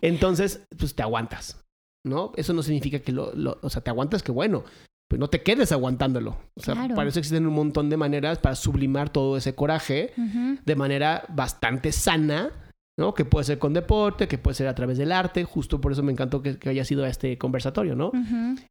Entonces, 0.00 0.62
pues 0.78 0.94
te 0.94 1.02
aguantas, 1.02 1.60
¿no? 2.04 2.32
Eso 2.36 2.52
no 2.52 2.62
significa 2.62 3.00
que 3.00 3.12
lo, 3.12 3.32
lo 3.34 3.58
o 3.62 3.70
sea, 3.70 3.82
te 3.82 3.90
aguantas 3.90 4.22
que 4.22 4.32
bueno, 4.32 4.64
pues 5.12 5.20
no 5.20 5.28
te 5.28 5.42
quedes 5.42 5.72
aguantándolo. 5.72 6.38
O 6.54 6.62
sea, 6.62 6.74
para 6.74 7.06
eso 7.06 7.18
existen 7.18 7.46
un 7.46 7.52
montón 7.52 7.90
de 7.90 7.98
maneras 7.98 8.38
para 8.38 8.54
sublimar 8.54 9.10
todo 9.10 9.36
ese 9.36 9.54
coraje 9.54 10.14
de 10.16 10.74
manera 10.74 11.26
bastante 11.28 11.92
sana, 11.92 12.50
¿no? 12.98 13.12
Que 13.12 13.26
puede 13.26 13.44
ser 13.44 13.58
con 13.58 13.74
deporte, 13.74 14.26
que 14.26 14.38
puede 14.38 14.54
ser 14.54 14.68
a 14.68 14.74
través 14.74 14.96
del 14.96 15.12
arte. 15.12 15.44
Justo 15.44 15.82
por 15.82 15.92
eso 15.92 16.02
me 16.02 16.12
encantó 16.12 16.40
que, 16.40 16.58
haya 16.64 16.82
sido 16.86 17.04
este 17.04 17.36
conversatorio, 17.36 17.94
¿no? 17.94 18.10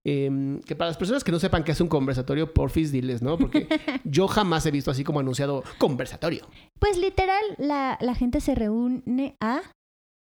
Em, 0.04 0.62
que 0.62 0.76
para 0.76 0.90
las 0.90 0.98
personas 0.98 1.24
que 1.24 1.32
no 1.32 1.38
sepan 1.38 1.64
qué 1.64 1.74
es 1.74 1.82
un 1.82 1.90
conversatorio, 1.90 2.52
porfis, 2.56 2.92
diles, 2.92 3.22
¿no? 3.22 3.38
Porque 3.38 3.68
yo 4.04 4.28
jamás 4.28 4.66
he 4.66 4.72
visto 4.72 4.90
así 4.90 5.04
como 5.04 5.20
anunciado 5.20 5.64
conversatorio. 5.78 6.48
Pues 6.80 6.98
literal, 6.98 7.44
la, 7.60 8.00
la 8.02 8.16
gente 8.16 8.42
se 8.42 8.56
reúne 8.56 9.38
a 9.40 9.62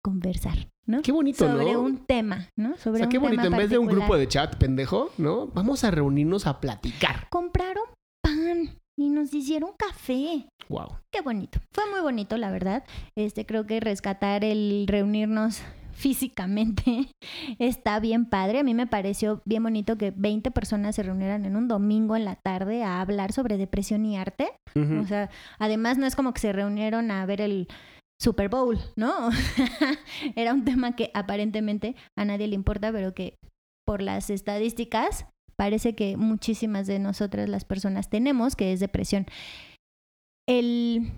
conversar, 0.03 0.67
¿no? 0.89 1.03
Qué 1.03 1.13
bonito, 1.13 1.47
¿no? 1.47 1.59
Sobre 1.59 1.77
un 1.77 1.99
tema, 1.99 2.49
¿no? 2.57 2.77
Sobre 2.79 2.97
o 2.97 2.99
sea, 3.01 3.09
qué 3.09 3.19
bonito. 3.19 3.45
En 3.45 3.57
vez 3.57 3.71
de 3.71 3.79
un 3.79 3.87
grupo 3.87 4.17
de 4.17 4.27
chat, 4.27 4.57
pendejo, 4.57 5.11
¿no? 5.19 5.47
Vamos 5.49 5.85
a 5.85 5.91
reunirnos 5.91 6.47
a 6.47 6.61
platicar. 6.61 7.29
Compraron 7.29 7.85
pan 8.23 8.79
y 8.97 9.11
nos 9.11 9.33
hicieron 9.33 9.71
café. 9.77 10.49
Wow. 10.69 10.99
Qué 11.13 11.21
bonito. 11.21 11.61
Fue 11.73 11.85
muy 11.91 12.01
bonito, 12.01 12.39
la 12.39 12.51
verdad. 12.51 12.85
Este, 13.17 13.45
creo 13.45 13.67
que 13.67 13.81
rescatar 13.81 14.45
el 14.45 14.87
reunirnos 14.89 15.61
físicamente 15.93 17.09
está 17.59 18.01
bien 18.01 18.25
padre. 18.25 18.61
A 18.61 18.65
mí 18.65 18.73
me 18.73 18.87
pareció 18.87 19.43
bien 19.45 19.63
bonito 19.63 19.99
que 19.99 20.11
20 20.17 20.51
personas 20.53 20.97
se 20.97 21.03
reunieran 21.03 21.45
en 21.45 21.55
un 21.55 21.69
domingo 21.69 22.17
en 22.17 22.25
la 22.25 22.37
tarde 22.37 22.83
a 22.83 23.03
hablar 23.03 23.33
sobre 23.33 23.59
depresión 23.59 24.07
y 24.07 24.17
arte. 24.17 24.53
O 24.75 25.07
sea, 25.07 25.29
además 25.59 25.99
no 25.99 26.07
es 26.07 26.15
como 26.15 26.33
que 26.33 26.41
se 26.41 26.53
reunieron 26.53 27.11
a 27.11 27.27
ver 27.27 27.41
el 27.41 27.67
Super 28.21 28.49
Bowl, 28.49 28.79
¿no? 28.97 29.31
Era 30.37 30.53
un 30.53 30.65
tema 30.65 30.97
que 30.97 31.11
aparentemente 31.15 31.95
a 32.17 32.25
nadie 32.25 32.49
le 32.49 32.55
importa, 32.55 32.91
pero 32.93 33.15
que 33.15 33.37
por 33.87 34.03
las 34.03 34.29
estadísticas 34.31 35.27
parece 35.57 35.95
que 35.95 36.17
muchísimas 36.17 36.87
de 36.87 36.99
nosotras 36.99 37.49
las 37.49 37.65
personas 37.65 38.11
tenemos, 38.11 38.57
que 38.57 38.73
es 38.73 38.81
depresión. 38.81 39.27
El, 40.49 41.13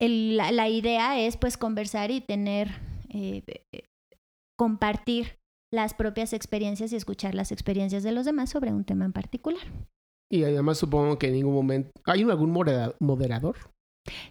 el- 0.00 0.36
la, 0.36 0.68
idea 0.68 1.20
es 1.20 1.36
pues 1.36 1.56
conversar 1.56 2.10
y 2.10 2.20
tener, 2.20 2.68
eh, 3.10 3.42
compartir 4.58 5.36
las 5.72 5.92
propias 5.94 6.32
experiencias 6.32 6.92
y 6.92 6.96
escuchar 6.96 7.34
las 7.34 7.52
experiencias 7.52 8.02
de 8.02 8.12
los 8.12 8.24
demás 8.24 8.50
sobre 8.50 8.72
un 8.72 8.84
tema 8.84 9.04
en 9.04 9.12
particular. 9.12 9.62
Y 10.30 10.44
además 10.44 10.78
supongo 10.78 11.18
que 11.18 11.28
en 11.28 11.34
ningún 11.34 11.54
momento... 11.54 11.90
¿Hay 12.04 12.22
algún 12.22 12.50
modera- 12.50 12.94
moderador? 13.00 13.56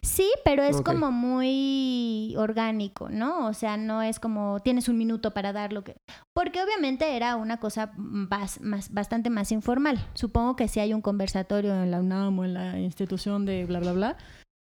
Sí, 0.02 0.30
pero 0.46 0.64
es 0.64 0.82
como 0.82 1.12
muy 1.12 2.34
orgánico, 2.38 3.10
¿no? 3.10 3.48
O 3.48 3.54
sea, 3.54 3.78
no 3.78 4.02
es 4.02 4.20
como 4.20 4.60
tienes 4.62 4.88
un 4.90 4.98
minuto 4.98 5.32
para 5.34 5.54
dar 5.54 5.74
lo 5.74 5.84
que... 5.84 5.96
Porque 6.34 6.62
obviamente 6.62 7.16
era 7.16 7.36
una 7.36 7.60
cosa 7.60 7.92
bas- 7.98 8.60
más, 8.62 8.94
bastante 8.94 9.30
más 9.30 9.52
informal. 9.52 9.98
Supongo 10.14 10.56
que 10.56 10.68
si 10.68 10.80
hay 10.80 10.94
un 10.94 11.02
conversatorio 11.02 11.74
en 11.84 11.92
la 11.92 12.00
UNAM 12.00 12.40
o 12.40 12.46
en 12.46 12.54
la 12.54 12.80
institución 12.80 13.46
de 13.46 13.66
bla, 13.66 13.80
bla, 13.80 13.94
bla, 13.94 14.18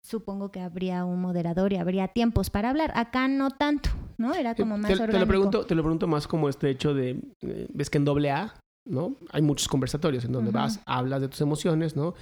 supongo 0.04 0.50
que 0.50 0.60
habría 0.60 1.04
un 1.04 1.20
moderador 1.20 1.72
y 1.72 1.76
habría 1.76 2.08
tiempos 2.08 2.50
para 2.50 2.70
hablar. 2.70 2.92
Acá 2.96 3.28
no 3.28 3.50
tanto, 3.50 3.90
¿no? 4.18 4.34
Era 4.34 4.54
como 4.54 4.76
más 4.76 4.90
te, 4.90 4.96
te 4.96 5.02
orgánico. 5.02 5.20
lo 5.20 5.28
pregunto, 5.28 5.66
te 5.66 5.74
lo 5.74 5.82
pregunto 5.82 6.06
más 6.06 6.26
como 6.26 6.48
este 6.48 6.70
hecho 6.70 6.94
de... 6.94 7.20
eh, 7.42 7.68
ves 7.72 7.88
que 7.90 7.98
en 7.98 8.04
doble 8.04 8.30
A, 8.30 8.54
¿no? 8.84 9.14
Hay 9.30 9.42
muchos 9.42 9.68
conversatorios 9.68 10.24
en 10.24 10.32
donde 10.32 10.50
vas, 10.50 10.80
hablas 10.86 11.20
de 11.20 11.28
tus 11.28 11.40
emociones, 11.40 11.94
¿no? 11.94 12.14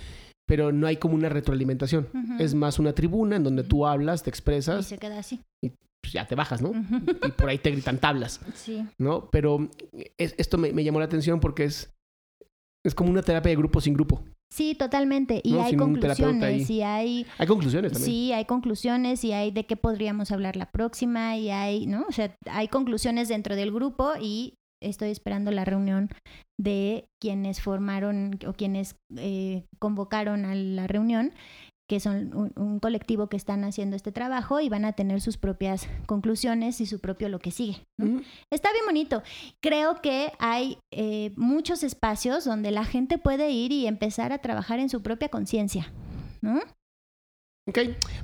Pero 0.51 0.73
no 0.73 0.89
hay 0.89 0.97
como 0.97 1.15
una 1.15 1.29
retroalimentación. 1.29 2.09
Es 2.41 2.55
más 2.55 2.81
una 2.81 2.93
tribuna 2.93 3.37
en 3.37 3.45
donde 3.45 3.63
tú 3.63 3.87
hablas, 3.87 4.25
te 4.25 4.31
Y 4.31 4.33
expresas, 4.33 4.85
se 4.85 4.99
queda 4.99 5.21
así. 5.21 5.41
pues 5.63 6.13
ya 6.13 6.27
te 6.27 6.35
bajas, 6.35 6.61
¿no? 6.61 6.73
Y 7.25 7.31
por 7.31 7.49
ahí 7.49 7.59
te 7.59 7.71
gritan 7.71 7.99
tablas. 7.99 8.41
Sí. 8.55 8.85
¿no? 8.99 9.29
Pero 9.31 9.69
es- 10.19 10.35
esto 10.39 10.59
me, 10.59 10.73
me 10.73 10.83
llamó 10.83 10.99
la 10.99 11.05
atención 11.05 11.39
porque 11.39 11.65
es, 11.65 11.93
es 12.85 12.95
como 12.97 13.11
una 13.11 13.23
terapia 13.23 13.51
de 13.51 13.57
grupo 13.57 13.81
sin 13.81 13.95
grupo. 13.95 14.25
Sí, 14.53 14.75
totalmente. 14.75 15.41
Y 15.45 15.53
No, 15.53 15.63
hay 15.63 15.71
sin 15.71 15.79
conclusiones 15.79 16.69
y 16.69 16.83
hay 16.83 17.25
Hay 17.39 17.47
conclusiones 17.47 17.93
también. 17.93 18.11
Sí, 18.13 18.33
hay 18.33 18.45
conclusiones 18.47 19.23
y 19.23 19.33
hay 19.33 19.53
de 19.53 19.65
qué 19.67 19.77
podríamos 19.77 20.33
hablar 20.33 20.57
la 20.57 20.69
próxima 20.73 21.37
y 21.37 21.51
hay, 21.51 21.87
¿no? 21.87 22.05
O 22.09 22.13
sea, 22.13 22.35
hay 22.51 22.67
conclusiones 22.67 23.29
dentro 23.29 23.55
del 23.55 23.71
grupo 23.71 24.11
y 24.21 24.55
estoy 24.81 25.11
esperando 25.11 25.51
la 25.51 25.65
reunión 25.65 26.11
de 26.59 27.09
quienes 27.21 27.61
formaron 27.61 28.39
o 28.47 28.53
quienes 28.53 28.97
eh, 29.17 29.65
convocaron 29.79 30.45
a 30.45 30.55
la 30.55 30.87
reunión, 30.87 31.33
que 31.89 31.99
son 31.99 32.33
un, 32.37 32.53
un 32.55 32.79
colectivo 32.79 33.29
que 33.29 33.37
están 33.37 33.65
haciendo 33.65 33.97
este 33.97 34.13
trabajo 34.13 34.61
y 34.61 34.69
van 34.69 34.85
a 34.85 34.93
tener 34.93 35.21
sus 35.21 35.37
propias 35.39 35.89
conclusiones 36.07 36.81
y 36.81 36.87
su 36.87 37.01
propio 37.01 37.29
lo 37.29 37.41
que 37.41 37.51
sigue. 37.51 37.85
Está 38.53 38.73
bien 38.73 38.85
bonito. 38.87 39.25
Creo 39.61 40.01
que 40.01 40.33
hay 40.39 40.79
eh, 40.93 41.33
muchos 41.37 41.83
espacios 41.83 42.45
donde 42.45 42.71
la 42.71 42.85
gente 42.85 43.19
puede 43.19 43.51
ir 43.51 43.73
y 43.73 43.89
empezar 43.89 44.33
a 44.33 44.39
trabajar 44.39 44.79
en 44.79 44.89
su 44.89 45.03
propia 45.03 45.31
conciencia, 45.31 45.93
¿no? 46.41 46.61
Ok, 47.69 47.79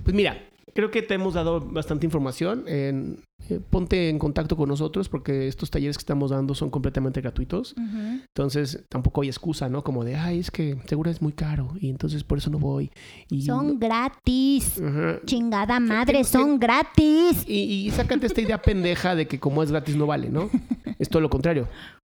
pues 0.04 0.14
mira, 0.14 0.40
creo 0.76 0.90
que 0.92 1.02
te 1.02 1.14
hemos 1.14 1.34
dado 1.34 1.60
bastante 1.60 2.06
información. 2.06 2.62
En- 2.68 3.24
eh, 3.48 3.60
ponte 3.70 4.08
en 4.08 4.18
contacto 4.18 4.56
con 4.56 4.68
nosotros 4.68 5.08
porque 5.08 5.46
estos 5.46 5.70
talleres 5.70 5.96
que 5.96 6.00
estamos 6.02 6.30
dando 6.30 6.54
son 6.54 6.68
completamente 6.70 7.20
gratuitos. 7.20 7.74
Entonces 7.76 8.84
tampoco 8.88 9.20
hay 9.22 9.28
excusa, 9.28 9.68
¿no? 9.68 9.84
Como 9.84 10.04
de, 10.04 10.16
ay, 10.16 10.40
es 10.40 10.50
que 10.50 10.76
seguro 10.86 11.10
es 11.10 11.22
muy 11.22 11.32
caro 11.32 11.68
y 11.78 11.90
entonces 11.90 12.24
por 12.24 12.38
eso 12.38 12.50
no 12.50 12.58
voy. 12.58 12.90
Y, 13.28 13.42
Son 13.42 13.78
gratis. 13.78 14.80
Chingada 15.26 15.78
madre, 15.80 16.24
son 16.24 16.58
gratis. 16.58 17.44
Y, 17.46 17.86
y 17.86 17.90
sácate 17.92 18.26
esta 18.26 18.40
idea 18.40 18.60
pendeja 18.60 19.14
de 19.14 19.28
que 19.28 19.38
como 19.38 19.62
es 19.62 19.70
gratis 19.70 19.94
no 19.96 20.06
vale, 20.06 20.28
¿no? 20.30 20.50
Es 20.98 21.08
todo 21.08 21.20
lo 21.20 21.28
contrario. 21.30 21.68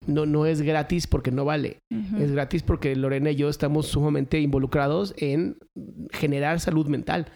No, 0.08 0.26
no 0.26 0.46
es 0.46 0.62
gratis 0.62 1.06
porque 1.06 1.32
no 1.32 1.46
vale. 1.46 1.80
Es 2.18 2.32
gratis 2.32 2.64
porque 2.64 2.96
Lorena 2.96 3.32
y 3.32 3.36
yo 3.36 3.50
estamos 3.50 3.88
sumamente 3.88 4.40
involucrados 4.40 5.14
en 5.18 5.58
generar 6.12 6.60
salud 6.60 6.88
mental. 6.88 7.28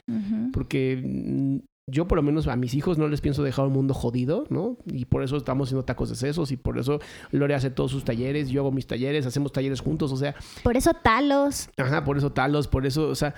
Porque 0.51 1.01
mm, 1.03 1.57
yo 1.91 2.07
por 2.07 2.15
lo 2.15 2.24
menos 2.24 2.47
a 2.47 2.55
mis 2.55 2.74
hijos 2.74 2.97
no 2.97 3.07
les 3.07 3.22
pienso 3.22 3.43
dejar 3.43 3.67
un 3.67 3.74
mundo 3.74 3.93
jodido, 3.93 4.45
¿no? 4.49 4.78
Y 4.86 5.05
por 5.05 5.24
eso 5.24 5.36
estamos 5.36 5.67
haciendo 5.67 5.84
tacos 5.84 6.09
de 6.09 6.15
sesos 6.15 6.51
y 6.51 6.57
por 6.57 6.80
eso 6.80 6.99
Lore 7.32 7.53
hace 7.53 7.69
todos 7.69 7.91
sus 7.91 8.05
talleres, 8.05 8.49
yo 8.49 8.61
hago 8.61 8.72
mis 8.72 8.88
talleres, 8.88 9.26
hacemos 9.26 9.51
talleres 9.51 9.82
juntos, 9.82 10.11
o 10.11 10.17
sea, 10.17 10.36
Por 10.63 10.78
eso 10.78 10.91
talos. 10.93 11.69
ajá, 11.78 12.03
por 12.05 12.17
eso 12.17 12.32
talos, 12.32 12.67
por 12.67 12.86
eso, 12.86 13.09
o 13.09 13.15
sea, 13.15 13.36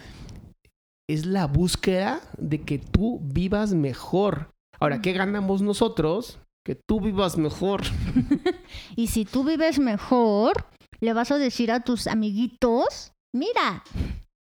es 1.09 1.25
la 1.25 1.47
búsqueda 1.47 2.21
de 2.37 2.61
que 2.61 2.77
tú 2.77 3.19
vivas 3.23 3.73
mejor. 3.73 4.51
Ahora, 4.79 5.01
¿qué 5.01 5.13
ganamos 5.13 5.61
nosotros? 5.61 6.39
Que 6.65 6.75
tú 6.75 7.01
vivas 7.01 7.37
mejor. 7.37 7.81
Y 8.95 9.07
si 9.07 9.25
tú 9.25 9.43
vives 9.43 9.79
mejor, 9.79 10.65
le 11.01 11.13
vas 11.13 11.31
a 11.31 11.37
decir 11.37 11.71
a 11.71 11.81
tus 11.81 12.07
amiguitos, 12.07 13.11
mira, 13.35 13.83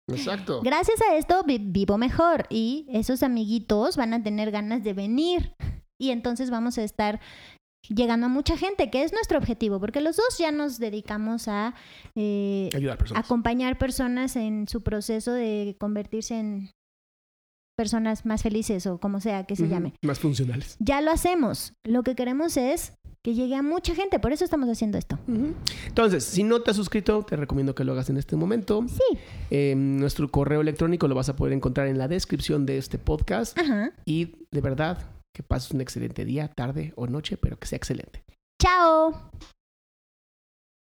Exacto. 0.08 0.60
gracias 0.62 1.00
a 1.02 1.16
esto 1.16 1.42
vi- 1.44 1.58
vivo 1.58 1.98
mejor. 1.98 2.46
Y 2.50 2.86
esos 2.92 3.22
amiguitos 3.22 3.96
van 3.96 4.14
a 4.14 4.22
tener 4.22 4.50
ganas 4.50 4.82
de 4.84 4.92
venir. 4.92 5.54
Y 6.00 6.10
entonces 6.10 6.50
vamos 6.50 6.78
a 6.78 6.82
estar 6.84 7.20
llegando 7.88 8.26
a 8.26 8.28
mucha 8.28 8.56
gente, 8.56 8.90
que 8.90 9.02
es 9.02 9.12
nuestro 9.12 9.38
objetivo, 9.38 9.80
porque 9.80 10.00
los 10.00 10.16
dos 10.16 10.38
ya 10.38 10.52
nos 10.52 10.78
dedicamos 10.78 11.48
a 11.48 11.74
eh, 12.14 12.70
Ayudar 12.74 12.98
personas. 12.98 13.24
acompañar 13.24 13.78
personas 13.78 14.36
en 14.36 14.68
su 14.68 14.82
proceso 14.82 15.32
de 15.32 15.76
convertirse 15.80 16.38
en 16.38 16.70
personas 17.76 18.26
más 18.26 18.42
felices 18.42 18.86
o 18.86 18.98
como 18.98 19.20
sea 19.20 19.44
que 19.44 19.56
se 19.56 19.68
llame. 19.68 19.94
Más 20.02 20.18
funcionales. 20.18 20.76
Ya 20.78 21.00
lo 21.00 21.10
hacemos. 21.10 21.74
Lo 21.84 22.02
que 22.02 22.14
queremos 22.14 22.56
es 22.56 22.92
que 23.22 23.34
llegue 23.34 23.54
a 23.54 23.62
mucha 23.62 23.94
gente, 23.94 24.18
por 24.18 24.32
eso 24.32 24.44
estamos 24.44 24.68
haciendo 24.68 24.98
esto. 24.98 25.18
Entonces, 25.86 26.24
si 26.24 26.42
no 26.42 26.60
te 26.60 26.72
has 26.72 26.76
suscrito, 26.76 27.22
te 27.22 27.36
recomiendo 27.36 27.74
que 27.74 27.84
lo 27.84 27.92
hagas 27.92 28.10
en 28.10 28.16
este 28.16 28.34
momento. 28.34 28.84
Sí. 28.88 29.18
Eh, 29.50 29.74
nuestro 29.76 30.28
correo 30.30 30.60
electrónico 30.60 31.06
lo 31.06 31.14
vas 31.14 31.28
a 31.28 31.36
poder 31.36 31.52
encontrar 31.52 31.86
en 31.86 31.98
la 31.98 32.08
descripción 32.08 32.66
de 32.66 32.78
este 32.78 32.98
podcast. 32.98 33.56
Ajá. 33.58 33.92
Y 34.04 34.34
de 34.50 34.60
verdad, 34.60 34.98
que 35.32 35.42
pases 35.42 35.70
un 35.70 35.80
excelente 35.80 36.24
día, 36.24 36.48
tarde 36.48 36.92
o 36.96 37.06
noche, 37.06 37.36
pero 37.36 37.58
que 37.58 37.66
sea 37.66 37.76
excelente. 37.76 38.24
Chao. 38.60 39.30